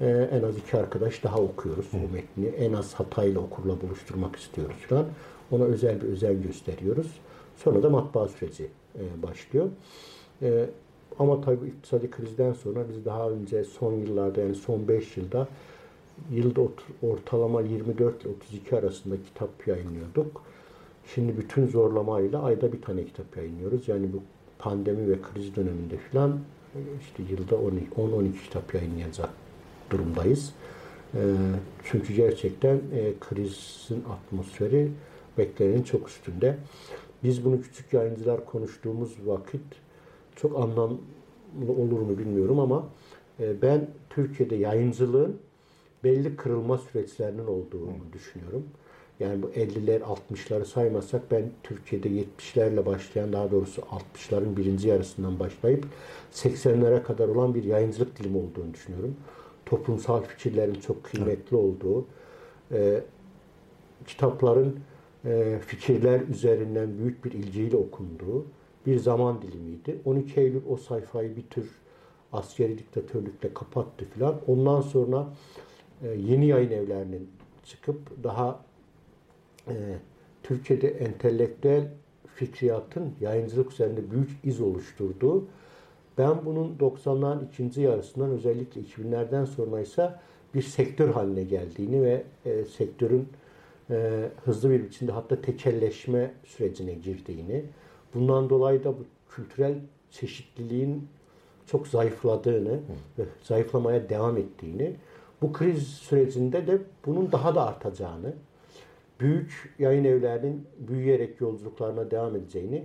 e, 0.00 0.28
en 0.32 0.42
az 0.42 0.58
iki 0.58 0.76
arkadaş 0.76 1.24
daha 1.24 1.38
okuyoruz 1.38 1.86
bu 1.92 2.12
metni. 2.14 2.46
En 2.46 2.72
az 2.72 2.94
hatayla 2.94 3.40
okurla 3.40 3.80
buluşturmak 3.80 4.36
istiyoruz 4.36 4.76
falan. 4.88 5.06
Ona 5.50 5.64
özel 5.64 6.00
bir 6.02 6.08
özen 6.08 6.42
gösteriyoruz. 6.42 7.06
Sonra 7.56 7.82
da 7.82 7.90
matbaa 7.90 8.28
süreci 8.28 8.66
e, 8.94 9.22
başlıyor. 9.22 9.68
E, 10.42 10.66
ama 11.18 11.40
tabii 11.40 11.66
iktisadi 11.66 12.10
krizden 12.10 12.52
sonra 12.52 12.80
biz 12.88 13.04
daha 13.04 13.30
önce 13.30 13.64
son 13.64 13.92
yıllarda 13.92 14.40
yani 14.40 14.54
son 14.54 14.88
5 14.88 15.16
yılda 15.16 15.48
yılda 16.30 16.60
ortalama 17.02 17.60
24 17.60 18.22
ile 18.22 18.28
32 18.28 18.76
arasında 18.76 19.14
kitap 19.22 19.66
yayınlıyorduk. 19.66 20.42
Şimdi 21.14 21.38
bütün 21.38 21.66
zorlamayla 21.66 22.42
ayda 22.42 22.72
bir 22.72 22.82
tane 22.82 23.04
kitap 23.04 23.36
yayınlıyoruz. 23.36 23.88
Yani 23.88 24.12
bu 24.12 24.22
pandemi 24.58 25.10
ve 25.10 25.16
kriz 25.22 25.56
döneminde 25.56 25.96
filan 25.96 26.38
işte 27.00 27.22
yılda 27.30 27.54
10-12 27.54 28.32
kitap 28.44 28.74
yayınlayacak 28.74 29.30
durumdayız. 29.90 30.52
E, 31.14 31.20
çünkü 31.84 32.14
gerçekten 32.14 32.74
e, 32.74 33.12
krizin 33.20 34.04
atmosferi 34.10 34.88
beklenenin 35.38 35.82
çok 35.82 36.08
üstünde. 36.08 36.56
Biz 37.24 37.44
bunu 37.44 37.60
küçük 37.60 37.92
yayıncılar 37.92 38.46
konuştuğumuz 38.46 39.16
vakit 39.26 39.62
çok 40.36 40.56
anlamlı 40.56 40.98
olur 41.78 42.00
mu 42.00 42.18
bilmiyorum 42.18 42.60
ama 42.60 42.84
e, 43.40 43.62
ben 43.62 43.88
Türkiye'de 44.10 44.56
yayıncılığın 44.56 45.36
belli 46.04 46.36
kırılma 46.36 46.78
süreçlerinin 46.78 47.46
olduğunu 47.46 47.94
düşünüyorum. 48.12 48.64
Yani 49.20 49.42
bu 49.42 49.46
50'ler 49.46 50.00
60'ları 50.00 50.64
saymazsak 50.64 51.30
ben 51.30 51.50
Türkiye'de 51.62 52.08
70'lerle 52.08 52.86
başlayan 52.86 53.32
daha 53.32 53.50
doğrusu 53.50 53.82
60'ların 53.82 54.56
birinci 54.56 54.88
yarısından 54.88 55.38
başlayıp 55.38 55.86
80'lere 56.32 57.02
kadar 57.02 57.28
olan 57.28 57.54
bir 57.54 57.64
yayıncılık 57.64 58.18
dilimi 58.18 58.36
olduğunu 58.36 58.74
düşünüyorum. 58.74 59.16
Toplumsal 59.66 60.22
fikirlerin 60.22 60.74
çok 60.74 61.04
kıymetli 61.04 61.56
olduğu, 61.56 62.04
e, 62.72 63.00
kitapların 64.06 64.80
fikirler 65.66 66.20
üzerinden 66.20 66.98
büyük 66.98 67.24
bir 67.24 67.32
ilgiyle 67.32 67.76
okunduğu 67.76 68.46
bir 68.86 68.98
zaman 68.98 69.42
dilimiydi. 69.42 69.98
12 70.04 70.40
Eylül 70.40 70.60
o 70.68 70.76
sayfayı 70.76 71.36
bir 71.36 71.42
tür 71.42 71.70
askeri 72.32 72.78
diktatörlükle 72.78 73.54
kapattı 73.54 74.04
filan. 74.04 74.40
Ondan 74.46 74.80
sonra 74.80 75.28
e, 76.02 76.08
yeni 76.08 76.46
yayın 76.46 76.70
evlerinin 76.70 77.30
çıkıp 77.64 78.24
daha 78.24 78.60
e, 79.68 79.74
Türkiye'de 80.42 80.88
entelektüel 80.88 81.88
fikriyatın 82.34 83.12
yayıncılık 83.20 83.72
üzerinde 83.72 84.10
büyük 84.10 84.30
iz 84.44 84.60
oluşturduğu 84.60 85.44
ben 86.18 86.44
bunun 86.44 86.76
90'ların 86.78 87.46
ikinci 87.46 87.80
yarısından 87.80 88.30
özellikle 88.30 88.80
2000'lerden 88.80 89.44
sonra 89.44 89.80
ise 89.80 90.14
bir 90.54 90.62
sektör 90.62 91.08
haline 91.08 91.44
geldiğini 91.44 92.02
ve 92.02 92.24
e, 92.44 92.64
sektörün 92.64 93.28
e, 93.90 94.28
hızlı 94.44 94.70
bir 94.70 94.84
biçimde 94.84 95.12
hatta 95.12 95.42
tekelleşme 95.42 96.34
sürecine 96.44 96.94
girdiğini, 96.94 97.64
bundan 98.14 98.50
dolayı 98.50 98.84
da 98.84 98.92
bu 98.92 99.04
kültürel 99.30 99.74
çeşitliliğin 100.10 101.08
çok 101.66 101.88
zayıfladığını 101.88 102.80
ve 103.18 103.22
zayıflamaya 103.42 104.08
devam 104.08 104.36
ettiğini, 104.36 104.96
bu 105.42 105.52
kriz 105.52 105.88
sürecinde 105.88 106.66
de 106.66 106.78
bunun 107.06 107.32
daha 107.32 107.54
da 107.54 107.66
artacağını, 107.66 108.32
büyük 109.20 109.74
yayın 109.78 110.04
evlerinin 110.04 110.66
büyüyerek 110.78 111.40
yolculuklarına 111.40 112.10
devam 112.10 112.36
edeceğini, 112.36 112.84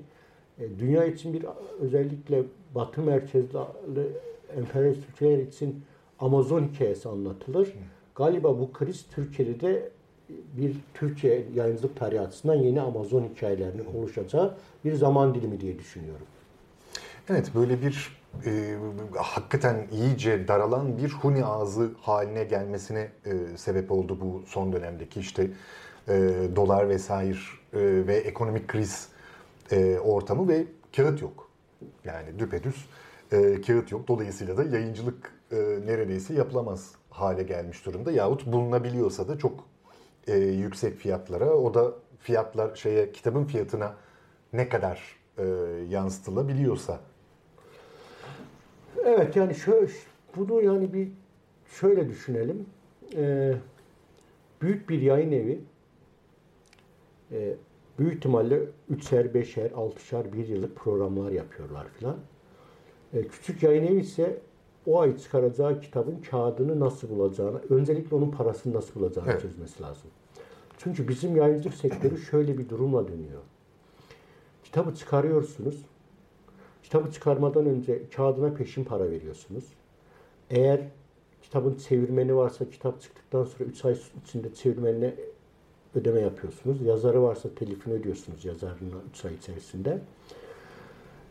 e, 0.59 0.79
dünya 0.79 1.05
için 1.05 1.33
bir 1.33 1.45
özellikle 1.79 2.43
Batı 2.75 3.01
merkezli 3.01 3.57
emperyalist 4.57 5.09
ülkeler 5.09 5.37
için 5.37 5.83
Amazon 6.19 6.63
hikayesi 6.63 7.09
anlatılır. 7.09 7.73
Galiba 8.15 8.59
bu 8.59 8.71
kriz 8.71 9.05
Türkiye'de 9.11 9.59
de 9.61 9.89
bir 10.29 10.75
Türkçe 10.93 11.45
yayıncılık 11.55 11.95
tarihi 11.95 12.21
açısından 12.21 12.55
yeni 12.55 12.81
Amazon 12.81 13.23
hikayelerinin 13.23 13.85
oluşacağı 13.95 14.57
bir 14.85 14.93
zaman 14.93 15.35
dilimi 15.35 15.61
diye 15.61 15.79
düşünüyorum. 15.79 16.25
Evet 17.29 17.51
böyle 17.55 17.81
bir 17.81 18.17
e, 18.45 18.75
hakikaten 19.15 19.87
iyice 19.91 20.47
daralan 20.47 20.97
bir 20.97 21.09
huni 21.09 21.45
ağzı 21.45 21.91
haline 22.01 22.43
gelmesine 22.43 23.11
e, 23.25 23.57
sebep 23.57 23.91
oldu 23.91 24.17
bu 24.21 24.43
son 24.47 24.73
dönemdeki 24.73 25.19
işte 25.19 25.47
e, 26.07 26.33
dolar 26.55 26.89
vesaire 26.89 27.37
e, 27.73 27.79
ve 28.07 28.15
ekonomik 28.15 28.67
kriz 28.67 29.07
e, 29.71 29.99
ortamı 29.99 30.47
ve 30.47 30.65
kağıt 30.95 31.21
yok. 31.21 31.49
Yani 32.05 32.39
düpedüz 32.39 32.85
e, 33.31 33.61
kağıt 33.61 33.91
yok. 33.91 34.07
Dolayısıyla 34.07 34.57
da 34.57 34.63
yayıncılık 34.63 35.31
e, 35.51 35.55
neredeyse 35.85 36.33
yapılamaz 36.33 36.91
hale 37.09 37.43
gelmiş 37.43 37.85
durumda. 37.85 38.11
Yahut 38.11 38.45
bulunabiliyorsa 38.45 39.27
da 39.27 39.37
çok 39.37 39.63
e, 40.27 40.37
yüksek 40.37 40.95
fiyatlara. 40.95 41.53
O 41.53 41.73
da 41.73 41.93
fiyatlar 42.19 42.75
şeye 42.75 43.11
kitabın 43.11 43.45
fiyatına 43.45 43.95
ne 44.53 44.69
kadar 44.69 45.17
e, 45.37 45.45
yansıtılabiliyorsa. 45.89 46.99
Evet 49.05 49.35
yani 49.35 49.55
şöyle 49.55 49.91
bunu 50.35 50.61
yani 50.61 50.93
bir 50.93 51.07
şöyle 51.67 52.09
düşünelim. 52.09 52.65
Ee, 53.15 53.53
büyük 54.61 54.89
bir 54.89 55.01
yayın 55.01 55.31
evi 55.31 55.59
e, 57.31 57.53
büyük 57.99 58.15
ihtimalle 58.15 58.59
3'er, 58.91 59.31
5'er, 59.31 59.69
6'şar 59.69 60.33
bir 60.33 60.47
yıllık 60.47 60.75
programlar 60.75 61.31
yapıyorlar 61.31 61.87
filan. 61.87 62.17
E, 63.13 63.27
küçük 63.27 63.63
yayın 63.63 63.87
evi 63.87 63.99
ise 63.99 64.37
o 64.87 64.99
ay 64.99 65.17
çıkaracağı 65.17 65.81
kitabın 65.81 66.21
kağıdını 66.31 66.79
nasıl 66.79 67.09
bulacağını, 67.09 67.59
öncelikle 67.69 68.15
onun 68.15 68.31
parasını 68.31 68.73
nasıl 68.73 68.99
bulacağını 68.99 69.31
evet. 69.31 69.41
çözmesi 69.41 69.83
lazım. 69.83 70.09
Çünkü 70.77 71.07
bizim 71.07 71.35
yayıncılık 71.35 71.75
sektörü 71.75 72.17
şöyle 72.17 72.57
bir 72.57 72.69
durumla 72.69 73.07
dönüyor. 73.07 73.41
Kitabı 74.63 74.95
çıkarıyorsunuz. 74.95 75.85
Kitabı 76.83 77.11
çıkarmadan 77.11 77.65
önce 77.65 78.09
kağıdına 78.15 78.53
peşin 78.53 78.83
para 78.83 79.11
veriyorsunuz. 79.11 79.63
Eğer 80.49 80.81
kitabın 81.41 81.75
çevirmeni 81.75 82.35
varsa 82.35 82.69
kitap 82.69 83.01
çıktıktan 83.01 83.43
sonra 83.43 83.69
3 83.69 83.85
ay 83.85 83.97
içinde 84.23 84.53
çevirmenine 84.53 85.15
ödeme 85.95 86.19
yapıyorsunuz. 86.19 86.81
Yazarı 86.81 87.23
varsa 87.23 87.49
telifini 87.55 87.93
ödüyorsunuz 87.93 88.45
yazarına 88.45 88.95
3 89.09 89.25
ay 89.25 89.33
içerisinde. 89.33 90.01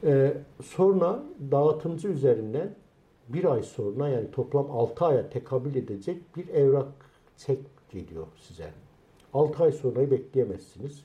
Ee, 0.05 0.33
sonra 0.65 1.23
dağıtımcı 1.51 2.09
üzerinden 2.09 2.75
bir 3.29 3.45
ay 3.45 3.63
sonra 3.63 4.09
yani 4.09 4.31
toplam 4.31 4.71
6 4.71 5.05
aya 5.05 5.31
tekabül 5.31 5.75
edecek 5.75 6.37
bir 6.37 6.49
evrak 6.49 6.89
çek 7.37 7.59
geliyor 7.91 8.27
size. 8.41 8.71
6 9.35 9.65
ay 9.65 9.73
sonrayı 9.73 10.11
bekleyemezsiniz. 10.11 11.05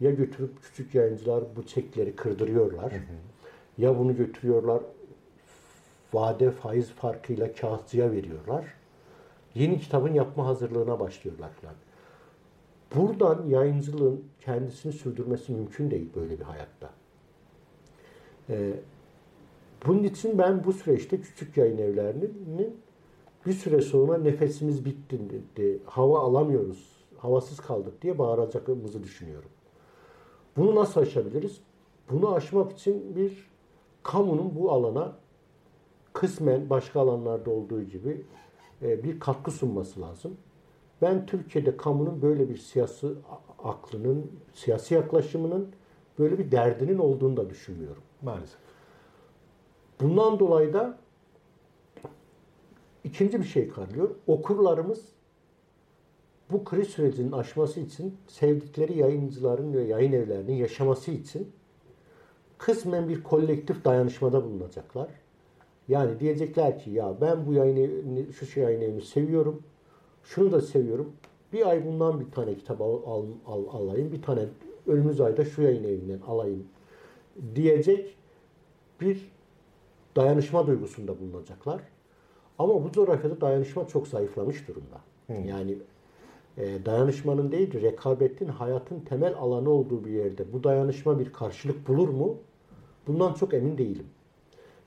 Ya 0.00 0.10
götürüp 0.10 0.62
küçük 0.62 0.94
yayıncılar 0.94 1.44
bu 1.56 1.66
çekleri 1.66 2.16
kırdırıyorlar. 2.16 2.92
Hı 2.92 2.96
hı. 2.96 3.02
Ya 3.78 3.98
bunu 3.98 4.16
götürüyorlar 4.16 4.82
vade 6.12 6.50
faiz 6.50 6.90
farkıyla 6.90 7.52
kağıtçıya 7.52 8.12
veriyorlar. 8.12 8.64
Yeni 9.54 9.80
kitabın 9.80 10.14
yapma 10.14 10.46
hazırlığına 10.46 11.00
başlıyorlar 11.00 11.50
falan. 11.50 11.74
Buradan 12.94 13.46
yayıncılığın 13.46 14.24
kendisini 14.40 14.92
sürdürmesi 14.92 15.52
mümkün 15.52 15.90
değil 15.90 16.08
böyle 16.16 16.38
bir 16.38 16.44
hayatta. 16.44 16.90
Ee, 18.50 18.72
bunun 19.86 20.04
için 20.04 20.38
ben 20.38 20.64
bu 20.64 20.72
süreçte 20.72 21.20
küçük 21.20 21.56
yayın 21.56 21.78
evlerinin 21.78 22.80
bir 23.46 23.52
süre 23.52 23.80
sonra 23.80 24.18
nefesimiz 24.18 24.84
bitti, 24.84 25.18
dedi, 25.30 25.78
hava 25.84 26.20
alamıyoruz, 26.20 27.06
havasız 27.18 27.60
kaldık 27.60 28.02
diye 28.02 28.18
bağıracağımızı 28.18 29.02
düşünüyorum. 29.02 29.50
Bunu 30.56 30.74
nasıl 30.74 31.00
aşabiliriz? 31.00 31.60
Bunu 32.10 32.34
aşmak 32.34 32.72
için 32.72 33.16
bir 33.16 33.48
kamunun 34.02 34.52
bu 34.56 34.72
alana 34.72 35.16
kısmen 36.12 36.70
başka 36.70 37.00
alanlarda 37.00 37.50
olduğu 37.50 37.82
gibi 37.82 38.22
e, 38.82 39.04
bir 39.04 39.20
katkı 39.20 39.50
sunması 39.50 40.00
lazım. 40.00 40.36
Ben 41.02 41.26
Türkiye'de 41.26 41.76
kamunun 41.76 42.22
böyle 42.22 42.48
bir 42.48 42.56
siyasi 42.56 43.06
aklının, 43.64 44.32
siyasi 44.54 44.94
yaklaşımının 44.94 45.68
böyle 46.18 46.38
bir 46.38 46.50
derdinin 46.50 46.98
olduğunu 46.98 47.36
da 47.36 47.50
düşünmüyorum. 47.50 48.02
Maalesef. 48.22 48.67
Bundan 50.00 50.38
dolayı 50.38 50.72
da 50.72 50.98
ikinci 53.04 53.40
bir 53.40 53.46
şey 53.46 53.68
kalıyor. 53.68 54.10
Okurlarımız 54.26 55.04
bu 56.50 56.64
kriz 56.64 56.88
sürecinin 56.88 57.32
aşması 57.32 57.80
için 57.80 58.16
sevdikleri 58.26 58.98
yayıncıların 58.98 59.74
ve 59.74 59.82
yayın 59.82 60.12
evlerinin 60.12 60.54
yaşaması 60.54 61.10
için 61.10 61.52
kısmen 62.58 63.08
bir 63.08 63.22
kolektif 63.22 63.84
dayanışmada 63.84 64.44
bulunacaklar. 64.44 65.08
Yani 65.88 66.20
diyecekler 66.20 66.78
ki 66.78 66.90
ya 66.90 67.14
ben 67.20 67.46
bu 67.46 67.52
yayın 67.52 67.76
evini, 67.76 68.32
şu 68.32 68.46
şey 68.46 68.62
yayın 68.62 68.80
evini 68.80 69.02
seviyorum. 69.02 69.62
Şunu 70.24 70.52
da 70.52 70.60
seviyorum. 70.60 71.12
Bir 71.52 71.68
ay 71.68 71.86
bundan 71.86 72.20
bir 72.20 72.30
tane 72.30 72.54
kitap 72.54 72.80
al, 72.80 73.02
al, 73.06 73.24
al, 73.46 73.64
alayım. 73.72 74.12
Bir 74.12 74.22
tane 74.22 74.44
önümüz 74.86 75.20
ayda 75.20 75.44
şu 75.44 75.62
yayın 75.62 75.84
evinden 75.84 76.20
alayım 76.20 76.64
diyecek 77.54 78.16
bir 79.00 79.30
dayanışma 80.18 80.66
duygusunda 80.66 81.20
bulunacaklar. 81.20 81.80
Ama 82.58 82.84
bu 82.84 82.92
coğrafyada 82.92 83.40
dayanışma 83.40 83.88
çok 83.88 84.08
zayıflamış 84.08 84.68
durumda. 84.68 85.00
Hmm. 85.26 85.44
Yani 85.44 85.78
e, 86.56 86.84
dayanışmanın 86.84 87.52
değil, 87.52 87.82
rekabetin 87.82 88.48
hayatın 88.48 89.00
temel 89.00 89.34
alanı 89.34 89.70
olduğu 89.70 90.04
bir 90.04 90.10
yerde 90.10 90.52
bu 90.52 90.64
dayanışma 90.64 91.18
bir 91.18 91.32
karşılık 91.32 91.88
bulur 91.88 92.08
mu? 92.08 92.36
Bundan 93.06 93.34
çok 93.34 93.54
emin 93.54 93.78
değilim. 93.78 94.06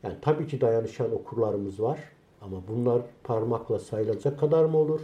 Yani 0.03 0.15
tabii 0.21 0.47
ki 0.47 0.61
dayanışan 0.61 1.15
okurlarımız 1.15 1.81
var 1.81 1.99
ama 2.41 2.57
bunlar 2.67 3.01
parmakla 3.23 3.79
sayılacak 3.79 4.39
kadar 4.39 4.65
mı 4.65 4.77
olur? 4.77 5.01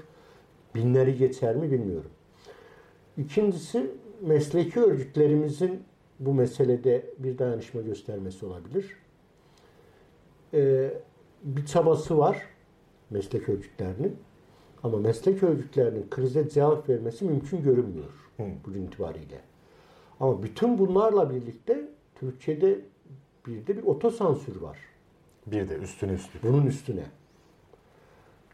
Binleri 0.75 1.17
geçer 1.17 1.55
mi 1.55 1.71
bilmiyorum. 1.71 2.11
İkincisi 3.17 3.91
mesleki 4.21 4.79
örgütlerimizin 4.79 5.83
bu 6.19 6.33
meselede 6.33 7.05
bir 7.19 7.37
dayanışma 7.37 7.81
göstermesi 7.81 8.45
olabilir. 8.45 8.95
Ee, 10.53 10.93
bir 11.43 11.65
çabası 11.65 12.17
var 12.17 12.47
meslek 13.09 13.49
örgütlerinin. 13.49 14.17
Ama 14.83 14.97
meslek 14.97 15.43
örgütlerinin 15.43 16.09
krize 16.09 16.49
cevap 16.49 16.89
vermesi 16.89 17.25
mümkün 17.25 17.63
görünmüyor 17.63 18.11
Hı. 18.37 18.43
bugün 18.67 18.87
itibariyle. 18.87 19.41
Ama 20.19 20.43
bütün 20.43 20.77
bunlarla 20.77 21.29
birlikte 21.29 21.89
Türkiye'de 22.15 22.79
bir 23.47 23.67
de 23.67 23.77
bir 23.77 23.83
otosansür 23.83 24.61
var. 24.61 24.77
Bir 25.47 25.69
de 25.69 25.75
üstüne 25.75 26.11
üstlük. 26.11 26.43
Bunun 26.43 26.65
üstüne. 26.65 27.03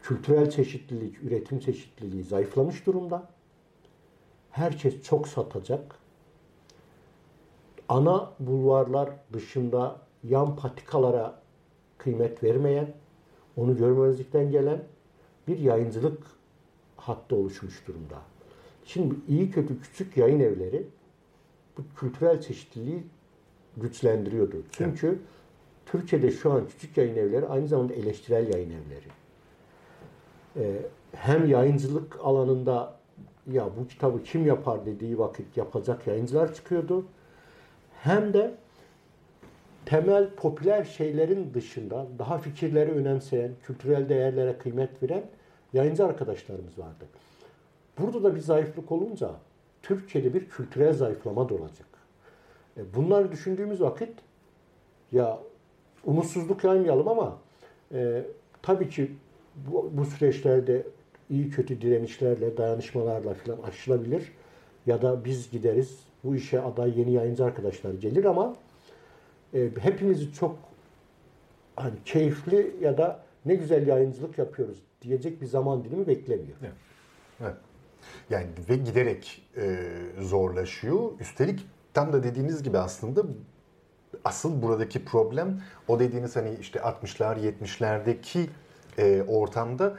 Kültürel 0.02 0.50
çeşitlilik, 0.50 1.22
üretim 1.22 1.58
çeşitliliği 1.58 2.24
zayıflamış 2.24 2.86
durumda. 2.86 3.28
Herkes 4.50 5.02
çok 5.02 5.28
satacak. 5.28 5.98
Ana 7.88 8.32
bulvarlar 8.40 9.10
dışında 9.32 10.00
yan 10.24 10.56
patikalara 10.56 11.43
kıymet 12.04 12.44
vermeyen, 12.44 12.88
onu 13.56 13.76
görmezlikten 13.76 14.50
gelen 14.50 14.82
bir 15.48 15.58
yayıncılık 15.58 16.18
hattı 16.96 17.36
oluşmuş 17.36 17.86
durumda. 17.86 18.18
Şimdi 18.84 19.14
iyi 19.28 19.50
kötü 19.50 19.80
küçük 19.80 20.16
yayın 20.16 20.40
evleri 20.40 20.86
bu 21.78 21.82
kültürel 21.96 22.40
çeşitliliği 22.40 23.02
güçlendiriyordu. 23.76 24.56
Çünkü 24.72 25.06
evet. 25.06 25.18
Türkiye'de 25.86 26.30
şu 26.30 26.52
an 26.52 26.68
küçük 26.68 26.96
yayın 26.96 27.16
evleri 27.16 27.46
aynı 27.46 27.68
zamanda 27.68 27.94
eleştirel 27.94 28.52
yayın 28.52 28.70
evleri. 28.70 29.08
Ee, 30.56 30.86
hem 31.12 31.48
yayıncılık 31.48 32.18
alanında 32.22 32.96
ya 33.52 33.68
bu 33.80 33.88
kitabı 33.88 34.22
kim 34.22 34.46
yapar 34.46 34.86
dediği 34.86 35.18
vakit 35.18 35.56
yapacak 35.56 36.06
yayıncılar 36.06 36.54
çıkıyordu. 36.54 37.04
Hem 38.02 38.32
de 38.32 38.54
temel 39.86 40.30
popüler 40.30 40.84
şeylerin 40.84 41.54
dışında 41.54 42.06
daha 42.18 42.38
fikirleri 42.38 42.90
önemseyen, 42.90 43.50
kültürel 43.62 44.08
değerlere 44.08 44.58
kıymet 44.58 45.02
veren 45.02 45.22
yayıncı 45.72 46.04
arkadaşlarımız 46.04 46.78
vardı. 46.78 47.04
Burada 47.98 48.22
da 48.22 48.34
bir 48.34 48.40
zayıflık 48.40 48.92
olunca 48.92 49.30
Türkiye'de 49.82 50.34
bir 50.34 50.48
kültürel 50.48 50.92
zayıflama 50.92 51.48
da 51.48 51.54
olacak. 51.54 51.86
E, 52.76 52.94
bunları 52.94 53.32
düşündüğümüz 53.32 53.80
vakit 53.80 54.12
ya 55.12 55.38
umutsuzluk 56.04 56.64
yaymayalım 56.64 57.08
ama 57.08 57.38
e, 57.94 58.22
tabii 58.62 58.88
ki 58.88 59.12
bu, 59.56 59.90
bu 59.92 60.04
süreçlerde 60.04 60.86
iyi 61.30 61.50
kötü 61.50 61.80
direnişlerle, 61.80 62.56
dayanışmalarla 62.56 63.34
falan 63.34 63.58
aşılabilir. 63.62 64.32
Ya 64.86 65.02
da 65.02 65.24
biz 65.24 65.50
gideriz, 65.50 65.98
bu 66.24 66.36
işe 66.36 66.62
aday 66.62 67.00
yeni 67.00 67.12
yayıncı 67.12 67.44
arkadaşlar 67.44 67.94
gelir 67.94 68.24
ama 68.24 68.56
e, 69.54 69.70
hepimizi 69.80 70.32
çok 70.32 70.58
hani 71.76 71.94
keyifli 72.04 72.76
ya 72.80 72.98
da 72.98 73.20
ne 73.46 73.54
güzel 73.54 73.86
yayıncılık 73.86 74.38
yapıyoruz 74.38 74.78
diyecek 75.02 75.40
bir 75.40 75.46
zaman 75.46 75.84
dilimi 75.84 76.06
beklemiyor. 76.06 76.56
Evet. 76.62 76.72
evet. 77.40 77.54
Yani 78.30 78.46
ve 78.68 78.76
giderek 78.76 79.42
e, 79.56 79.78
zorlaşıyor. 80.20 81.10
Üstelik 81.20 81.66
tam 81.94 82.12
da 82.12 82.22
dediğiniz 82.22 82.62
gibi 82.62 82.78
aslında 82.78 83.22
asıl 84.24 84.62
buradaki 84.62 85.04
problem 85.04 85.62
o 85.88 86.00
dediğiniz 86.00 86.36
hani 86.36 86.56
işte 86.60 86.78
60'lar 86.78 87.52
70'lerdeki 87.62 88.46
e, 88.98 89.22
ortamda 89.22 89.96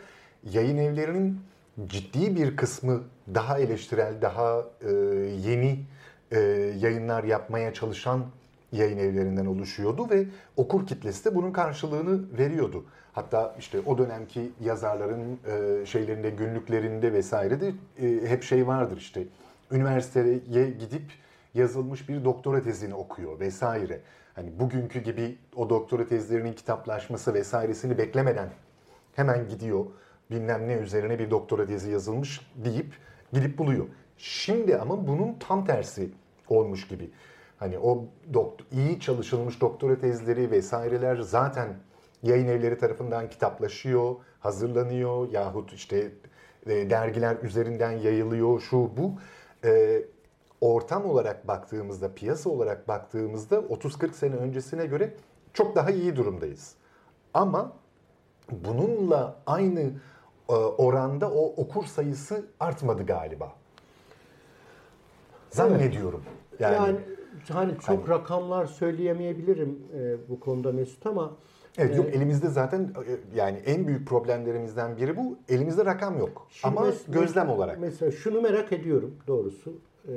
yayın 0.52 0.78
evlerinin 0.78 1.40
ciddi 1.88 2.36
bir 2.36 2.58
kısmı 2.58 3.04
daha 3.34 3.60
eleştirel, 3.60 4.22
daha 4.22 4.64
e, 4.82 4.92
yeni 5.48 5.80
e, 6.32 6.40
yayınlar 6.80 7.24
yapmaya 7.24 7.74
çalışan 7.74 8.26
yayın 8.72 8.98
evlerinden 8.98 9.46
oluşuyordu 9.46 10.10
ve 10.10 10.26
okur 10.58 10.88
kitlesi 10.88 11.26
de 11.26 11.36
bunun 11.36 11.52
karşılığını 11.52 12.38
veriyordu. 12.38 12.86
Hatta 13.14 13.56
işte 13.60 13.80
o 13.86 13.98
dönemki 13.98 14.52
yazarların 14.62 15.40
e, 15.48 15.86
şeylerinde, 15.86 16.30
günlüklerinde 16.30 17.14
vesaire 17.14 17.62
de 17.62 17.74
e, 18.02 18.30
hep 18.30 18.44
şey 18.44 18.68
vardır 18.68 18.98
işte. 18.98 19.24
Üniversiteye 19.72 20.70
gidip 20.70 21.12
yazılmış 21.54 22.10
bir 22.10 22.26
doktora 22.26 22.62
tezini 22.62 22.94
okuyor 22.94 23.40
vesaire. 23.40 24.02
Hani 24.34 24.60
bugünkü 24.60 25.00
gibi 25.00 25.38
o 25.56 25.70
doktora 25.70 26.08
tezlerinin 26.08 26.54
kitaplaşması 26.54 27.34
vesairesini 27.34 27.98
beklemeden 27.98 28.50
hemen 29.16 29.50
gidiyor 29.50 29.86
bilmem 30.32 30.68
ne 30.68 30.74
üzerine 30.74 31.20
bir 31.20 31.32
doktora 31.32 31.66
tezi 31.66 31.92
yazılmış 31.92 32.42
deyip 32.56 32.94
gidip 33.34 33.58
buluyor. 33.58 33.86
Şimdi 34.18 34.78
ama 34.78 35.08
bunun 35.08 35.36
tam 35.40 35.66
tersi 35.66 36.10
olmuş 36.50 36.88
gibi. 36.88 37.10
Hani 37.60 37.80
o 37.80 38.06
iyi 38.72 39.00
çalışılmış 39.00 39.62
doktora 39.62 40.00
tezleri 40.00 40.52
vesaireler 40.52 41.18
zaten 41.18 41.68
yayın 42.24 42.48
evleri 42.48 42.78
tarafından 42.78 43.30
kitaplaşıyor, 43.30 44.16
hazırlanıyor 44.40 45.32
yahut 45.32 45.74
işte 45.74 46.12
e, 46.66 46.90
dergiler 46.90 47.38
üzerinden 47.44 47.92
yayılıyor 47.92 48.60
şu 48.62 48.78
bu. 48.78 49.14
E, 49.64 50.02
ortam 50.62 51.06
olarak 51.06 51.48
baktığımızda, 51.48 52.14
piyasa 52.14 52.50
olarak 52.50 52.88
baktığımızda 52.88 53.56
30-40 53.56 54.14
sene 54.14 54.36
öncesine 54.36 54.86
göre 54.86 55.14
çok 55.54 55.76
daha 55.76 55.92
iyi 55.92 56.16
durumdayız. 56.16 56.76
Ama 57.34 57.74
bununla 58.52 59.36
aynı 59.46 59.82
e, 60.50 60.54
oranda 60.54 61.32
o 61.32 61.46
okur 61.46 61.86
sayısı 61.86 62.46
artmadı 62.60 63.06
galiba. 63.06 63.52
Zannediyorum. 65.50 66.24
Yani, 66.60 66.76
yani 66.76 66.98
hani 67.50 67.72
çok 67.72 67.88
hani, 67.88 68.08
rakamlar 68.08 68.66
söyleyemeyebilirim 68.66 69.80
e, 69.94 70.30
bu 70.30 70.40
konuda 70.40 70.72
Mesut 70.72 71.06
ama 71.06 71.38
Evet 71.78 71.98
yok 71.98 72.06
e, 72.06 72.10
elimizde 72.10 72.50
zaten 72.50 72.94
e, 73.08 73.38
yani 73.38 73.58
en 73.58 73.88
büyük 73.88 74.08
problemlerimizden 74.08 74.98
biri 74.98 75.18
bu. 75.18 75.38
Elimizde 75.50 75.86
rakam 75.86 76.18
yok. 76.18 76.48
Ama 76.64 76.82
mesela, 76.82 77.20
gözlem 77.20 77.50
olarak. 77.50 77.80
Mesela 77.80 78.12
şunu 78.12 78.42
merak 78.42 78.72
ediyorum 78.72 79.16
doğrusu. 79.28 79.74
E, 80.08 80.14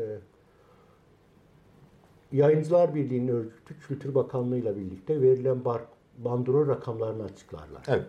Yayıncılar 2.33 2.95
Birliği'nin 2.95 3.29
örgütü 3.29 3.81
Kültür 3.81 4.14
Bakanlığı 4.14 4.57
ile 4.57 4.77
birlikte 4.77 5.21
verilen 5.21 5.64
bar, 5.64 5.83
bandrol 6.19 6.69
rakamlarını 6.69 7.25
açıklarlar. 7.25 7.83
Evet. 7.89 8.07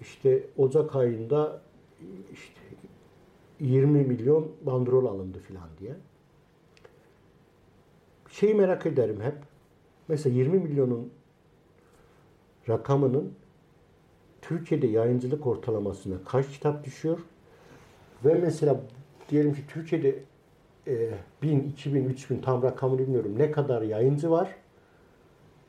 İşte 0.00 0.44
Ocak 0.56 0.96
ayında 0.96 1.62
işte 2.32 2.60
20 3.60 4.02
milyon 4.04 4.52
bandrol 4.66 5.06
alındı 5.06 5.38
filan 5.38 5.68
diye. 5.80 5.96
Şeyi 8.32 8.54
merak 8.54 8.86
ederim 8.86 9.20
hep. 9.20 9.34
Mesela 10.08 10.36
20 10.36 10.58
milyonun 10.58 11.12
rakamının 12.68 13.34
Türkiye'de 14.42 14.86
yayıncılık 14.86 15.46
ortalamasına 15.46 16.14
kaç 16.26 16.48
kitap 16.48 16.84
düşüyor? 16.84 17.18
Ve 18.24 18.34
mesela 18.34 18.80
diyelim 19.28 19.54
ki 19.54 19.60
Türkiye'de 19.68 20.18
e, 20.86 21.10
1000, 21.42 21.60
2000, 21.60 22.04
3000 22.04 22.40
tam 22.40 22.62
rakamını 22.62 22.98
bilmiyorum 22.98 23.34
ne 23.38 23.50
kadar 23.50 23.82
yayıncı 23.82 24.30
var? 24.30 24.54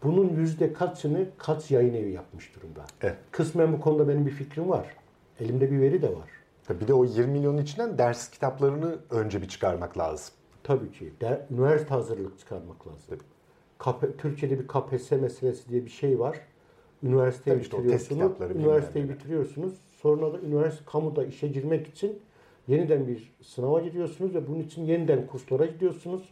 Bunun 0.04 0.30
yüzde 0.30 0.74
kaçını 0.74 1.28
kaç 1.38 1.72
yayın 1.72 1.94
evi 1.94 2.12
yapmış 2.12 2.56
durumda? 2.56 2.86
Evet. 3.02 3.18
Kısmen 3.32 3.74
bu 3.74 3.82
konuda 3.82 4.08
benim 4.08 4.26
bir 4.26 4.32
fikrim 4.32 4.70
var. 4.70 4.88
Elimde 5.40 5.72
bir 5.72 5.82
veri 5.82 6.02
de 6.02 6.16
var. 6.16 6.30
Bir 6.70 6.88
de 6.88 6.94
o 6.94 7.06
20 7.06 7.32
milyonun 7.32 7.58
içinden 7.58 7.98
ders 7.98 8.32
kitaplarını 8.32 8.98
önce 9.10 9.42
bir 9.42 9.48
çıkarmak 9.48 9.98
lazım. 9.98 10.34
Tabii 10.64 10.92
ki. 10.92 11.14
De, 11.22 11.46
üniversite 11.52 11.90
hazırlık 11.90 12.40
çıkarmak 12.40 12.88
lazım. 12.88 13.18
Tabii. 13.80 14.18
Türkiye'de 14.18 14.60
bir 14.60 14.68
KPSS 14.68 15.12
meselesi 15.12 15.70
diye 15.70 15.86
bir 15.86 15.90
şey 15.90 16.20
var. 16.20 16.40
Üniversiteyi 17.04 17.62
işte 17.62 17.78
bitiriyorsunuz. 17.78 18.32
Üniversiteyi 18.56 19.10
bitiriyorsunuz. 19.10 19.74
Sonra 20.02 20.34
da 20.34 20.40
üniversite 20.40 20.84
kamuda 20.86 21.26
işe 21.26 21.48
girmek 21.48 21.88
için 21.88 22.20
yeniden 22.68 23.08
bir 23.08 23.34
sınava 23.42 23.82
giriyorsunuz 23.82 24.36
ve 24.36 24.48
bunun 24.48 24.60
için 24.60 24.86
yeniden 24.86 25.28
kurslara 25.28 25.66
gidiyorsunuz. 25.66 26.30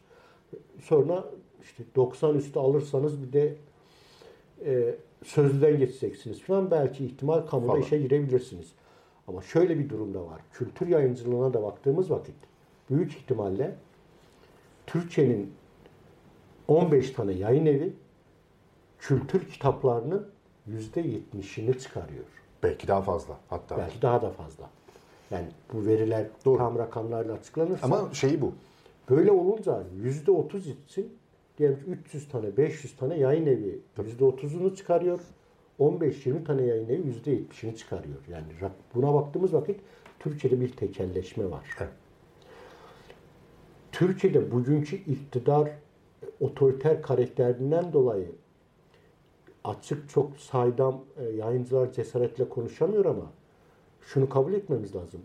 Sonra 0.80 1.26
işte 1.64 1.84
90 1.96 2.36
üstü 2.36 2.60
alırsanız 2.60 3.24
bir 3.24 3.34
de 3.34 3.56
e, 4.66 4.96
sözlüden 5.24 5.78
geçeceksiniz 5.78 6.42
falan. 6.42 6.72
Belki 6.72 7.06
ihtimal 7.06 7.42
kamuda 7.42 7.72
falan. 7.72 7.82
işe 7.82 7.98
girebilirsiniz. 7.98 8.72
Ama 9.28 9.42
şöyle 9.42 9.80
bir 9.80 9.90
durumda 9.90 10.26
var. 10.26 10.42
Kültür 10.54 10.88
yayıncılığına 10.88 11.54
da 11.54 11.64
baktığımız 11.64 12.12
vakit 12.12 12.36
büyük 12.90 13.12
ihtimalle 13.12 13.76
Türkçenin 14.92 15.54
15 16.68 17.12
tane 17.12 17.32
yayın 17.32 17.66
evi 17.66 17.94
kültür 19.00 19.50
kitaplarının 19.50 20.28
%70'ini 20.70 21.80
çıkarıyor. 21.80 22.26
Belki 22.64 22.88
daha 22.88 23.02
fazla 23.02 23.38
hatta. 23.50 23.78
Belki 23.78 24.02
daha 24.02 24.22
da 24.22 24.30
fazla. 24.30 24.70
Yani 25.32 25.48
bu 25.74 25.86
veriler 25.86 26.28
Doğru. 26.46 26.58
tam 26.58 26.78
rakamlarla 26.78 27.34
açıklanırsa. 27.34 27.86
Ama 27.86 28.14
şeyi 28.14 28.42
bu. 28.42 28.54
Böyle 29.10 29.32
olunca 29.32 29.84
%30 30.04 30.58
için 30.86 31.18
diyelim 31.58 31.76
ki 31.78 31.86
300 31.86 32.30
tane 32.30 32.58
500 32.58 32.96
tane 32.96 33.18
yayın 33.18 33.46
evi 33.46 33.80
%30'unu 33.98 34.76
çıkarıyor. 34.76 35.20
15-20 35.80 36.44
tane 36.44 36.62
yayın 36.62 36.90
evi 36.90 37.04
%70'ini 37.26 37.76
çıkarıyor. 37.76 38.20
Yani 38.32 38.46
buna 38.96 39.14
baktığımız 39.14 39.54
vakit 39.54 39.80
Türkiye'de 40.20 40.62
bir 40.62 40.72
tekelleşme 40.72 41.52
var. 41.52 41.66
Evet. 41.80 42.01
Türkiye'de 44.02 44.52
bugünkü 44.52 44.96
iktidar 44.96 45.68
e, 45.68 45.74
otoriter 46.40 47.02
karakterinden 47.02 47.94
dolayı 47.94 48.32
açık 49.64 50.10
çok 50.10 50.38
saydam 50.38 51.02
e, 51.18 51.24
yayıncılar 51.24 51.92
cesaretle 51.92 52.50
konuşamıyor 52.50 53.06
ama 53.06 53.32
şunu 54.02 54.30
kabul 54.30 54.54
etmemiz 54.54 54.96
lazım. 54.96 55.22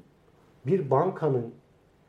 Bir 0.67 0.91
bankanın 0.91 1.55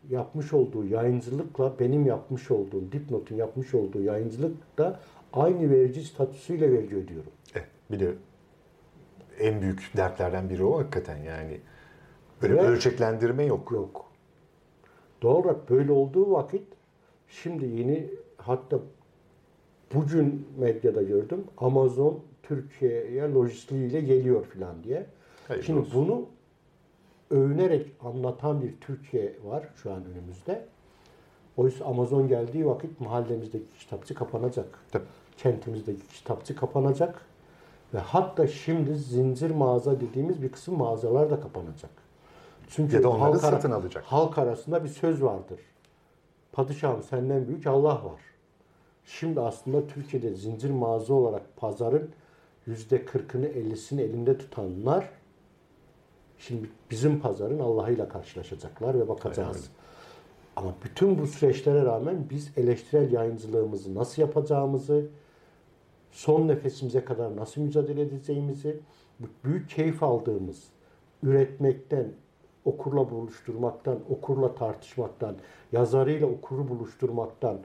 yapmış 0.09 0.53
olduğu 0.53 0.85
yayıncılıkla 0.85 1.79
benim 1.79 2.05
yapmış 2.05 2.51
olduğum, 2.51 2.91
dipnotun 2.91 3.35
yapmış 3.35 3.73
olduğu 3.73 4.01
yayıncılık 4.01 4.77
da 4.77 4.99
aynı 5.33 5.69
verici 5.69 6.03
statüsüyle 6.03 6.71
vergi 6.71 6.95
ödüyorum. 6.95 7.31
Eh, 7.55 7.61
bir 7.91 7.99
de 7.99 8.13
en 9.39 9.61
büyük 9.61 9.91
dertlerden 9.97 10.49
biri 10.49 10.63
o 10.63 10.79
hakikaten 10.79 11.17
yani. 11.17 11.59
Böyle 12.41 12.55
Ve, 12.55 12.61
ölçeklendirme 12.61 13.45
yok. 13.45 13.71
Yok. 13.71 14.06
Doğal 15.21 15.35
olarak 15.35 15.69
böyle 15.69 15.91
olduğu 15.91 16.31
vakit 16.31 16.63
şimdi 17.27 17.65
yeni 17.65 18.07
hatta 18.37 18.79
bugün 19.93 20.47
medyada 20.57 21.01
gördüm 21.01 21.43
Amazon 21.57 22.19
Türkiye'ye 22.43 23.21
lojistiğiyle 23.33 24.01
geliyor 24.01 24.45
falan 24.45 24.83
diye. 24.83 25.05
Hayır, 25.47 25.63
Şimdi 25.63 25.79
olsun. 25.79 25.93
bunu 26.07 26.25
övünerek 27.31 27.91
anlatan 28.01 28.61
bir 28.61 28.73
Türkiye 28.81 29.35
var 29.45 29.69
şu 29.75 29.91
an 29.91 30.03
önümüzde. 30.05 30.65
Oysa 31.57 31.85
Amazon 31.85 32.27
geldiği 32.27 32.65
vakit 32.65 33.01
mahallemizdeki 33.01 33.65
kitapçı 33.79 34.13
kapanacak. 34.13 34.79
Tabii. 34.91 35.03
Kentimizdeki 35.37 36.07
kitapçı 36.07 36.55
kapanacak. 36.55 37.21
Ve 37.93 37.99
hatta 37.99 38.47
şimdi 38.47 38.95
zincir 38.95 39.51
mağaza 39.51 40.01
dediğimiz 40.01 40.41
bir 40.41 40.49
kısım 40.51 40.77
mağazalar 40.77 41.29
da 41.29 41.39
kapanacak. 41.39 41.91
Çünkü 42.67 42.95
ya 42.95 43.03
da 43.03 43.19
halk, 43.19 43.41
satın 43.41 43.71
alacak. 43.71 44.03
halk 44.03 44.37
arasında 44.37 44.83
bir 44.83 44.89
söz 44.89 45.23
vardır. 45.23 45.59
Padişahım 46.51 47.03
senden 47.03 47.47
büyük 47.47 47.67
Allah 47.67 48.05
var. 48.05 48.21
Şimdi 49.05 49.41
aslında 49.41 49.87
Türkiye'de 49.87 50.33
zincir 50.33 50.69
mağaza 50.69 51.13
olarak 51.13 51.57
pazarın 51.57 52.09
yüzde 52.65 53.05
kırkını 53.05 53.47
ellisini 53.47 54.01
elinde 54.01 54.37
tutanlar 54.37 55.09
şimdi 56.37 56.69
bizim 56.91 57.19
pazarın 57.19 57.59
Allah'ıyla 57.59 58.09
karşılaşacaklar 58.09 58.99
ve 58.99 59.07
bakacağız. 59.07 59.57
Aynen. 59.57 59.67
Ama 60.55 60.75
bütün 60.83 61.19
bu 61.19 61.27
süreçlere 61.27 61.85
rağmen 61.85 62.25
biz 62.29 62.51
eleştirel 62.57 63.11
yayıncılığımızı 63.11 63.95
nasıl 63.95 64.21
yapacağımızı, 64.21 65.05
son 66.11 66.47
nefesimize 66.47 67.05
kadar 67.05 67.35
nasıl 67.35 67.61
mücadele 67.61 68.01
edeceğimizi, 68.01 68.79
büyük 69.43 69.69
keyif 69.69 70.03
aldığımız 70.03 70.63
üretmekten, 71.23 72.11
okurla 72.67 73.11
buluşturmaktan, 73.11 73.99
okurla 74.09 74.55
tartışmaktan, 74.55 75.35
yazarıyla 75.71 76.27
okuru 76.27 76.67
buluşturmaktan 76.67 77.59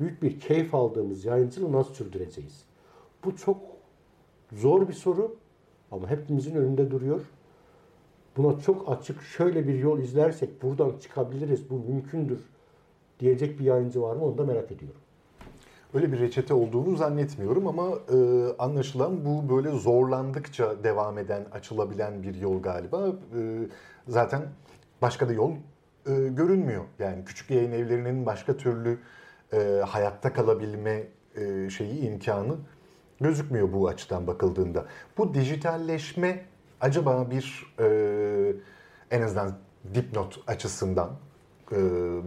büyük 0.00 0.22
bir 0.22 0.40
keyif 0.40 0.74
aldığımız 0.74 1.24
yayıncılığı 1.24 1.72
nasıl 1.72 1.94
sürdüreceğiz? 1.94 2.64
Bu 3.24 3.36
çok 3.36 3.58
zor 4.52 4.88
bir 4.88 4.92
soru 4.92 5.36
ama 5.90 6.10
hepimizin 6.10 6.54
önünde 6.54 6.90
duruyor. 6.90 7.20
Buna 8.36 8.58
çok 8.60 8.92
açık 8.92 9.22
şöyle 9.22 9.68
bir 9.68 9.74
yol 9.74 9.98
izlersek 9.98 10.62
buradan 10.62 10.98
çıkabiliriz, 10.98 11.70
bu 11.70 11.74
mümkündür 11.74 12.40
diyecek 13.20 13.60
bir 13.60 13.64
yayıncı 13.64 14.02
var 14.02 14.16
mı 14.16 14.24
onu 14.24 14.38
da 14.38 14.44
merak 14.44 14.72
ediyorum. 14.72 15.00
Öyle 15.94 16.12
bir 16.12 16.20
reçete 16.20 16.54
olduğunu 16.54 16.96
zannetmiyorum 16.96 17.66
ama 17.66 17.86
e, 17.88 18.16
anlaşılan 18.58 19.24
bu 19.24 19.56
böyle 19.56 19.70
zorlandıkça 19.70 20.84
devam 20.84 21.18
eden, 21.18 21.44
açılabilen 21.52 22.22
bir 22.22 22.34
yol 22.34 22.62
galiba. 22.62 23.08
E, 23.08 23.68
zaten 24.08 24.42
başka 25.02 25.28
da 25.28 25.32
yol 25.32 25.52
e, 26.06 26.12
görünmüyor. 26.28 26.84
Yani 26.98 27.24
küçük 27.24 27.50
yayın 27.50 27.72
evlerinin 27.72 28.26
başka 28.26 28.56
türlü 28.56 28.98
e, 29.52 29.82
hayatta 29.86 30.32
kalabilme 30.32 31.02
e, 31.36 31.70
şeyi 31.70 32.00
imkanı 32.00 32.56
gözükmüyor 33.20 33.72
bu 33.72 33.88
açıdan 33.88 34.26
bakıldığında. 34.26 34.84
Bu 35.18 35.34
dijitalleşme 35.34 36.44
acaba 36.80 37.30
bir 37.30 37.74
e, 37.80 38.52
en 39.10 39.22
azından 39.22 39.58
dipnot 39.94 40.38
açısından 40.46 41.10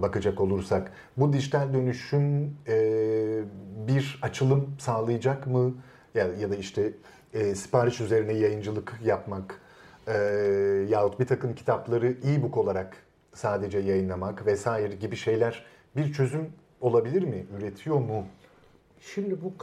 bakacak 0.01 0.41
olursak 0.41 0.91
bu 1.17 1.33
dijital 1.33 1.73
dönüşüm 1.73 2.57
e, 2.67 3.43
bir 3.87 4.19
açılım 4.21 4.75
sağlayacak 4.79 5.47
mı? 5.47 5.73
Ya, 6.15 6.27
ya 6.39 6.51
da 6.51 6.55
işte 6.55 6.93
e, 7.33 7.55
sipariş 7.55 8.01
üzerine 8.01 8.33
yayıncılık 8.33 8.99
yapmak 9.05 9.61
e, 10.07 10.13
yahut 10.89 11.19
bir 11.19 11.25
takım 11.25 11.55
kitapları 11.55 12.07
e-book 12.07 12.57
olarak 12.57 12.97
sadece 13.33 13.79
yayınlamak 13.79 14.45
vesaire 14.45 14.95
gibi 14.95 15.15
şeyler 15.15 15.65
bir 15.95 16.13
çözüm 16.13 16.49
olabilir 16.81 17.23
mi? 17.23 17.45
Üretiyor 17.57 17.97
mu? 17.97 18.25
Şimdi 19.01 19.41
bu 19.43 19.53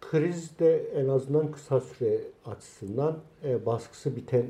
krizde 0.00 0.76
en 0.76 1.08
azından 1.08 1.52
kısa 1.52 1.80
süre 1.80 2.18
açısından 2.46 3.18
e, 3.44 3.66
baskısı 3.66 4.16
biten 4.16 4.44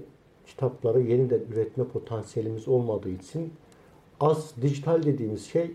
kitapları 0.47 1.01
yeniden 1.01 1.41
üretme 1.53 1.85
potansiyelimiz 1.85 2.69
olmadığı 2.69 3.11
için 3.11 3.53
az 4.21 4.53
dijital 4.63 5.03
dediğimiz 5.03 5.47
şey 5.47 5.71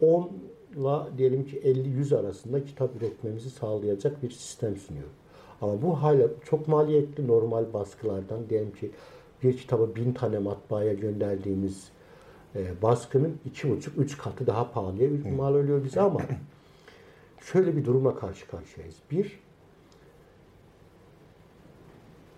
10 0.00 0.30
ile 0.76 1.18
diyelim 1.18 1.46
ki 1.46 1.60
50-100 1.60 2.16
arasında 2.20 2.64
kitap 2.64 2.96
üretmemizi 2.96 3.50
sağlayacak 3.50 4.22
bir 4.22 4.30
sistem 4.30 4.76
sunuyor. 4.76 5.08
Ama 5.60 5.82
bu 5.82 6.02
hala 6.02 6.28
çok 6.44 6.68
maliyetli 6.68 7.26
normal 7.26 7.72
baskılardan 7.72 8.48
diyelim 8.50 8.72
ki 8.72 8.90
bir 9.42 9.56
kitabı 9.56 9.96
bin 9.96 10.12
tane 10.12 10.38
matbaaya 10.38 10.92
gönderdiğimiz 10.92 11.88
e, 12.56 12.82
baskının 12.82 13.38
iki 13.44 13.70
buçuk, 13.70 13.98
üç 13.98 14.18
katı 14.18 14.46
daha 14.46 14.72
pahalıya 14.72 15.10
mal 15.36 15.54
oluyor 15.54 15.84
bize 15.84 16.00
ama 16.00 16.20
şöyle 17.52 17.76
bir 17.76 17.84
durumla 17.84 18.16
karşı 18.16 18.46
karşıyayız. 18.46 18.96
Bir, 19.10 19.40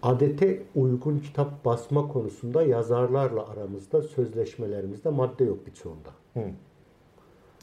adete 0.02 0.62
uygun 0.74 1.18
kitap 1.18 1.64
basma 1.64 2.08
konusunda 2.08 2.62
yazarlarla 2.62 3.48
aramızda 3.48 4.02
sözleşmelerimizde 4.02 5.10
madde 5.10 5.44
yok 5.44 5.66
birçoğunda. 5.66 6.10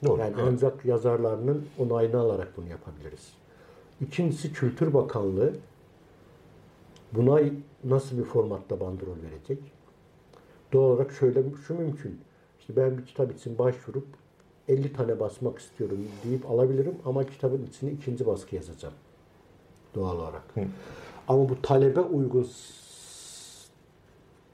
Doğru. 0.06 0.20
Yani 0.20 0.36
ancak 0.42 0.86
yazarlarının 0.86 1.66
onayını 1.80 2.20
alarak 2.20 2.58
bunu 2.58 2.68
yapabiliriz. 2.68 3.34
İkincisi 4.02 4.54
Kültür 4.54 4.94
Bakanlığı 4.94 5.54
buna 7.12 7.40
nasıl 7.84 8.18
bir 8.18 8.24
formatta 8.24 8.80
bandrol 8.80 9.16
verecek? 9.24 9.60
Doğal 10.74 10.90
olarak 10.90 11.12
şöyle 11.12 11.44
şu 11.68 11.76
mümkün. 11.76 12.22
İşte 12.60 12.76
ben 12.76 12.98
bir 12.98 13.06
kitap 13.06 13.32
için 13.32 13.58
başvurup 13.58 14.08
50 14.68 14.94
tane 14.94 15.20
basmak 15.20 15.60
istiyorum 15.60 15.98
deyip 16.24 16.52
alabilirim 16.52 16.96
ama 17.06 17.24
kitabın 17.24 17.66
içine 17.66 17.92
ikinci 17.92 18.26
baskı 18.26 18.56
yazacağım. 18.56 18.94
Doğal 19.96 20.16
olarak. 20.16 20.44
Ama 21.30 21.50
bu 21.50 21.62
talebe 21.62 22.00
uygun 22.00 22.48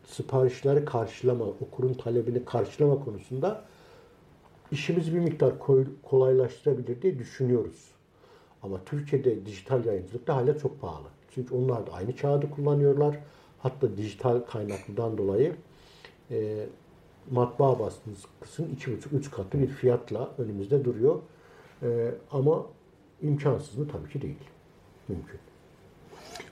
siparişleri 0.05 0.86
karşılama, 0.86 1.45
okurun 1.45 1.93
talebini 1.93 2.45
karşılama 2.45 3.05
konusunda 3.05 3.65
işimizi 4.71 5.13
bir 5.13 5.19
miktar 5.19 5.53
kolaylaştırabilir 6.03 7.01
diye 7.01 7.19
düşünüyoruz. 7.19 7.91
Ama 8.63 8.80
Türkiye'de 8.86 9.45
dijital 9.45 9.86
yayıncılık 9.86 10.28
da 10.28 10.36
hala 10.36 10.57
çok 10.57 10.82
pahalı. 10.82 11.07
Çünkü 11.36 11.55
onlar 11.55 11.88
da 11.88 11.91
aynı 11.91 12.15
kağıdı 12.15 12.51
kullanıyorlar. 12.51 13.19
Hatta 13.59 13.97
dijital 13.97 14.39
kaynaklıdan 14.39 15.17
dolayı 15.17 15.55
e, 16.32 16.65
matbaa 17.32 17.80
baskısının 17.80 18.69
iki 18.76 18.97
buçuk 18.97 19.13
üç 19.13 19.32
katı 19.32 19.59
bir 19.59 19.67
fiyatla 19.67 20.32
önümüzde 20.38 20.86
duruyor. 20.86 21.19
E, 21.84 22.11
ama 22.32 22.65
imkansız 23.21 23.78
mı? 23.78 23.88
Tabii 23.88 24.09
ki 24.09 24.21
değil. 24.21 24.43
Mümkün. 25.07 25.45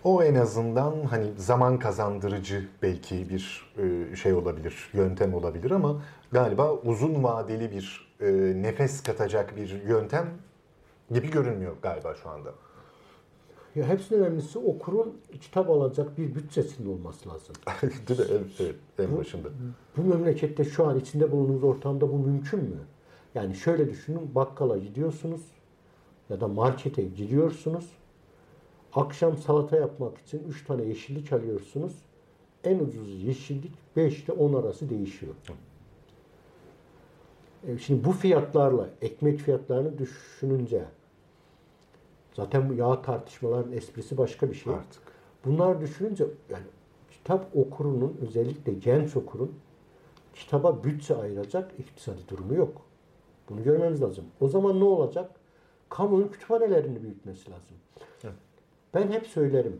O 0.04 0.24
en 0.24 0.36
azından 0.36 0.94
hani 1.06 1.26
zaman 1.38 1.80
kazandırıcı 1.80 2.68
belki 2.82 3.30
bir 3.30 3.74
e, 3.78 4.16
şey 4.16 4.34
olabilir, 4.34 4.90
yöntem 4.94 5.34
olabilir 5.34 5.72
ama 5.72 6.02
galiba 6.32 6.74
uzun 6.74 7.24
vadeli 7.24 7.72
bir 7.72 8.14
e, 8.22 8.32
nefes 8.62 9.04
katacak 9.04 9.56
bir 9.56 9.84
yöntem 9.84 10.30
gibi 11.12 11.32
görünmüyor 11.32 11.76
galiba 11.82 12.16
şu 12.16 12.30
anda. 12.30 12.54
Ya 13.76 13.88
hepsinin 13.88 14.20
önemlisi 14.20 14.60
okurun 14.60 15.18
kitap 15.42 15.70
alacak 15.70 16.18
bir 16.18 16.36
bütçesinin 16.36 16.94
olması 16.94 17.30
lazım. 17.30 17.56
Değil 18.08 18.20
mi? 18.20 18.26
Evet, 18.30 18.46
evet, 18.60 18.76
en 19.00 19.18
başında. 19.18 19.48
Bu 19.98 20.04
memlekette 20.04 20.64
şu 20.64 20.88
an 20.88 21.00
içinde 21.00 21.32
bulunduğumuz 21.32 21.64
ortamda 21.64 22.12
bu 22.12 22.18
mümkün 22.18 22.60
mü? 22.60 22.80
Yani 23.36 23.56
şöyle 23.56 23.90
düşünün, 23.90 24.36
bakkala 24.36 24.78
gidiyorsunuz 24.78 25.42
ya 26.30 26.42
da 26.42 26.48
markete 26.48 27.04
gidiyorsunuz. 27.04 27.86
Akşam 28.96 29.38
salata 29.38 29.76
yapmak 29.76 30.18
için 30.18 30.44
3 30.50 30.66
tane 30.66 30.84
yeşillik 30.84 31.34
alıyorsunuz. 31.34 31.94
En 32.64 32.80
ucuz 32.80 33.24
yeşillik 33.24 33.72
5 33.96 34.24
ile 34.24 34.34
10 34.34 34.54
arası 34.54 34.90
değişiyor. 34.90 35.34
E, 37.68 37.78
Şimdi 37.78 38.04
bu 38.06 38.12
fiyatlarla 38.12 38.90
ekmek 39.02 39.40
fiyatlarını 39.40 39.98
düşününce 39.98 40.86
zaten 42.34 42.70
bu 42.70 42.74
yağ 42.74 43.02
tartışmaların 43.02 43.72
esprisi 43.72 44.18
başka 44.18 44.50
bir 44.50 44.56
şey. 44.56 44.74
Artık. 44.74 45.02
Bunlar 45.46 45.82
düşününce 45.82 46.26
yani 46.50 46.66
kitap 47.12 47.56
okurunun 47.56 48.18
özellikle 48.22 48.74
genç 48.74 49.16
okurun 49.16 49.56
kitaba 50.34 50.84
bütçe 50.84 51.16
ayıracak 51.16 51.72
iktisadi 51.80 52.28
durumu 52.30 52.56
yok. 52.56 52.82
Bunu 53.50 53.64
görmemiz 53.64 54.02
lazım. 54.02 54.26
O 54.42 54.48
zaman 54.48 54.80
ne 54.80 54.84
olacak? 54.84 55.32
Kamunun 55.90 56.28
kütüphanelerini 56.28 57.04
büyütmesi 57.04 57.52
lazım. 57.52 57.78
Ben 58.94 59.12
hep 59.12 59.28
söylerim. 59.28 59.80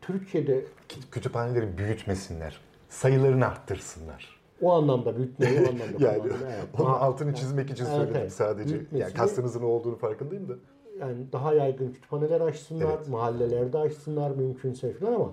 Türkiye'de 0.00 0.58
Kü- 0.88 1.10
Kütüphaneleri 1.10 1.78
büyütmesinler, 1.78 2.60
sayılarını 2.88 3.46
arttırsınlar. 3.46 4.38
o 4.62 4.72
anlamda 4.72 5.16
büyütmeyi 5.16 5.60
o 5.60 5.62
anlamda 5.62 5.84
Yani. 6.06 6.22
Evet. 6.44 6.64
onun 6.78 6.90
altını 6.90 7.34
çizmek 7.34 7.70
için 7.70 7.84
Evet, 7.84 7.94
söyledim 7.96 8.16
evet. 8.20 8.32
sadece. 8.32 8.74
Büyütmesini- 8.76 8.98
Yani 9.00 9.14
kastınızın 9.14 9.62
olduğunu 9.62 9.96
farkındayım 9.96 10.48
da. 10.48 10.52
yani 11.00 11.16
daha 11.32 11.54
yaygın 11.54 11.92
kütüphaneler 11.92 12.40
açsınlar, 12.40 12.94
Evet. 12.96 13.08
mahallelerde 13.08 13.78
açsınlar 13.78 14.30
mümkünse 14.30 14.92
falan 14.92 15.12
ama 15.12 15.32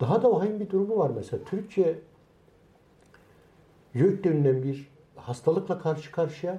daha 0.00 0.22
da 0.22 0.32
vahim 0.32 0.60
bir 0.60 0.70
durumu 0.70 0.98
var 0.98 1.10
mesela. 1.16 1.44
Türkiye 1.44 1.98
YÖK 3.94 4.24
denilen 4.24 4.62
bir 4.62 4.90
hastalıkla 5.16 5.78
karşı 5.78 6.12
karşıya. 6.12 6.58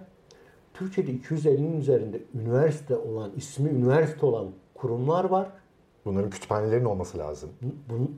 Türkiye'de 0.73 1.11
250'nin 1.11 1.79
üzerinde 1.79 2.21
üniversite 2.35 2.95
olan, 2.97 3.31
ismi 3.37 3.69
üniversite 3.69 4.25
olan 4.25 4.47
kurumlar 4.81 5.23
var. 5.23 5.47
Bunların 6.05 6.29
kütüphanelerin 6.29 6.85
olması 6.85 7.17
lazım. 7.17 7.49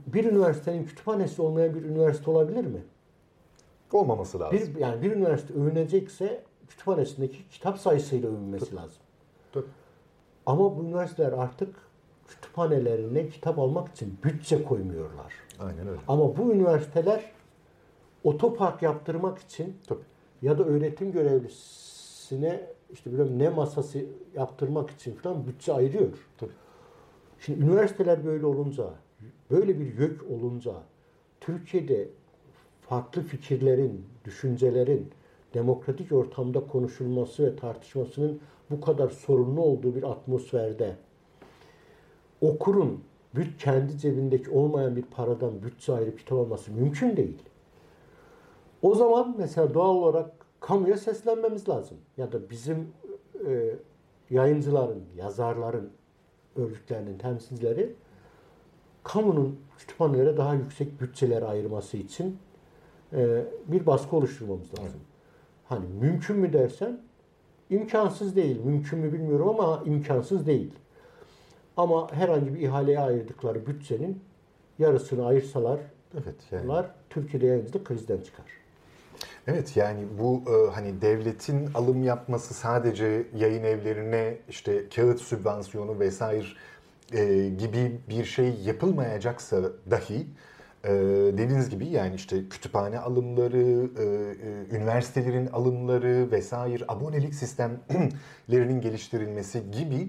Bir 0.08 0.26
üniversitenin 0.26 0.86
kütüphanesi 0.86 1.42
olmayan 1.42 1.76
bir 1.76 1.84
üniversite 1.84 2.32
olabilir 2.32 2.66
mi? 2.66 2.84
Olmaması 3.92 4.40
lazım. 4.40 4.60
Bir, 4.60 4.80
yani 4.80 5.02
bir 5.02 5.12
üniversite 5.12 5.54
övünecekse 5.54 6.44
kütüphanesindeki 6.68 7.50
kitap 7.50 7.80
sayısıyla 7.80 8.30
övünmesi 8.30 8.76
lazım. 8.76 9.02
Tabii. 9.52 9.66
Ama 10.46 10.78
bu 10.78 10.84
üniversiteler 10.84 11.32
artık 11.32 11.76
kütüphanelerine 12.28 13.30
kitap 13.30 13.60
almak 13.60 13.88
için 13.88 14.18
bütçe 14.24 14.64
koymuyorlar. 14.64 15.34
Aynen 15.60 15.88
öyle. 15.88 16.00
Ama 16.08 16.38
bu 16.38 16.52
üniversiteler 16.52 17.32
otopark 18.24 18.82
yaptırmak 18.82 19.40
için 19.40 19.78
Tabii. 19.88 20.04
ya 20.42 20.58
da 20.58 20.64
öğretim 20.64 21.12
görevlisine 21.12 22.73
işte 22.94 23.12
bilmem 23.12 23.40
ne 23.40 23.50
masası 23.50 24.06
yaptırmak 24.36 24.90
için 24.90 25.16
falan 25.16 25.48
bütçe 25.48 25.74
ayırıyor. 25.74 26.28
Tabii. 26.38 26.52
Şimdi 27.40 27.66
üniversiteler 27.66 28.26
böyle 28.26 28.46
olunca, 28.46 28.90
böyle 29.52 29.80
bir 29.80 29.86
yük 29.86 30.32
olunca 30.32 30.74
Türkiye'de 31.42 32.10
farklı 32.82 33.22
fikirlerin, 33.22 34.06
düşüncelerin 34.26 35.10
demokratik 35.54 36.12
ortamda 36.12 36.68
konuşulması 36.68 37.44
ve 37.44 37.56
tartışmasının 37.56 38.40
bu 38.72 38.82
kadar 38.82 39.10
sorunlu 39.10 39.62
olduğu 39.62 39.96
bir 39.96 40.04
atmosferde 40.04 40.96
okurun 42.42 43.04
bir 43.36 43.58
kendi 43.58 43.98
cebindeki 43.98 44.50
olmayan 44.50 44.96
bir 44.96 45.02
paradan 45.02 45.64
bütçe 45.64 45.94
ayırıp 45.94 46.20
kitap 46.20 46.40
alması 46.40 46.72
mümkün 46.72 47.18
değil. 47.18 47.44
O 48.82 48.96
zaman 48.96 49.36
mesela 49.38 49.74
doğal 49.74 49.96
olarak 49.96 50.32
kamuya 50.64 50.98
seslenmemiz 50.98 51.70
lazım. 51.70 51.98
Ya 52.18 52.32
da 52.32 52.50
bizim 52.50 52.88
e, 53.48 53.76
yayıncıların, 54.30 55.04
yazarların, 55.18 55.90
örgütlerinin 56.56 57.18
temsilcileri 57.18 57.96
kamunun 59.04 59.60
kütüphanelere 59.78 60.38
daha 60.38 60.54
yüksek 60.54 61.02
bütçeler 61.02 61.42
ayırması 61.42 61.98
için 61.98 62.38
e, 63.14 63.46
bir 63.68 63.86
baskı 63.86 64.16
oluşturmamız 64.16 64.80
lazım. 64.80 65.00
Hani 65.66 65.86
mümkün 66.02 66.38
mü 66.38 66.54
dersen 66.54 67.02
imkansız 67.70 68.36
değil. 68.36 68.62
Mümkün 68.66 69.00
mü 69.00 69.14
bilmiyorum 69.14 69.50
ama 69.50 69.84
imkansız 69.86 70.48
değil. 70.48 70.74
Ama 71.78 72.12
herhangi 72.12 72.54
bir 72.54 72.60
ihaleye 72.60 73.00
ayırdıkları 73.00 73.68
bütçenin 73.68 74.20
yarısını 74.80 75.26
ayırsalar 75.26 75.80
Evet 76.14 76.36
yani. 76.52 76.64
bunlar 76.64 76.92
Türkiye'de 77.10 77.46
yayıncılık 77.46 77.86
krizden 77.86 78.22
çıkar. 78.22 78.63
Evet 79.48 79.78
yani 79.78 80.06
bu 80.20 80.44
e, 80.48 80.72
hani 80.72 81.02
devletin 81.02 81.70
alım 81.74 82.04
yapması 82.04 82.54
sadece 82.54 83.28
yayın 83.36 83.64
evlerine 83.64 84.38
işte 84.50 84.90
kağıt 84.96 85.22
sübvansiyonu 85.22 86.00
vesaire 86.00 86.46
e, 87.14 87.50
gibi 87.50 88.00
bir 88.10 88.26
şey 88.26 88.54
yapılmayacaksa 88.66 89.62
dahi 89.92 90.28
e, 90.84 90.92
dediğiniz 91.38 91.70
gibi 91.70 91.88
yani 91.88 92.16
işte 92.16 92.50
kütüphane 92.50 93.00
alımları, 93.00 93.90
e, 94.00 94.04
e, 94.04 94.78
üniversitelerin 94.78 95.48
alımları 95.48 96.32
vesaire 96.32 96.84
abonelik 96.88 97.34
sistemlerinin 97.34 98.82
geliştirilmesi 98.82 99.72
gibi 99.72 100.08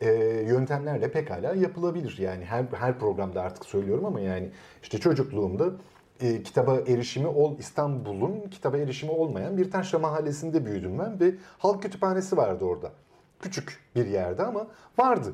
e, 0.00 0.10
yöntemlerle 0.48 1.10
pekala 1.10 1.54
yapılabilir. 1.54 2.16
Yani 2.18 2.44
her 2.44 2.64
her 2.72 2.98
programda 2.98 3.42
artık 3.42 3.64
söylüyorum 3.64 4.04
ama 4.04 4.20
yani 4.20 4.50
işte 4.82 4.98
çocukluğumda 4.98 5.70
e, 6.20 6.42
kitaba 6.42 6.76
erişimi 6.76 7.26
ol 7.26 7.58
İstanbul'un 7.58 8.40
kitaba 8.50 8.78
erişimi 8.78 9.12
olmayan 9.12 9.56
bir 9.56 9.70
taşra 9.70 9.98
mahallesinde 9.98 10.66
büyüdüm 10.66 10.98
ben 10.98 11.20
ve 11.20 11.34
halk 11.58 11.82
kütüphanesi 11.82 12.36
vardı 12.36 12.64
orada. 12.64 12.92
Küçük 13.40 13.80
bir 13.94 14.06
yerde 14.06 14.42
ama 14.42 14.66
vardı. 14.98 15.32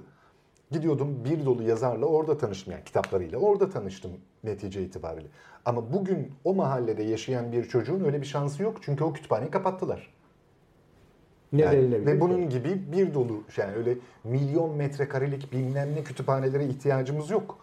Gidiyordum 0.71 1.25
bir 1.25 1.47
dolu 1.47 1.63
yazarla 1.63 2.07
orada 2.07 2.39
tanıştım 2.39 2.73
yani 2.73 2.85
kitaplarıyla 2.85 3.39
orada 3.39 3.71
tanıştım 3.71 4.11
netice 4.45 4.83
itibariyle. 4.83 5.29
Ama 5.65 5.93
bugün 5.93 6.33
o 6.45 6.55
mahallede 6.55 7.03
yaşayan 7.03 7.53
bir 7.53 7.65
çocuğun 7.65 8.05
öyle 8.05 8.21
bir 8.21 8.27
şansı 8.27 8.63
yok 8.63 8.77
çünkü 8.81 9.05
o 9.05 9.13
kütüphaneyi 9.13 9.51
kapattılar. 9.51 10.13
Ne 11.53 11.63
Yani 11.63 12.07
ve 12.07 12.15
ki? 12.15 12.21
bunun 12.21 12.49
gibi 12.49 12.93
bir 12.93 13.15
dolu 13.15 13.43
yani 13.57 13.77
öyle 13.77 13.99
milyon 14.25 14.77
metrekarelik 14.77 15.53
bilmem 15.53 15.95
ne 15.95 16.05
kütüphanelere 16.05 16.67
ihtiyacımız 16.67 17.31
yok. 17.31 17.59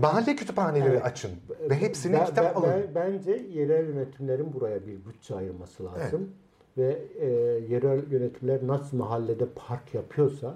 Mahalle 0.00 0.36
kütüphaneleri 0.36 0.88
Evet. 0.90 1.04
açın 1.04 1.30
ve 1.70 1.74
hepsini 1.76 2.12
Ben- 2.12 2.24
kitap 2.26 2.44
ben- 2.54 2.60
alın. 2.60 2.70
ben- 2.70 2.94
bence 2.94 3.46
yerel 3.54 3.88
yönetimlerin 3.88 4.52
buraya 4.52 4.86
bir 4.86 5.04
bütçe 5.04 5.34
ayırması 5.34 5.84
lazım. 5.84 6.30
Ve 6.78 6.98
e, 7.20 7.26
yerel 7.74 8.10
yönetimler 8.12 8.66
nasıl 8.66 8.96
mahallede 8.96 9.46
park 9.56 9.94
yapıyorsa 9.94 10.54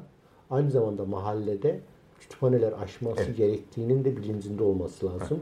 aynı 0.50 0.70
zamanda 0.70 1.04
mahallede 1.04 1.80
kütüphaneler 2.20 2.72
açması 2.72 3.22
Evet. 3.22 3.36
gerektiğinin 3.36 4.04
de 4.04 4.16
bilincinde 4.16 4.62
olması 4.62 5.06
lazım. 5.06 5.38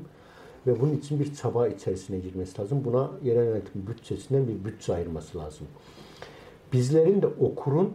Ve 0.67 0.81
bunun 0.81 0.95
için 0.97 1.21
bir 1.21 1.35
çaba 1.35 1.69
içerisine 1.69 2.19
girmesi 2.19 2.61
lazım. 2.61 2.85
Buna 2.85 3.11
yerel 3.23 3.45
yönetim 3.47 3.87
bütçesinden 3.87 4.49
bir 4.49 4.65
bütçe 4.65 4.95
ayırması 4.95 5.39
lazım. 5.39 5.67
Bizlerin 6.73 7.23
de 7.23 7.27
okurun 7.27 7.93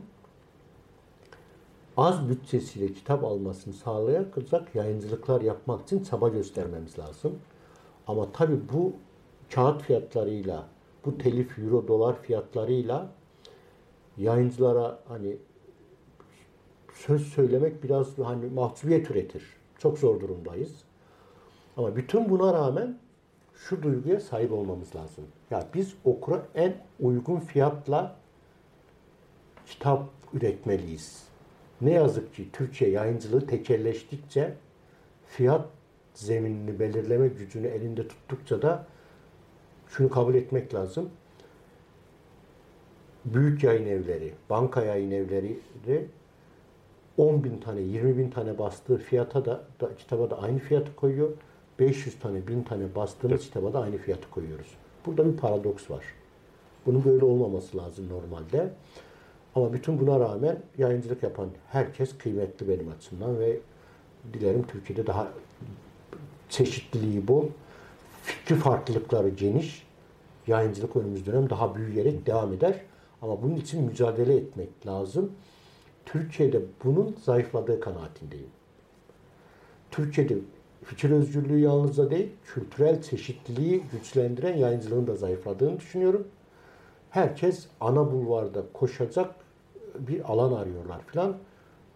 az 1.99 2.29
bütçesiyle 2.29 2.93
kitap 2.93 3.23
almasını 3.23 3.73
sağlayacak 3.73 4.75
yayıncılıklar 4.75 5.41
yapmak 5.41 5.81
için 5.81 6.03
çaba 6.03 6.29
göstermemiz 6.29 6.99
lazım. 6.99 7.39
Ama 8.07 8.31
tabii 8.31 8.59
bu 8.73 8.93
kağıt 9.55 9.81
fiyatlarıyla, 9.81 10.67
bu 11.05 11.17
telif 11.17 11.59
euro 11.59 11.87
dolar 11.87 12.21
fiyatlarıyla 12.21 13.09
yayıncılara 14.17 14.99
hani 15.07 15.37
söz 16.93 17.27
söylemek 17.27 17.83
biraz 17.83 18.17
hani 18.17 18.45
mahcubiyet 18.45 19.11
üretir. 19.11 19.43
Çok 19.77 19.97
zor 19.97 20.21
durumdayız. 20.21 20.83
Ama 21.77 21.95
bütün 21.95 22.29
buna 22.29 22.53
rağmen 22.53 22.99
şu 23.55 23.83
duyguya 23.83 24.19
sahip 24.19 24.51
olmamız 24.51 24.95
lazım. 24.95 25.25
Ya 25.51 25.67
biz 25.73 25.95
okura 26.03 26.41
en 26.55 26.77
uygun 26.99 27.39
fiyatla 27.39 28.15
kitap 29.65 30.03
üretmeliyiz. 30.33 31.28
Ne 31.81 31.91
yazık 31.91 32.35
ki 32.35 32.51
Türkçe 32.53 32.85
yayıncılığı 32.85 33.47
tekelleştikçe 33.47 34.53
fiyat 35.27 35.65
zeminini 36.13 36.79
belirleme 36.79 37.27
gücünü 37.27 37.67
elinde 37.67 38.07
tuttukça 38.07 38.61
da 38.61 38.85
şunu 39.87 40.09
kabul 40.09 40.35
etmek 40.35 40.73
lazım. 40.73 41.09
Büyük 43.25 43.63
yayın 43.63 43.85
evleri, 43.85 44.33
banka 44.49 44.83
yayın 44.83 45.11
evleri 45.11 45.59
de 45.87 46.05
10 47.17 47.43
bin 47.43 47.57
tane, 47.57 47.81
20 47.81 48.17
bin 48.17 48.29
tane 48.29 48.57
bastığı 48.57 48.97
fiyata 48.97 49.45
da, 49.45 49.63
da 49.81 49.95
kitaba 49.95 50.29
da 50.29 50.41
aynı 50.41 50.59
fiyatı 50.59 50.95
koyuyor. 50.95 51.29
500 51.79 52.19
tane, 52.19 52.47
1000 52.47 52.63
tane 52.63 52.95
bastığımız 52.95 53.41
kitaba 53.41 53.73
da 53.73 53.79
aynı 53.81 53.97
fiyatı 53.97 54.29
koyuyoruz. 54.29 54.67
Burada 55.05 55.31
bir 55.31 55.37
paradoks 55.37 55.91
var. 55.91 56.03
Bunun 56.85 57.05
böyle 57.05 57.25
olmaması 57.25 57.77
lazım 57.77 58.09
normalde. 58.09 58.73
Ama 59.55 59.73
bütün 59.73 59.99
buna 59.99 60.19
rağmen 60.19 60.59
yayıncılık 60.77 61.23
yapan 61.23 61.49
herkes 61.67 62.17
kıymetli 62.17 62.67
benim 62.67 62.89
açımdan 62.89 63.39
ve 63.39 63.59
dilerim 64.33 64.67
Türkiye'de 64.67 65.07
daha 65.07 65.27
çeşitliliği 66.49 67.27
bol, 67.27 67.45
fikri 68.23 68.55
farklılıkları 68.55 69.29
geniş, 69.29 69.87
yayıncılık 70.47 70.95
önümüz 70.95 71.25
dönem 71.25 71.49
daha 71.49 71.75
büyüyerek 71.75 72.25
devam 72.25 72.53
eder. 72.53 72.75
Ama 73.21 73.41
bunun 73.41 73.55
için 73.55 73.83
mücadele 73.83 74.35
etmek 74.35 74.87
lazım. 74.87 75.31
Türkiye'de 76.05 76.61
bunun 76.83 77.15
zayıfladığı 77.23 77.79
kanaatindeyim. 77.79 78.49
Türkiye'de 79.91 80.37
fikir 80.83 81.11
özgürlüğü 81.11 81.59
yalnızca 81.59 82.11
değil, 82.11 82.29
kültürel 82.45 83.01
çeşitliliği 83.01 83.83
güçlendiren 83.91 84.57
yayıncılığın 84.57 85.07
da 85.07 85.15
zayıfladığını 85.15 85.79
düşünüyorum. 85.79 86.27
Herkes 87.09 87.65
ana 87.81 88.11
bulvarda 88.11 88.63
koşacak 88.73 89.35
bir 89.99 90.31
alan 90.31 90.53
arıyorlar 90.53 91.01
filan. 91.07 91.37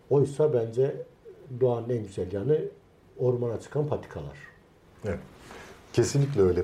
Oysa 0.09 0.53
bence 0.53 0.95
doğanın 1.61 1.89
en 1.89 2.03
güzel 2.03 2.31
yanı 2.31 2.59
ormana 3.19 3.59
çıkan 3.59 3.87
patikalar. 3.87 4.37
Evet. 5.05 5.19
Kesinlikle 5.93 6.41
öyle. 6.41 6.63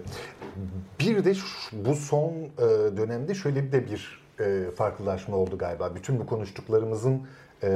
Bir 1.00 1.26
de 1.26 1.34
bu 1.72 1.96
son 1.96 2.32
e, 2.34 2.60
dönemde 2.98 3.34
şöyle 3.36 3.72
de 3.72 3.86
bir 3.92 4.22
e, 4.40 4.72
farklılaşma 4.76 5.38
oldu 5.38 5.58
galiba. 5.58 5.96
Bütün 5.96 6.20
bu 6.20 6.26
konuştuklarımızın 6.26 7.28
e, 7.64 7.70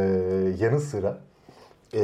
yanı 0.60 0.80
sıra 0.80 1.18
e, 1.94 2.00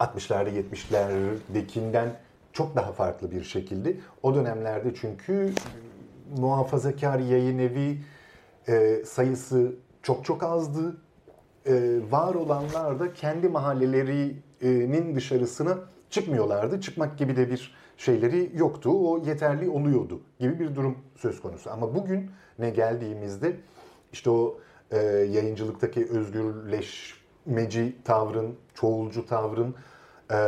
60'larda 0.00 0.64
70'lerdekinden 0.72 2.08
çok 2.52 2.76
daha 2.76 2.92
farklı 2.92 3.30
bir 3.30 3.44
şekilde. 3.44 3.96
O 4.22 4.34
dönemlerde 4.34 4.94
çünkü 4.94 5.52
muhafazakar 6.38 7.18
yayın 7.18 7.58
evi 7.58 7.98
e, 8.68 9.04
sayısı 9.04 9.72
çok 10.02 10.24
çok 10.24 10.42
azdı. 10.42 10.96
E, 11.66 11.98
var 12.10 12.34
olanlar 12.34 13.00
da 13.00 13.12
kendi 13.12 13.48
mahallelerinin 13.48 15.14
dışarısına 15.14 15.78
çıkmıyorlardı. 16.10 16.80
Çıkmak 16.80 17.18
gibi 17.18 17.36
de 17.36 17.50
bir 17.50 17.74
şeyleri 17.96 18.50
yoktu. 18.54 18.90
O 18.90 19.18
yeterli 19.18 19.68
oluyordu 19.68 20.20
gibi 20.40 20.60
bir 20.60 20.74
durum 20.74 20.98
söz 21.16 21.40
konusu. 21.40 21.70
Ama 21.70 21.94
bugün 21.94 22.30
ne 22.58 22.70
geldiğimizde 22.70 23.56
işte 24.12 24.30
o 24.30 24.58
e, 24.90 24.98
yayıncılıktaki 25.06 26.06
özgürleşmeci 26.10 27.96
tavrın, 28.04 28.56
çoğulcu 28.74 29.26
tavrın 29.26 29.74
e, 30.32 30.38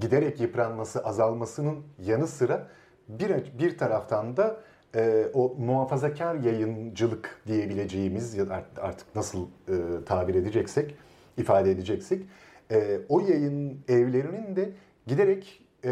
giderek 0.00 0.40
yıpranması, 0.40 1.04
azalmasının 1.04 1.76
yanı 1.98 2.26
sıra 2.26 2.68
bir, 3.08 3.58
bir 3.58 3.78
taraftan 3.78 4.36
da 4.36 4.56
e, 4.94 5.26
o 5.34 5.54
muhafazakar 5.58 6.34
yayıncılık 6.34 7.40
diyebileceğimiz 7.46 8.34
ya 8.34 8.48
da 8.48 8.54
art- 8.54 8.78
artık 8.78 9.16
nasıl 9.16 9.46
e, 9.68 10.04
tabir 10.06 10.34
edeceksek, 10.34 10.94
ifade 11.38 11.70
edeceksek 11.70 12.22
e, 12.70 13.00
o 13.08 13.20
yayın 13.20 13.78
evlerinin 13.88 14.56
de 14.56 14.70
giderek 15.06 15.62
e, 15.84 15.90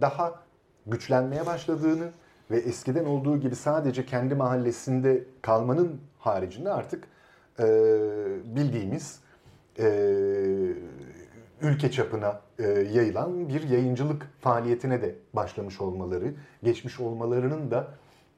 daha 0.00 0.34
güçlenmeye 0.86 1.46
başladığını 1.46 2.08
ve 2.50 2.56
eskiden 2.58 3.04
olduğu 3.04 3.40
gibi 3.40 3.56
sadece 3.56 4.06
kendi 4.06 4.34
mahallesinde 4.34 5.24
kalmanın 5.42 6.00
haricinde 6.18 6.70
artık 6.72 7.04
e, 7.60 7.64
bildiğimiz 8.44 9.20
e, 9.78 9.86
ülke 11.62 11.90
çapına 11.90 12.40
e, 12.58 12.62
yayılan 12.68 13.48
bir 13.48 13.68
yayıncılık 13.68 14.26
faaliyetine 14.40 15.02
de 15.02 15.14
başlamış 15.34 15.80
olmaları, 15.80 16.34
geçmiş 16.62 17.00
olmalarının 17.00 17.70
da 17.70 17.88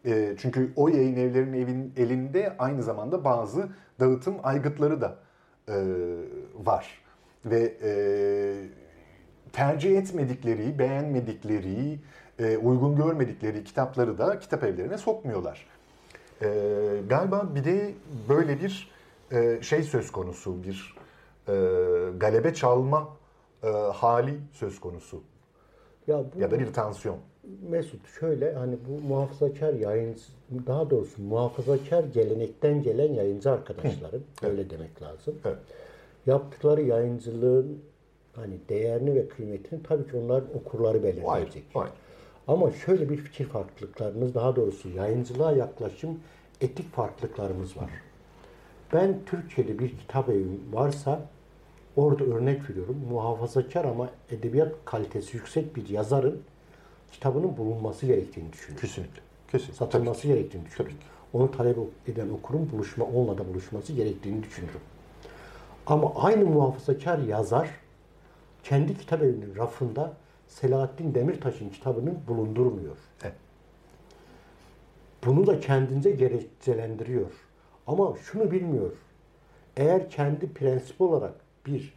e, 0.07 0.35
çünkü 0.39 0.73
o 0.77 0.89
yayın 0.89 1.17
evlerinin 1.17 1.63
evin 1.63 1.93
elinde 1.97 2.57
aynı 2.59 2.83
zamanda 2.83 3.25
bazı 3.25 3.69
dağıtım 4.01 4.35
aygıtları 4.43 5.01
da 5.01 5.17
e, 5.69 5.75
var 6.65 7.03
ve 7.45 7.75
e, 7.83 7.93
tercih 9.53 9.99
etmedikleri, 9.99 10.79
beğenmedikleri, 10.79 11.99
e, 12.39 12.57
uygun 12.57 12.97
görmedikleri 12.97 13.65
kitapları 13.65 14.19
da 14.19 14.39
kitap 14.39 14.65
evlerine 14.65 14.99
sokmuyorlar. 14.99 15.67
E, 16.43 16.49
galiba 17.09 17.55
bir 17.55 17.65
de 17.65 17.95
böyle 18.29 18.61
bir 18.61 18.91
e, 19.33 19.63
şey 19.63 19.83
söz 19.83 20.13
konusu, 20.13 20.63
bir 20.63 20.97
e, 21.49 21.53
galebe 22.19 22.55
çalma 22.55 23.09
e, 23.63 23.69
hali 23.69 24.41
söz 24.53 24.81
konusu 24.81 25.23
Ya 26.07 26.25
bu 26.35 26.41
ya 26.41 26.51
da 26.51 26.59
bir 26.59 26.73
tansiyon. 26.73 27.17
Mesut 27.71 28.09
şöyle 28.21 28.55
hani 28.55 28.77
bu 28.89 29.09
muhafazakar 29.09 29.75
yayıncı 29.75 30.21
daha 30.67 30.91
doğrusu 30.91 31.23
muhafazakar 31.23 32.05
gelenekten 32.05 32.83
gelen 32.83 33.13
yayıncı 33.13 33.51
arkadaşların 33.51 34.21
öyle 34.43 34.71
demek 34.71 35.03
lazım. 35.03 35.35
Evet. 35.45 35.59
Yaptıkları 36.27 36.83
yayıncılığın 36.83 37.83
hani 38.37 38.55
değerini 38.69 39.15
ve 39.15 39.29
kıymetini 39.29 39.83
tabii 39.83 40.11
ki 40.11 40.17
onların 40.17 40.49
okurları 40.57 41.03
belirleyecek. 41.03 41.65
Ama 42.49 42.71
şöyle 42.71 43.09
bir 43.11 43.17
fikir 43.17 43.45
farklılıklarımız 43.45 44.35
daha 44.35 44.57
doğrusu 44.57 44.89
yayıncılığa 44.89 45.53
yaklaşım 45.53 46.21
etik 46.61 46.93
farklılıklarımız 46.93 47.77
var. 47.77 47.91
Ben 48.93 49.15
Türkiye'de 49.27 49.79
bir 49.79 49.99
kitap 49.99 50.29
evim 50.29 50.61
varsa 50.73 51.21
orada 51.97 52.25
örnek 52.25 52.71
veriyorum 52.71 52.97
muhafazakar 53.11 53.85
ama 53.85 54.11
edebiyat 54.31 54.73
kalitesi 54.85 55.37
yüksek 55.37 55.77
bir 55.77 55.89
yazarın 55.89 56.43
kitabının 57.13 57.57
bulunması 57.57 58.07
gerektiğini 58.07 58.53
düşünüyorum. 58.53 58.89
Kesinlikle. 58.89 59.21
Kesinlikle. 59.49 59.77
Satılması 59.77 60.27
gerektiğini 60.27 60.67
düşünüyorum. 60.67 60.99
Onu 61.33 61.51
talep 61.51 61.77
eden 62.07 62.29
okurun 62.29 62.71
buluşma 62.73 63.05
onunla 63.05 63.39
da 63.39 63.49
buluşması 63.49 63.93
gerektiğini 63.93 64.43
düşünüyorum. 64.43 64.81
Ama 65.87 66.15
aynı 66.15 66.45
muhafazakar 66.45 67.19
yazar 67.19 67.69
kendi 68.65 68.99
kitap 68.99 69.23
evinin 69.23 69.57
rafında 69.57 70.13
Selahattin 70.49 71.15
Demirtaş'ın 71.15 71.69
kitabını 71.69 72.15
bulundurmuyor. 72.29 72.97
Evet. 73.23 73.35
Bunu 75.27 75.47
da 75.47 75.61
kendince 75.61 76.11
gerekçelendiriyor. 76.11 77.31
Ama 77.87 78.15
şunu 78.23 78.51
bilmiyor. 78.51 78.93
Eğer 79.77 80.11
kendi 80.11 80.53
prensip 80.53 81.01
olarak 81.01 81.35
bir 81.67 81.95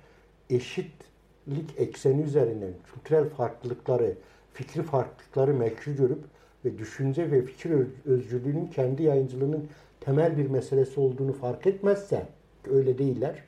eşitlik 0.50 1.74
ekseni 1.78 2.22
üzerinden 2.22 2.74
kültürel 2.94 3.30
farklılıkları, 3.30 4.16
fikri 4.54 4.84
farklılıkları 4.84 5.54
meşru 5.54 5.96
görüp 5.96 6.24
ve 6.66 6.78
düşünce 6.78 7.32
ve 7.32 7.42
fikir 7.42 7.72
öz- 7.72 8.06
özgürlüğünün 8.06 8.68
kendi 8.68 9.04
yayıncılığının 9.04 9.70
temel 10.02 10.38
bir 10.38 10.50
meselesi 10.50 11.00
olduğunu 11.00 11.34
fark 11.34 11.68
etmezse, 11.68 12.26
öyle 12.72 12.98
değiller. 12.98 13.44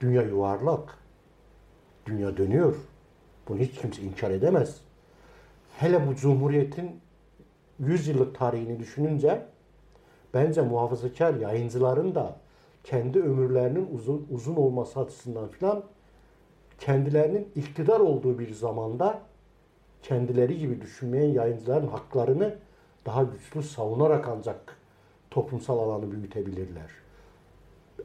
Dünya 0.00 0.22
yuvarlak. 0.22 0.98
Dünya 2.06 2.36
dönüyor. 2.36 2.76
Bunu 3.48 3.58
hiç 3.58 3.74
kimse 3.74 4.02
inkar 4.02 4.30
edemez. 4.30 4.80
Hele 5.76 6.06
bu 6.06 6.14
Cumhuriyet'in 6.14 7.00
100 7.78 8.08
yıllık 8.08 8.38
tarihini 8.38 8.78
düşününce 8.78 9.46
bence 10.34 10.62
muhafazakar 10.62 11.34
yayıncıların 11.34 12.14
da 12.14 12.36
kendi 12.84 13.20
ömürlerinin 13.22 13.88
uzun 13.94 14.26
uzun 14.30 14.56
olması 14.56 15.00
açısından 15.00 15.48
filan 15.48 15.82
kendilerinin 16.78 17.48
iktidar 17.54 18.00
olduğu 18.00 18.38
bir 18.38 18.52
zamanda 18.52 19.20
kendileri 20.02 20.58
gibi 20.58 20.80
düşünmeyen 20.80 21.30
yayıncıların 21.32 21.86
haklarını 21.86 22.54
daha 23.06 23.22
güçlü 23.22 23.62
savunarak 23.62 24.28
ancak 24.28 24.76
toplumsal 25.30 25.78
alanı 25.78 26.12
büyütebilirler. 26.12 26.90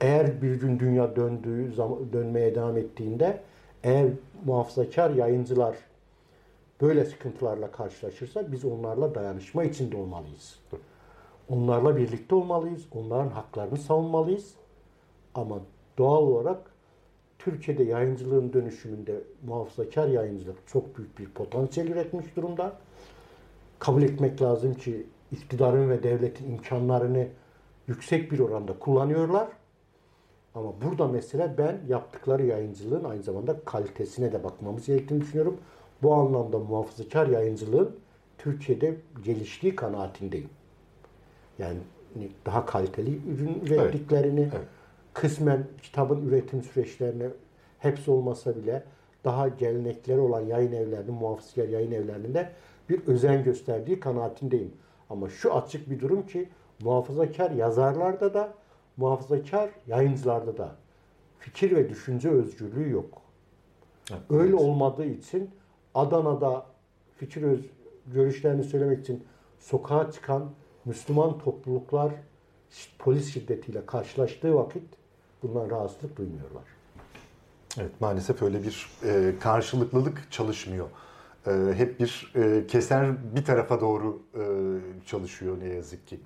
Eğer 0.02 0.42
bir 0.42 0.56
gün 0.56 0.80
dünya 0.80 1.16
döndüğü 1.16 1.74
zaman, 1.74 2.14
dönmeye 2.14 2.56
devam 2.56 2.78
ettiğinde 2.78 3.42
eğer 3.84 4.08
muhafazakar 4.46 5.10
yayıncılar 5.10 5.76
böyle 6.82 7.06
sıkıntılarla 7.06 7.72
karşılaşırsa 7.72 8.52
biz 8.52 8.66
onlarla 8.66 9.16
dayanışma 9.16 9.64
içinde 9.64 9.98
olmalıyız. 9.98 10.60
Onlarla 11.50 11.98
birlikte 11.98 12.36
olmalıyız. 12.36 12.86
Onların 12.96 13.30
haklarını 13.30 13.78
savunmalıyız. 13.78 14.59
Ama 15.36 15.60
doğal 15.98 16.22
olarak 16.22 16.72
Türkiye'de 17.40 17.84
yayıncılığın 17.84 18.54
dönüşümünde 18.54 19.22
muhafazakar 19.48 20.08
yayıncılık 20.08 20.68
çok 20.68 20.98
büyük 20.98 21.20
bir 21.20 21.30
potansiyel 21.30 21.88
üretmiş 21.88 22.36
durumda. 22.36 22.74
Kabul 23.80 24.02
etmek 24.02 24.42
lazım 24.42 24.74
ki 24.74 25.06
iktidarın 25.32 25.90
ve 25.90 26.04
devletin 26.04 26.52
imkanlarını 26.52 27.28
yüksek 27.88 28.32
bir 28.32 28.40
oranda 28.40 28.80
kullanıyorlar. 28.80 29.48
Ama 30.56 30.74
burada 30.86 31.08
mesela 31.08 31.56
ben 31.58 31.82
yaptıkları 31.88 32.46
yayıncılığın 32.46 33.04
aynı 33.04 33.24
zamanda 33.24 33.60
kalitesine 33.66 34.32
de 34.32 34.44
bakmamız 34.44 34.86
gerektiğini 34.86 35.22
düşünüyorum. 35.22 35.58
Bu 36.04 36.14
anlamda 36.14 36.60
muhafazakar 36.60 37.28
yayıncılığın 37.28 37.96
Türkiye'de 38.38 38.96
geliştiği 39.24 39.76
kanaatindeyim. 39.76 40.50
Yani 41.60 41.78
daha 42.46 42.66
kaliteli 42.66 43.20
ürün 43.28 43.62
ürettiklerini, 43.66 44.40
evet. 44.40 44.54
Evet. 44.56 44.68
Kısmen 45.20 45.68
kitabın 45.82 46.28
üretim 46.28 46.64
süreçlerine 46.64 47.28
hepsi 47.80 48.12
olmasa 48.12 48.56
bile 48.56 48.84
daha 49.24 49.48
gelenekleri 49.48 50.20
olan 50.20 50.42
yayın 50.42 50.72
evlerinin, 50.72 51.14
muhafazakar 51.14 51.68
yayın 51.68 51.92
evlerinde 51.92 52.52
bir 52.90 53.08
özen 53.08 53.44
gösterdiği 53.44 54.00
kanaatindeyim. 54.00 54.72
Ama 55.10 55.30
şu 55.30 55.56
açık 55.56 55.90
bir 55.90 56.00
durum 56.00 56.28
ki 56.28 56.50
muhafazakar 56.82 57.52
yazarlarda 57.52 58.34
da 58.34 58.54
muhafazakar 58.98 59.70
yayıncılarda 59.88 60.58
da 60.58 60.76
fikir 61.40 61.76
ve 61.76 61.90
düşünce 61.90 62.30
özgürlüğü 62.30 62.90
yok. 62.90 63.22
Evet, 64.12 64.22
Öyle 64.30 64.50
evet. 64.50 64.62
olmadığı 64.62 65.06
için 65.06 65.50
Adana'da 65.96 66.66
fikir 67.18 67.44
öz, 67.44 67.66
görüşlerini 68.08 68.64
söylemek 68.64 69.00
için 69.00 69.24
sokağa 69.60 70.12
çıkan 70.12 70.50
Müslüman 70.86 71.40
topluluklar 71.40 72.12
polis 73.00 73.34
şiddetiyle 73.34 73.86
karşılaştığı 73.86 74.56
vakit 74.56 74.99
bundan 75.44 75.70
rahatsızlık 75.70 76.18
duymuyorlar. 76.18 76.64
Evet 77.78 77.92
maalesef 78.00 78.42
öyle 78.42 78.64
bir 78.64 78.90
e, 79.06 79.34
karşılıklılık 79.40 80.32
çalışmıyor. 80.32 80.88
E, 81.48 81.52
hep 81.74 82.00
bir 82.00 82.34
e, 82.36 82.68
keser 82.68 83.36
bir 83.36 83.46
tarafa 83.46 83.82
doğru 83.82 84.22
e, 84.36 84.44
çalışıyor 85.06 85.60
ne 85.60 85.68
yazık 85.68 86.08
ki. 86.08 86.20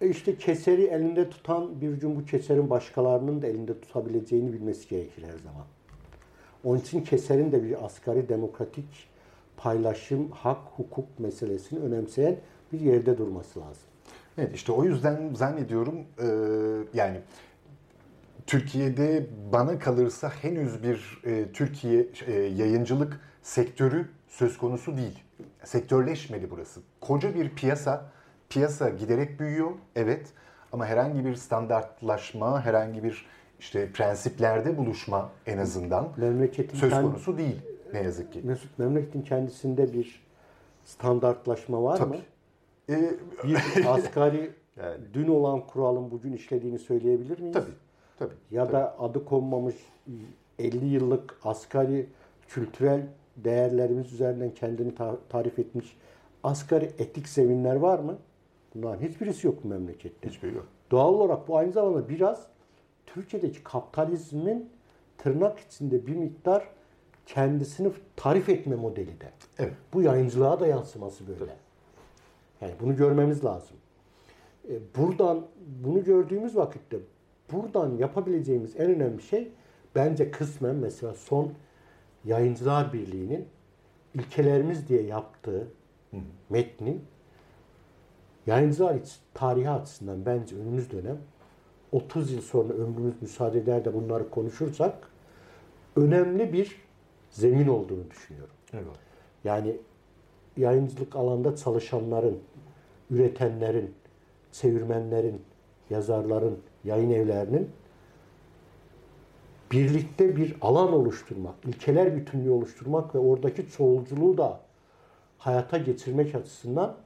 E 0.00 0.08
işte 0.08 0.38
keseri 0.38 0.82
elinde 0.82 1.30
tutan 1.30 1.80
bir 1.80 1.92
gün 1.92 2.16
bu 2.16 2.24
keserin 2.24 2.70
başkalarının 2.70 3.42
da 3.42 3.46
elinde 3.46 3.80
tutabileceğini 3.80 4.52
bilmesi 4.52 4.88
gerekir 4.88 5.22
her 5.22 5.38
zaman. 5.38 5.66
Onun 6.64 6.78
için 6.78 7.00
keserin 7.00 7.52
de 7.52 7.62
bir 7.62 7.84
asgari 7.84 8.28
demokratik 8.28 9.08
paylaşım, 9.56 10.30
hak, 10.30 10.58
hukuk 10.76 11.18
meselesini 11.18 11.78
önemseyen 11.78 12.36
bir 12.72 12.80
yerde 12.80 13.18
durması 13.18 13.60
lazım. 13.60 13.82
Evet 14.38 14.54
işte 14.54 14.72
o 14.72 14.84
yüzden 14.84 15.34
zannediyorum 15.34 15.94
e, 16.18 16.26
yani 16.94 17.20
Türkiye'de 18.46 19.26
bana 19.52 19.78
kalırsa 19.78 20.30
henüz 20.42 20.82
bir 20.82 21.20
e, 21.24 21.52
Türkiye 21.52 22.06
e, 22.26 22.32
yayıncılık 22.32 23.20
sektörü 23.42 24.08
söz 24.28 24.58
konusu 24.58 24.96
değil. 24.96 25.22
Sektörleşmedi 25.64 26.50
burası. 26.50 26.80
Koca 27.00 27.34
bir 27.34 27.50
piyasa, 27.50 28.04
piyasa 28.48 28.88
giderek 28.88 29.40
büyüyor 29.40 29.70
evet 29.96 30.26
ama 30.72 30.86
herhangi 30.86 31.24
bir 31.24 31.34
standartlaşma, 31.34 32.64
herhangi 32.64 33.04
bir 33.04 33.26
işte 33.60 33.92
prensiplerde 33.92 34.78
buluşma 34.78 35.30
en 35.46 35.58
azından 35.58 36.08
memleketin 36.16 36.78
söz 36.78 36.90
konusu 36.92 37.38
değil 37.38 37.62
ne 37.92 38.02
yazık 38.02 38.32
ki. 38.32 38.40
Mesut 38.44 38.78
memleketin 38.78 39.22
kendisinde 39.22 39.92
bir 39.92 40.22
standartlaşma 40.84 41.82
var 41.82 41.96
Tabii. 41.96 42.16
mı? 42.16 42.22
Ee, 42.90 43.14
bir 43.44 43.84
asgari 43.86 44.50
yani. 44.76 44.96
dün 45.14 45.28
olan 45.28 45.66
kuralın 45.66 46.10
bugün 46.10 46.32
işlediğini 46.32 46.78
söyleyebilir 46.78 47.38
miyiz? 47.38 47.54
Tabii. 47.54 47.83
Tabii. 48.18 48.34
Ya 48.50 48.64
tabii. 48.64 48.72
da 48.72 48.98
adı 48.98 49.24
konmamış 49.24 49.74
50 50.58 50.86
yıllık 50.86 51.38
asgari 51.44 52.06
kültürel 52.48 53.06
değerlerimiz 53.36 54.12
üzerinden 54.12 54.54
kendini 54.54 54.92
tarif 55.28 55.58
etmiş 55.58 55.96
asgari 56.42 56.84
etik 56.98 57.28
zeminler 57.28 57.76
var 57.76 57.98
mı? 57.98 58.18
Bunların 58.74 59.02
hiçbirisi 59.02 59.46
yok 59.46 59.64
bu 59.64 59.68
memlekette. 59.68 60.28
Hiçbiri 60.28 60.54
yok. 60.54 60.66
Doğal 60.90 61.14
olarak 61.14 61.48
bu 61.48 61.56
aynı 61.56 61.72
zamanda 61.72 62.08
biraz 62.08 62.46
Türkiye'deki 63.06 63.62
kapitalizmin 63.62 64.70
tırnak 65.18 65.58
içinde 65.58 66.06
bir 66.06 66.16
miktar 66.16 66.68
kendisini 67.26 67.92
tarif 68.16 68.48
etme 68.48 68.76
modeli 68.76 69.20
de. 69.20 69.30
Evet. 69.58 69.72
Bu 69.92 70.02
yayıncılığa 70.02 70.60
da 70.60 70.66
yansıması 70.66 71.28
böyle. 71.28 71.42
Evet. 71.44 71.56
Yani 72.60 72.72
bunu 72.80 72.96
görmemiz 72.96 73.44
lazım. 73.44 73.76
E, 74.68 74.72
buradan 74.96 75.46
bunu 75.84 76.04
gördüğümüz 76.04 76.56
vakitte 76.56 76.98
buradan 77.54 77.96
yapabileceğimiz 77.96 78.76
en 78.76 78.90
önemli 78.90 79.22
şey 79.22 79.52
bence 79.94 80.30
kısmen 80.30 80.74
mesela 80.74 81.14
son 81.14 81.52
Yayıncılar 82.24 82.92
Birliği'nin 82.92 83.48
ilkelerimiz 84.14 84.88
diye 84.88 85.02
yaptığı 85.02 85.68
Hı. 86.10 86.16
metnin 86.50 87.04
yayıncılar 88.46 88.96
tarihi 89.34 89.70
açısından 89.70 90.26
bence 90.26 90.56
önümüz 90.56 90.90
dönem 90.90 91.18
30 91.92 92.32
yıl 92.32 92.40
sonra 92.40 92.72
ömrümüz 92.72 93.22
müsaade 93.22 93.58
eder 93.58 93.84
de 93.84 93.94
bunları 93.94 94.30
konuşursak 94.30 94.94
önemli 95.96 96.52
bir 96.52 96.76
zemin 97.30 97.68
olduğunu 97.68 98.10
düşünüyorum. 98.10 98.54
Evet. 98.72 98.84
Yani 99.44 99.76
yayıncılık 100.56 101.16
alanda 101.16 101.56
çalışanların, 101.56 102.38
üretenlerin, 103.10 103.94
çevirmenlerin, 104.52 105.42
yazarların, 105.90 106.58
yayın 106.84 107.10
evlerinin 107.10 107.70
birlikte 109.72 110.36
bir 110.36 110.56
alan 110.60 110.92
oluşturmak, 110.92 111.54
ilkeler 111.66 112.16
bütünlüğü 112.16 112.50
oluşturmak 112.50 113.14
ve 113.14 113.18
oradaki 113.18 113.70
çoğulculuğu 113.70 114.38
da 114.38 114.60
hayata 115.38 115.78
geçirmek 115.78 116.34
açısından 116.34 116.96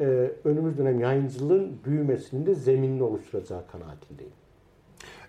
e, 0.00 0.04
önümüz 0.44 0.78
dönem 0.78 1.00
yayıncılığın 1.00 1.78
büyümesinin 1.84 2.46
de 2.46 2.54
zeminini 2.54 3.02
oluşturacağı 3.02 3.66
kanaatindeyim. 3.72 4.32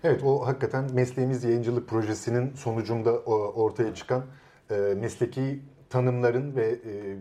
Evet 0.04 0.24
o 0.24 0.46
hakikaten 0.46 0.94
mesleğimiz 0.94 1.44
yayıncılık 1.44 1.88
projesinin 1.88 2.54
sonucunda 2.54 3.18
ortaya 3.20 3.94
çıkan 3.94 4.22
e, 4.70 4.74
mesleki 4.74 5.60
tanımların 5.90 6.56
ve 6.56 6.66
e, 6.66 7.16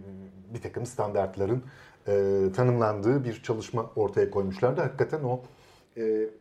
bir 0.54 0.62
takım 0.62 0.86
standartların 0.86 1.64
e, 2.08 2.44
tanımlandığı 2.56 3.24
bir 3.24 3.44
çalışma 3.44 3.92
ortaya 3.96 4.32
koymuşlardı. 4.32 4.82
Hakikaten 4.82 5.24
o 5.24 5.42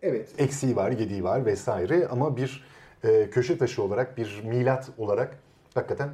evet 0.02 0.28
eksiği 0.38 0.76
var, 0.76 0.90
gediği 0.90 1.24
var 1.24 1.46
vesaire 1.46 2.06
ama 2.06 2.36
bir 2.36 2.64
köşe 3.30 3.58
taşı 3.58 3.82
olarak, 3.82 4.16
bir 4.16 4.42
milat 4.44 4.90
olarak 4.98 5.38
hakikaten 5.74 6.10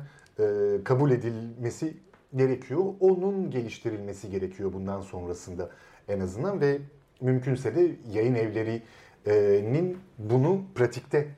kabul 0.84 1.10
edilmesi 1.10 1.96
gerekiyor. 2.36 2.84
Onun 3.00 3.50
geliştirilmesi 3.50 4.30
gerekiyor 4.30 4.72
bundan 4.72 5.00
sonrasında 5.00 5.70
en 6.08 6.20
azından 6.20 6.60
ve 6.60 6.78
mümkünse 7.20 7.76
de 7.76 7.90
yayın 8.12 8.34
evlerinin 8.34 9.98
bunu 10.18 10.62
pratikte 10.74 11.28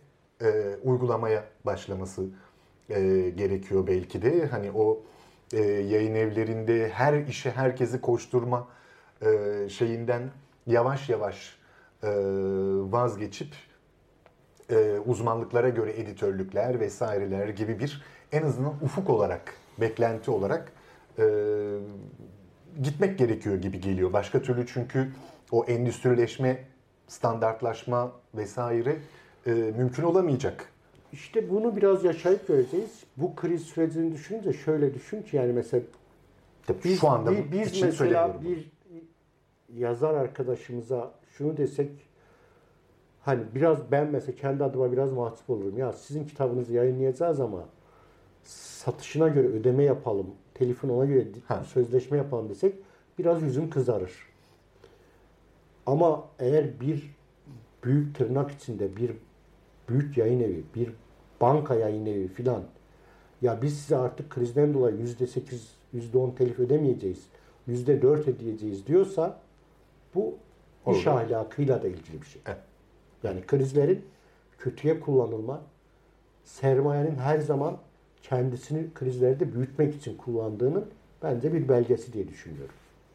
e, 0.42 0.76
uygulamaya 0.82 1.44
başlaması 1.66 2.26
e, 2.90 3.30
gerekiyor 3.36 3.86
belki 3.86 4.22
de. 4.22 4.46
Hani 4.46 4.70
o 4.74 5.02
e, 5.52 5.60
yayın 5.62 6.14
evlerinde 6.14 6.88
her 6.88 7.14
işe 7.26 7.50
herkesi 7.50 8.00
koşturma 8.00 8.68
e, 9.22 9.68
şeyinden 9.68 10.22
yavaş 10.66 11.08
yavaş 11.08 11.58
e, 11.58 11.63
vazgeçip 12.92 13.48
e, 14.70 14.98
uzmanlıklara 15.06 15.68
göre 15.68 16.00
editörlükler 16.00 16.80
vesaireler 16.80 17.48
gibi 17.48 17.78
bir 17.78 18.02
en 18.32 18.42
azından 18.42 18.74
ufuk 18.82 19.10
olarak, 19.10 19.54
beklenti 19.80 20.30
olarak 20.30 20.72
e, 21.18 21.24
gitmek 22.82 23.18
gerekiyor 23.18 23.56
gibi 23.56 23.80
geliyor. 23.80 24.12
Başka 24.12 24.42
türlü 24.42 24.66
çünkü 24.66 25.08
o 25.52 25.64
endüstrileşme, 25.64 26.64
standartlaşma 27.08 28.12
vesaire 28.34 28.96
e, 29.46 29.50
mümkün 29.50 30.02
olamayacak 30.02 30.68
İşte 31.12 31.50
bunu 31.50 31.76
biraz 31.76 32.04
yaşayıp 32.04 32.48
göreceğiz. 32.48 33.02
Bu 33.16 33.34
kriz 33.34 33.62
sürecini 33.62 34.12
düşününce 34.12 34.52
şöyle 34.52 34.94
düşün 34.94 35.22
ki 35.22 35.36
yani 35.36 35.52
mesela 35.52 35.82
Tabii 36.66 36.78
biz, 36.84 37.00
şu 37.00 37.08
anda 37.08 37.32
bi- 37.32 37.52
biz 37.52 37.68
için 37.70 37.86
mesela 37.86 38.34
bir 38.44 38.72
yazar 39.74 40.14
arkadaşımıza 40.14 41.14
şunu 41.38 41.56
desek 41.56 41.90
hani 43.22 43.42
biraz 43.54 43.92
ben 43.92 44.10
mesela 44.10 44.36
kendi 44.36 44.64
adıma 44.64 44.92
biraz 44.92 45.12
mahcup 45.12 45.50
olurum. 45.50 45.78
Ya 45.78 45.92
sizin 45.92 46.26
kitabınızı 46.26 46.72
yayınlayacağız 46.72 47.40
ama 47.40 47.64
satışına 48.44 49.28
göre 49.28 49.46
ödeme 49.46 49.84
yapalım, 49.84 50.26
telifin 50.54 50.88
ona 50.88 51.04
göre 51.04 51.26
Ha. 51.46 51.64
sözleşme 51.64 52.16
yapalım 52.16 52.48
desek 52.48 52.74
biraz 53.18 53.42
yüzüm 53.42 53.70
kızarır. 53.70 54.12
Ama 55.86 56.24
eğer 56.38 56.80
bir 56.80 57.16
büyük 57.84 58.14
tırnak 58.16 58.50
içinde 58.50 58.96
bir 58.96 59.10
büyük 59.88 60.18
yayın 60.18 60.40
evi, 60.40 60.64
bir 60.74 60.92
banka 61.40 61.74
yayın 61.74 62.06
evi 62.06 62.28
filan 62.28 62.62
ya 63.42 63.62
biz 63.62 63.80
size 63.80 63.96
artık 63.96 64.30
krizden 64.30 64.74
dolayı 64.74 64.96
yüzde 64.96 65.26
sekiz, 65.26 65.70
yüzde 65.92 66.18
on 66.18 66.30
telif 66.30 66.58
ödemeyeceğiz, 66.58 67.26
yüzde 67.66 68.02
dört 68.02 68.28
ödeyeceğiz 68.28 68.86
diyorsa 68.86 69.40
bu 70.14 70.34
iş 70.86 71.06
Olur. 71.06 71.16
ahlakıyla 71.16 71.82
da 71.82 71.88
ilgili 71.88 72.22
bir 72.22 72.26
şey. 72.26 72.42
Evet. 72.46 72.58
Yani 73.22 73.46
krizlerin 73.46 74.04
kötüye 74.58 75.00
kullanılma, 75.00 75.62
sermayenin 76.44 77.16
her 77.16 77.38
zaman 77.38 77.78
kendisini 78.22 78.94
krizlerde 78.94 79.54
büyütmek 79.54 79.94
için 79.94 80.16
kullandığının 80.16 80.84
bence 81.22 81.52
bir 81.52 81.68
belgesi 81.68 82.12
diye 82.12 82.28
düşünüyorum. 82.28 82.74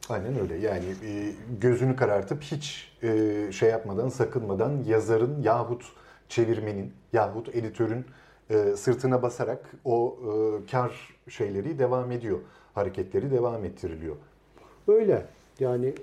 Aynen 0.09 0.39
öyle. 0.39 0.57
Yani 0.57 0.85
e, 1.05 1.31
gözünü 1.61 1.95
karartıp 1.95 2.41
hiç 2.41 2.91
e, 3.03 3.51
şey 3.51 3.69
yapmadan, 3.69 4.09
sakınmadan 4.09 4.83
yazarın 4.87 5.41
yahut 5.41 5.83
çevirmenin 6.29 6.93
yahut 7.13 7.55
editörün 7.55 8.05
e, 8.49 8.75
sırtına 8.75 9.21
basarak 9.21 9.71
o 9.85 10.19
kar 10.71 11.17
şeyleri 11.27 11.79
devam 11.79 12.11
ediyor. 12.11 12.39
Hareketleri 12.73 13.31
devam 13.31 13.65
ettiriliyor. 13.65 14.15
Öyle. 14.87 15.25
Yani 15.59 15.93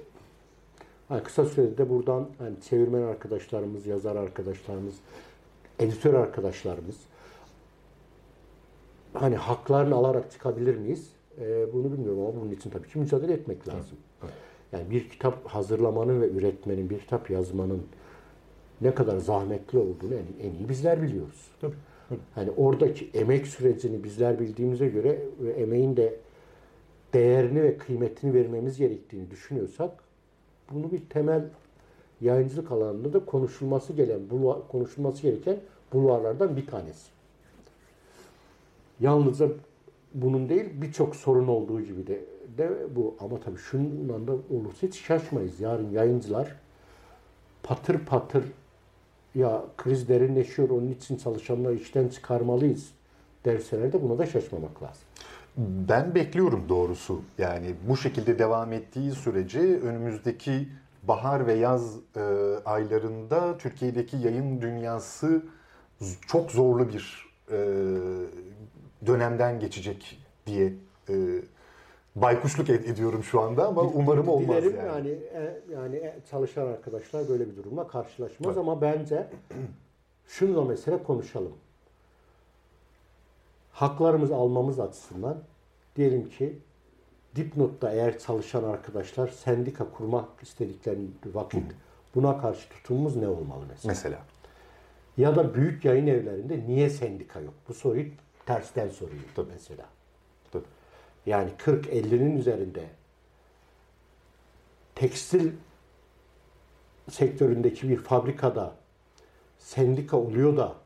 hani 1.08 1.22
kısa 1.22 1.44
sürede 1.44 1.78
de 1.78 1.90
buradan 1.90 2.28
hani 2.38 2.60
çevirmen 2.60 3.02
arkadaşlarımız, 3.02 3.86
yazar 3.86 4.16
arkadaşlarımız, 4.16 4.94
editör 5.78 6.14
arkadaşlarımız 6.14 6.96
hani 9.14 9.36
haklarını 9.36 9.94
alarak 9.94 10.30
çıkabilir 10.30 10.76
miyiz? 10.76 11.10
Ee, 11.40 11.72
bunu 11.72 11.92
bilmiyorum 11.92 12.20
ama 12.20 12.40
bunun 12.40 12.50
için 12.50 12.70
tabii 12.70 12.88
ki 12.88 12.98
mücadele 12.98 13.32
etmek 13.32 13.68
lazım. 13.68 13.98
Yani 14.72 14.90
bir 14.90 15.08
kitap 15.08 15.46
hazırlamanın 15.46 16.20
ve 16.20 16.30
üretmenin, 16.30 16.90
bir 16.90 16.98
kitap 16.98 17.30
yazmanın 17.30 17.82
ne 18.80 18.94
kadar 18.94 19.18
zahmetli 19.18 19.78
olduğunu 19.78 20.14
en, 20.14 20.48
en 20.48 20.54
iyi 20.54 20.68
bizler 20.68 21.02
biliyoruz. 21.02 21.50
Tabii. 21.60 21.74
Hani 22.34 22.50
oradaki 22.50 23.10
emek 23.14 23.46
sürecini 23.46 24.04
bizler 24.04 24.38
bildiğimize 24.38 24.88
göre 24.88 25.22
ve 25.40 25.50
emeğin 25.50 25.96
de 25.96 26.16
değerini 27.14 27.62
ve 27.62 27.78
kıymetini 27.78 28.34
vermemiz 28.34 28.78
gerektiğini 28.78 29.30
düşünüyorsak 29.30 29.90
bunu 30.72 30.92
bir 30.92 31.00
temel 31.10 31.44
yayıncılık 32.20 32.72
alanında 32.72 33.12
da 33.12 33.24
konuşulması 33.24 33.92
gelen, 33.92 34.20
bulvar- 34.30 34.68
konuşulması 34.68 35.22
gereken 35.22 35.56
bulvarlardan 35.92 36.56
bir 36.56 36.66
tanesi. 36.66 37.06
Yalnızca 39.00 39.48
bunun 40.14 40.48
değil 40.48 40.64
birçok 40.74 41.16
sorun 41.16 41.48
olduğu 41.48 41.80
gibi 41.80 42.06
de, 42.06 42.20
de 42.58 42.96
bu. 42.96 43.14
Ama 43.20 43.40
tabii 43.40 43.58
şundan 43.58 44.26
da 44.26 44.32
olursa 44.32 44.86
hiç 44.86 45.00
şaşmayız. 45.00 45.60
Yarın 45.60 45.90
yayıncılar 45.90 46.56
patır 47.62 47.98
patır 47.98 48.44
ya 49.34 49.64
kriz 49.76 50.08
derinleşiyor 50.08 50.70
onun 50.70 50.92
için 50.92 51.16
çalışanları 51.16 51.74
işten 51.74 52.08
çıkarmalıyız 52.08 52.90
derseler 53.44 53.92
de 53.92 54.02
buna 54.02 54.18
da 54.18 54.26
şaşmamak 54.26 54.82
lazım. 54.82 55.02
Ben 55.56 56.14
bekliyorum 56.14 56.68
doğrusu. 56.68 57.22
Yani 57.38 57.74
bu 57.88 57.96
şekilde 57.96 58.38
devam 58.38 58.72
ettiği 58.72 59.12
sürece 59.12 59.60
önümüzdeki 59.60 60.68
bahar 61.02 61.46
ve 61.46 61.52
yaz 61.52 61.96
e, 62.16 62.20
aylarında 62.64 63.58
Türkiye'deki 63.58 64.16
yayın 64.16 64.60
dünyası 64.60 65.42
çok 66.26 66.50
zorlu 66.50 66.88
bir 66.88 67.26
e, 67.50 67.58
dönemden 69.06 69.60
geçecek 69.60 70.18
diye 70.46 70.72
e, 71.08 71.14
baykuşluk 72.16 72.68
ed- 72.68 72.92
ediyorum 72.92 73.22
şu 73.24 73.40
anda 73.40 73.66
ama 73.66 73.82
umarım 73.82 74.28
olmaz 74.28 74.64
Dilerim 74.64 74.76
yani. 74.76 74.88
yani 74.88 75.08
e, 75.08 75.60
yani 75.72 75.96
e, 75.96 76.16
çalışan 76.30 76.66
arkadaşlar 76.66 77.28
böyle 77.28 77.46
bir 77.50 77.56
durumla 77.56 77.88
karşılaşmaz 77.88 78.58
ama 78.58 78.80
bence 78.80 79.26
şunu 80.26 80.56
da 80.56 80.64
mesela 80.64 81.02
konuşalım. 81.02 81.52
Haklarımızı 83.76 84.36
almamız 84.36 84.80
açısından 84.80 85.38
diyelim 85.96 86.28
ki 86.28 86.58
dipnotta 87.36 87.92
eğer 87.92 88.18
çalışan 88.18 88.64
arkadaşlar 88.64 89.28
sendika 89.28 89.90
kurmak 89.90 90.28
istedikleri 90.42 90.98
vakit 91.34 91.64
buna 92.14 92.40
karşı 92.40 92.68
tutumumuz 92.68 93.16
ne 93.16 93.28
olmalı 93.28 93.64
mesela? 93.68 93.92
Mesela. 93.92 94.18
Ya 95.16 95.36
da 95.36 95.54
büyük 95.54 95.84
yayın 95.84 96.06
evlerinde 96.06 96.64
niye 96.66 96.90
sendika 96.90 97.40
yok? 97.40 97.54
Bu 97.68 97.74
soruyu 97.74 98.06
tersten 98.46 98.88
soruyor 98.88 99.22
Tabii. 99.34 99.48
mesela. 99.52 99.86
Tabii. 100.52 100.64
Yani 101.26 101.50
40-50'nin 101.58 102.36
üzerinde 102.36 102.84
tekstil 104.94 105.52
sektöründeki 107.10 107.88
bir 107.88 107.96
fabrikada 107.96 108.74
sendika 109.58 110.16
oluyor 110.16 110.56
da 110.56 110.85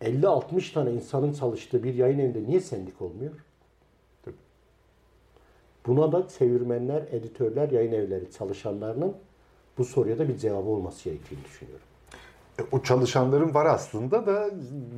50-60 0.00 0.72
tane 0.74 0.92
insanın 0.92 1.32
çalıştığı 1.32 1.82
bir 1.82 1.94
yayın 1.94 2.18
evinde 2.18 2.44
niye 2.44 2.60
sendika 2.60 3.04
olmuyor? 3.04 3.32
Tabii. 4.24 4.34
Buna 5.86 6.12
da 6.12 6.28
çevirmenler, 6.28 7.02
editörler, 7.10 7.70
yayın 7.70 7.92
evleri 7.92 8.30
çalışanlarının 8.30 9.16
bu 9.78 9.84
soruya 9.84 10.18
da 10.18 10.28
bir 10.28 10.36
cevabı 10.36 10.68
olması 10.68 11.04
gerektiğini 11.04 11.44
düşünüyorum. 11.44 11.86
E, 12.58 12.62
O 12.72 12.82
çalışanların 12.82 13.54
var 13.54 13.66
aslında 13.66 14.26
da 14.26 14.50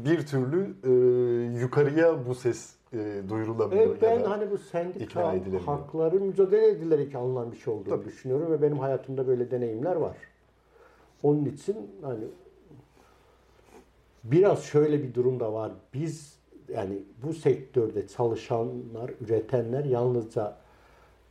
bir 0.05 0.27
türlü 0.27 0.75
e, 0.85 0.91
yukarıya 1.61 2.27
bu 2.27 2.35
ses 2.35 2.75
e, 2.93 3.23
duyurulamıyor. 3.29 3.87
Ya 3.87 4.01
ben 4.03 4.25
hani 4.25 4.51
bu 4.51 4.59
sendika 4.59 5.35
hakları 5.67 6.21
mücadele 6.21 6.69
edilerek 6.69 7.15
alınan 7.15 7.53
bir 7.53 7.57
şey 7.57 7.75
olduğunu 7.75 7.89
Tabii. 7.89 8.05
düşünüyorum 8.05 8.53
ve 8.53 8.63
benim 8.63 8.79
hayatımda 8.79 9.27
böyle 9.27 9.51
deneyimler 9.51 9.97
var. 9.97 10.17
Onun 11.23 11.45
için 11.45 11.77
hani 12.03 12.25
biraz 14.25 14.65
şöyle 14.65 15.03
bir 15.03 15.15
durum 15.15 15.41
da 15.41 15.53
var. 15.53 15.73
Biz 15.95 16.39
yani 16.75 16.99
bu 17.23 17.35
sektörde 17.35 18.09
çalışanlar, 18.09 19.11
üretenler 19.21 19.85
yalnızca 19.85 20.57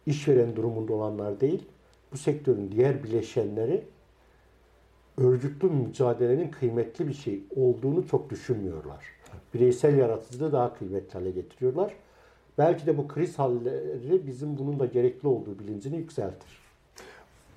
işveren 0.06 0.56
durumunda 0.56 0.94
olanlar 0.94 1.40
değil, 1.40 1.64
bu 2.12 2.18
sektörün 2.18 2.72
diğer 2.72 3.04
bileşenleri 3.04 3.84
örgütlü 5.18 5.70
mücadelenin 5.70 6.52
kıymetli 6.52 7.08
bir 7.08 7.14
şey 7.14 7.44
olduğunu 7.56 8.08
çok 8.08 8.30
düşünmüyorlar. 8.30 9.06
Bireysel 9.54 9.98
yaratıcılığı 9.98 10.52
daha 10.52 10.74
kıymetli 10.74 11.14
hale 11.14 11.32
getiriyorlar. 11.32 11.94
Belki 12.58 12.86
de 12.86 12.98
bu 12.98 13.08
kriz 13.08 13.40
halleri 13.40 14.28
bizim 14.28 14.58
bunun 14.58 14.80
da 14.80 14.86
gerekli 14.86 15.28
olduğu 15.28 15.60
bilincini 15.60 15.98
yükseltir. 15.98 16.67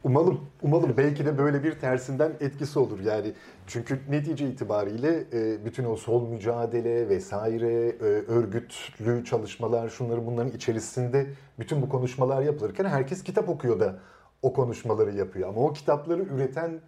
Umalım, 0.04 0.40
umalım 0.62 0.94
belki 0.96 1.26
de 1.26 1.38
böyle 1.38 1.64
bir 1.64 1.72
tersinden 1.72 2.32
etkisi 2.40 2.78
olur 2.78 3.00
yani. 3.00 3.32
Çünkü 3.66 3.98
netice 4.08 4.48
itibariyle 4.48 5.24
e, 5.32 5.64
bütün 5.64 5.84
o 5.84 5.96
sol 5.96 6.28
mücadele 6.28 7.08
vesaire, 7.08 7.88
e, 7.88 8.04
örgütlü 8.04 9.24
çalışmalar, 9.24 9.88
şunların 9.88 10.26
bunların 10.26 10.52
içerisinde 10.52 11.26
bütün 11.58 11.82
bu 11.82 11.88
konuşmalar 11.88 12.42
yapılırken 12.42 12.84
herkes 12.84 13.22
kitap 13.22 13.48
okuyor 13.48 13.80
da 13.80 13.98
o 14.42 14.52
konuşmaları 14.52 15.16
yapıyor. 15.16 15.48
Ama 15.48 15.60
o 15.60 15.72
kitapları 15.72 16.22
üreten 16.22 16.80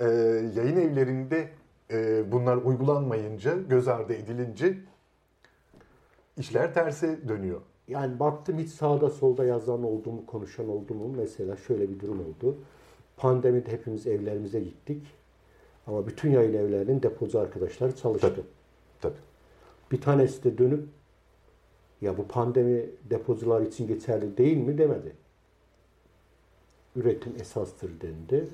e, 0.00 0.04
yayın 0.54 0.76
evlerinde 0.76 1.48
bunlar 2.32 2.56
uygulanmayınca, 2.56 3.56
göz 3.68 3.88
ardı 3.88 4.14
edilince 4.14 4.78
işler 6.36 6.74
terse 6.74 7.28
dönüyor. 7.28 7.60
Yani 7.90 8.20
baktım 8.20 8.58
hiç 8.58 8.68
sağda 8.70 9.10
solda 9.10 9.44
yazan 9.44 9.82
oldu 9.84 10.12
mu, 10.12 10.26
konuşan 10.26 10.68
oldu 10.68 10.94
mu? 10.94 11.14
Mesela 11.16 11.56
şöyle 11.56 11.88
bir 11.90 12.00
durum 12.00 12.20
oldu. 12.20 12.56
Pandemide 13.16 13.72
hepimiz 13.72 14.06
evlerimize 14.06 14.60
gittik. 14.60 15.02
Ama 15.86 16.06
bütün 16.06 16.30
yayın 16.30 16.54
evlerinin 16.54 17.02
depocu 17.02 17.38
arkadaşları 17.40 17.96
çalıştı. 17.96 18.28
Tabii. 18.34 18.46
Tabii. 19.00 19.20
Bir 19.92 20.00
tanesi 20.00 20.44
de 20.44 20.58
dönüp 20.58 20.84
ya 22.00 22.18
bu 22.18 22.28
pandemi 22.28 22.86
depocular 23.10 23.60
için 23.60 23.88
geçerli 23.88 24.36
değil 24.36 24.56
mi 24.56 24.78
demedi. 24.78 25.12
Üretim 26.96 27.32
esastır 27.40 27.90
dendi. 28.00 28.48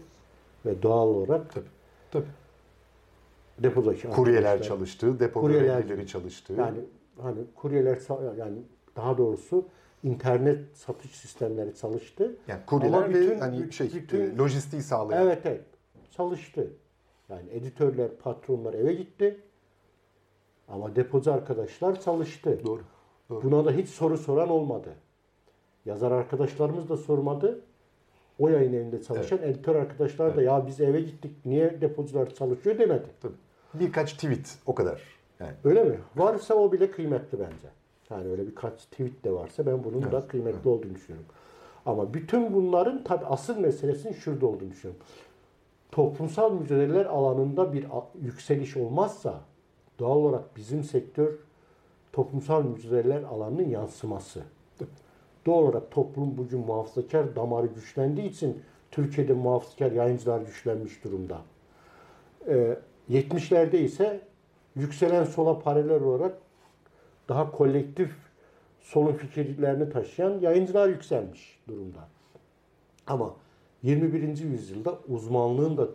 Ve 0.66 0.82
doğal 0.82 1.08
olarak 1.08 1.54
Tabii. 1.54 1.64
Tabii. 2.10 2.24
depodaki 3.58 4.08
Kuryeler 4.08 4.42
arkadaşlar- 4.42 4.68
çalıştı, 4.68 5.20
depo 5.20 5.40
Kuryeler- 5.40 5.80
görevlileri 5.80 6.06
çalıştı. 6.06 6.52
Yani 6.58 6.78
hani 7.22 7.38
kuryeler 7.54 7.98
yani 8.38 8.58
daha 8.96 9.18
doğrusu 9.18 9.64
internet 10.02 10.76
satış 10.76 11.10
sistemleri 11.10 11.74
çalıştı. 11.74 12.36
Yani 12.48 12.60
kuryeler 12.66 12.98
Ama 12.98 13.08
ve 13.08 13.14
bütün- 13.14 13.38
hani 13.38 13.72
şey 13.72 13.92
bütün- 13.94 14.20
e, 14.20 14.36
lojistiği 14.36 14.82
sağlayan. 14.82 15.26
Evet 15.26 15.46
evet 15.46 15.64
çalıştı. 16.10 16.70
Yani 17.28 17.50
editörler, 17.50 18.08
patronlar 18.16 18.74
eve 18.74 18.92
gitti. 18.92 19.40
Ama 20.68 20.96
depocu 20.96 21.32
arkadaşlar 21.32 22.00
çalıştı. 22.00 22.60
Doğru. 22.64 22.82
Doğru. 23.30 23.42
Buna 23.42 23.64
da 23.64 23.70
hiç 23.72 23.88
soru 23.88 24.18
soran 24.18 24.48
olmadı. 24.48 24.94
Yazar 25.84 26.12
arkadaşlarımız 26.12 26.88
da 26.88 26.96
sormadı. 26.96 27.60
O 28.38 28.48
yayın 28.48 28.72
evinde 28.72 29.02
çalışan 29.02 29.38
editör 29.42 29.74
arkadaşlar 29.74 30.36
da 30.36 30.42
ya 30.42 30.66
biz 30.66 30.80
eve 30.80 31.00
gittik 31.00 31.36
niye 31.44 31.80
depocular 31.80 32.34
çalışıyor 32.34 32.78
demedi. 32.78 33.06
Tabii. 33.20 33.34
Birkaç 33.74 34.12
tweet 34.12 34.58
o 34.66 34.74
kadar. 34.74 35.02
Yani 35.40 35.52
Öyle 35.64 35.84
mi? 35.84 35.98
Varsa 36.16 36.54
o 36.54 36.72
bile 36.72 36.90
kıymetli 36.90 37.38
bence. 37.40 37.68
Yani 38.10 38.28
öyle 38.28 38.46
birkaç 38.46 38.72
tweet 38.72 39.24
de 39.24 39.32
varsa 39.32 39.66
ben 39.66 39.84
bunun 39.84 40.12
da 40.12 40.28
kıymetli 40.28 40.68
olduğunu 40.68 40.94
düşünüyorum. 40.94 41.26
Ama 41.86 42.14
bütün 42.14 42.54
bunların 42.54 43.04
tabi 43.04 43.24
asıl 43.24 43.58
meselesinin 43.58 44.12
şurada 44.12 44.46
olduğunu 44.46 44.70
düşünüyorum. 44.70 45.06
Toplumsal 45.92 46.52
mücadeleler 46.52 47.04
alanında 47.06 47.72
bir 47.72 47.86
yükseliş 48.22 48.76
olmazsa 48.76 49.40
doğal 49.98 50.16
olarak 50.16 50.56
bizim 50.56 50.84
sektör 50.84 51.32
toplumsal 52.12 52.64
mücadeleler 52.64 53.22
alanının 53.22 53.68
yansıması. 53.68 54.42
Doğal 55.46 55.62
olarak 55.62 55.90
toplum 55.90 56.38
bugün 56.38 56.60
muhafazakar 56.60 57.36
damarı 57.36 57.66
güçlendiği 57.66 58.30
için 58.30 58.62
Türkiye'de 58.90 59.32
muhafazakar 59.32 59.92
yayıncılar 59.92 60.40
güçlenmiş 60.40 61.04
durumda. 61.04 61.38
Ee, 62.48 62.78
70'lerde 63.10 63.76
ise 63.76 64.20
yükselen 64.76 65.24
sola 65.24 65.58
paralel 65.58 66.02
olarak 66.02 66.38
daha 67.28 67.50
kolektif 67.50 68.10
solun 68.80 69.12
fikirlerini 69.12 69.90
taşıyan 69.90 70.40
yayıncılar 70.40 70.88
yükselmiş 70.88 71.60
durumda. 71.68 72.08
Ama 73.06 73.34
21. 73.82 74.38
yüzyılda 74.38 74.98
uzmanlığın 75.08 75.76
da 75.76 75.88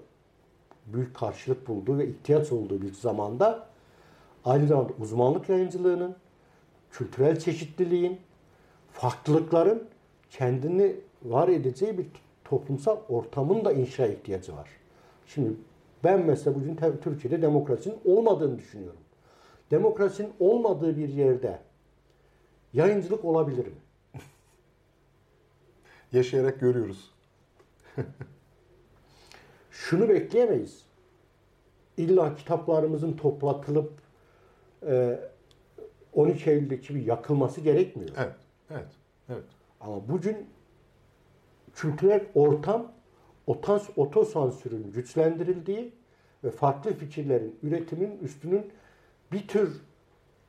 büyük 0.86 1.15
karşılık 1.15 1.67
bulduğu 1.67 1.97
ve 1.97 2.07
ihtiyaç 2.07 2.51
olduğu 2.51 2.82
bir 2.82 2.93
zamanda 2.93 3.67
aynı 4.45 4.67
zamanda 4.67 4.93
uzmanlık 4.99 5.49
yayıncılığının, 5.49 6.15
kültürel 6.91 7.39
çeşitliliğin, 7.39 8.19
farklılıkların 8.91 9.84
kendini 10.29 10.95
var 11.23 11.47
edeceği 11.47 11.97
bir 11.97 12.05
toplumsal 12.43 12.97
ortamın 13.09 13.65
da 13.65 13.73
inşa 13.73 14.07
ihtiyacı 14.07 14.55
var. 14.55 14.69
Şimdi 15.25 15.53
ben 16.03 16.25
mesela 16.25 16.55
bugün 16.55 16.79
Türkiye'de 17.03 17.41
demokrasinin 17.41 17.99
olmadığını 18.05 18.59
düşünüyorum. 18.59 19.01
Demokrasinin 19.72 20.34
olmadığı 20.39 20.97
bir 20.97 21.09
yerde 21.09 21.59
yayıncılık 22.74 23.26
olabilir 23.26 23.67
mi? 23.67 23.74
yaşayarak 26.11 26.59
görüyoruz. 26.59 27.11
Şunu 29.72 30.09
bekleyemeyiz. 30.09 30.86
İlla 31.97 32.36
kitaplarımızın 32.36 33.13
toplatılıp 33.13 33.91
e, 34.88 35.19
12 36.13 36.49
Eylül'deki 36.49 36.88
gibi 36.88 37.03
yakılması 37.03 37.61
gerekmiyor. 37.61 38.11
Evet. 38.17 38.36
Evet. 38.69 38.91
Evet. 39.30 39.43
Ama 39.82 40.09
bugün 40.09 40.47
kültürel 41.74 42.26
ortam 42.36 42.91
otans, 43.47 43.89
otosansürün 43.95 44.91
güçlendirildiği 44.91 45.93
ve 46.43 46.51
farklı 46.51 46.93
fikirlerin 46.93 47.59
üretimin 47.63 48.19
üstünün 48.22 48.72
bir 49.32 49.47
tür 49.47 49.82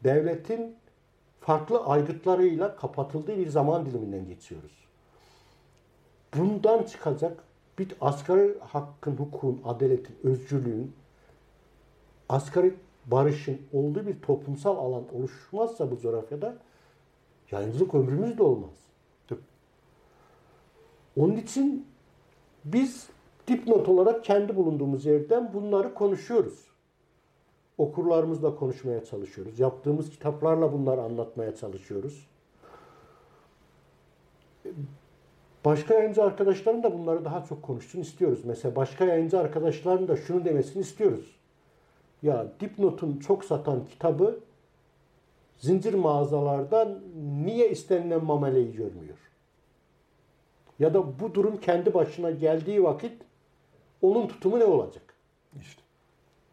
devletin 0.05 0.77
farklı 1.41 1.85
aygıtlarıyla 1.85 2.77
kapatıldığı 2.77 3.39
bir 3.39 3.49
zaman 3.49 3.87
diliminden 3.87 4.27
geçiyoruz. 4.27 4.73
Bundan 6.37 6.83
çıkacak 6.83 7.45
bir 7.79 7.95
asgari 8.01 8.59
hakkın, 8.61 9.17
hukukun, 9.17 9.61
adaletin, 9.65 10.17
özgürlüğün, 10.25 10.93
asgari 12.29 12.75
barışın 13.07 13.61
olduğu 13.73 14.07
bir 14.07 14.23
toplumsal 14.23 14.77
alan 14.77 15.05
oluşmazsa 15.15 15.91
bu 15.91 16.01
coğrafyada 16.01 16.57
yayıncılık 17.51 17.95
ömrümüz 17.95 18.39
de 18.39 18.43
olmaz. 18.43 18.83
Onun 21.17 21.37
için 21.37 21.87
biz 22.65 23.09
dipnot 23.49 23.89
olarak 23.89 24.25
kendi 24.25 24.57
bulunduğumuz 24.57 25.07
yerden 25.07 25.55
bunları 25.55 25.95
konuşuyoruz. 25.95 26.72
Okurlarımızla 27.83 28.57
konuşmaya 28.57 29.05
çalışıyoruz. 29.05 29.61
Yaptığımız 29.61 30.11
kitaplarla 30.11 30.73
bunları 30.73 31.03
anlatmaya 31.03 31.55
çalışıyoruz. 31.55 32.27
Başka 35.65 35.95
yayıncı 35.95 36.23
arkadaşların 36.23 36.83
da 36.83 36.99
bunları 36.99 37.25
daha 37.25 37.45
çok 37.45 37.63
konuşsun 37.63 38.01
istiyoruz. 38.01 38.45
Mesela 38.45 38.77
başka 38.77 39.05
yayıncı 39.05 39.39
arkadaşların 39.39 40.09
da 40.09 40.17
şunu 40.17 40.45
demesini 40.45 40.81
istiyoruz. 40.81 41.37
Ya 42.23 42.47
dipnotun 42.61 43.19
çok 43.19 43.45
satan 43.45 43.85
kitabı 43.85 44.41
zincir 45.57 45.95
mağazalardan 45.95 47.01
niye 47.45 47.71
istenilen 47.71 48.25
mameleyi 48.25 48.73
görmüyor? 48.73 49.19
Ya 50.79 50.95
da 50.95 51.21
bu 51.21 51.35
durum 51.35 51.61
kendi 51.61 51.95
başına 51.95 52.31
geldiği 52.31 52.83
vakit 52.83 53.23
onun 54.03 54.29
tutumu 54.29 54.59
ne 54.59 54.65
olacak? 54.65 55.15
İşte. 55.61 55.82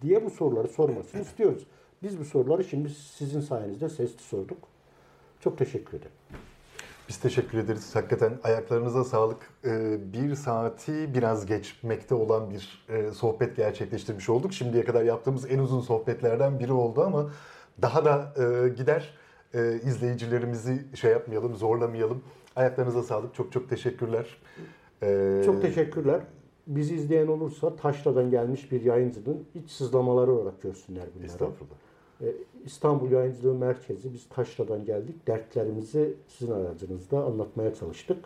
Diye 0.01 0.25
bu 0.25 0.29
soruları 0.29 0.67
sormasını 0.67 1.21
istiyoruz. 1.21 1.63
Biz 2.03 2.19
bu 2.19 2.25
soruları 2.25 2.63
şimdi 2.63 2.89
sizin 2.89 3.41
sayenizde 3.41 3.89
sesli 3.89 4.21
sorduk. 4.23 4.57
Çok 5.39 5.57
teşekkür 5.57 5.97
ederim. 5.97 6.11
Biz 7.09 7.17
teşekkür 7.17 7.57
ederiz. 7.57 7.95
Hakikaten 7.95 8.33
ayaklarınıza 8.43 9.03
sağlık. 9.03 9.37
Ee, 9.65 9.97
Bir 10.13 10.35
saati 10.35 11.13
biraz 11.13 11.45
geçmekte 11.45 12.15
olan 12.15 12.49
bir 12.49 12.85
e, 12.89 13.11
sohbet 13.11 13.55
gerçekleştirmiş 13.55 14.29
olduk. 14.29 14.53
Şimdiye 14.53 14.83
kadar 14.85 15.03
yaptığımız 15.03 15.51
en 15.51 15.59
uzun 15.59 15.81
sohbetlerden 15.81 16.59
biri 16.59 16.73
oldu 16.73 17.01
ama 17.01 17.29
daha 17.81 18.05
da 18.05 18.33
e, 18.37 18.69
gider. 18.69 19.13
E, 19.53 19.79
izleyicilerimizi 19.85 20.85
şey 20.95 21.11
yapmayalım, 21.11 21.55
zorlamayalım. 21.55 22.23
Ayaklarınıza 22.55 23.03
sağlık. 23.03 23.35
Çok 23.35 23.51
çok 23.51 23.69
teşekkürler. 23.69 24.37
Ee, 25.03 25.41
Çok 25.45 25.61
teşekkürler. 25.61 26.19
Bizi 26.69 26.95
izleyen 26.95 27.27
olursa 27.27 27.75
Taşra'dan 27.75 28.31
gelmiş 28.31 28.71
bir 28.71 28.81
yayıncının 28.81 29.45
iç 29.55 29.71
sızlamaları 29.71 30.31
olarak 30.31 30.61
görsünler 30.61 31.03
bunları. 31.15 31.25
Estağfurullah. 31.25 31.75
Ee, 32.21 32.25
İstanbul 32.65 33.11
Yayıncılığı 33.11 33.53
Merkezi, 33.53 34.13
biz 34.13 34.29
Taşra'dan 34.29 34.85
geldik. 34.85 35.27
Dertlerimizi 35.27 36.13
sizin 36.27 36.53
aracınızda 36.53 37.23
anlatmaya 37.23 37.75
çalıştık. 37.75 38.25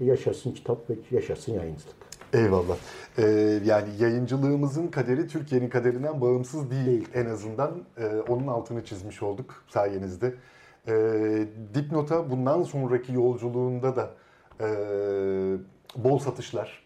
Yaşasın 0.00 0.52
kitap 0.52 0.90
ve 0.90 0.94
yaşasın 1.10 1.52
yayıncılık. 1.52 1.96
Eyvallah. 2.32 2.76
Ee, 3.18 3.22
yani 3.64 3.88
yayıncılığımızın 4.00 4.88
kaderi 4.88 5.28
Türkiye'nin 5.28 5.68
kaderinden 5.68 6.20
bağımsız 6.20 6.70
değil, 6.70 6.86
Değil. 6.86 7.08
en 7.14 7.26
azından. 7.26 7.70
Ee, 7.98 8.06
onun 8.28 8.46
altını 8.46 8.84
çizmiş 8.84 9.22
olduk 9.22 9.64
sayenizde. 9.68 10.34
Ee, 10.88 11.46
Dipnot'a 11.74 12.30
bundan 12.30 12.62
sonraki 12.62 13.12
yolculuğunda 13.12 13.96
da 13.96 14.10
e, 14.60 14.66
bol 15.96 16.18
satışlar, 16.18 16.81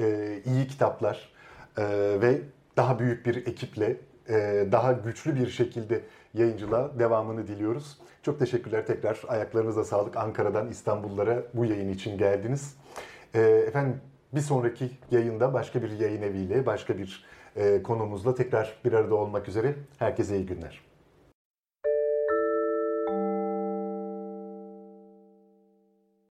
e, 0.00 0.38
iyi 0.44 0.66
kitaplar 0.66 1.32
e, 1.78 1.84
ve 2.20 2.40
daha 2.76 2.98
büyük 2.98 3.26
bir 3.26 3.46
ekiple, 3.46 3.96
e, 4.28 4.66
daha 4.72 4.92
güçlü 4.92 5.34
bir 5.36 5.46
şekilde 5.46 6.00
yayıncılığa 6.34 6.98
devamını 6.98 7.46
diliyoruz. 7.46 7.98
Çok 8.22 8.38
teşekkürler 8.38 8.86
tekrar. 8.86 9.22
Ayaklarınıza 9.28 9.84
sağlık. 9.84 10.16
Ankara'dan 10.16 10.68
İstanbullara 10.68 11.42
bu 11.54 11.64
yayın 11.64 11.88
için 11.88 12.18
geldiniz. 12.18 12.76
E, 13.34 13.40
efendim 13.40 14.00
bir 14.32 14.40
sonraki 14.40 14.90
yayında 15.10 15.54
başka 15.54 15.82
bir 15.82 15.90
yayın 15.90 16.22
eviyle, 16.22 16.66
başka 16.66 16.98
bir 16.98 17.24
e, 17.56 17.82
konumuzla 17.82 18.34
tekrar 18.34 18.76
bir 18.84 18.92
arada 18.92 19.14
olmak 19.14 19.48
üzere. 19.48 19.74
Herkese 19.98 20.36
iyi 20.36 20.46
günler. 20.46 20.91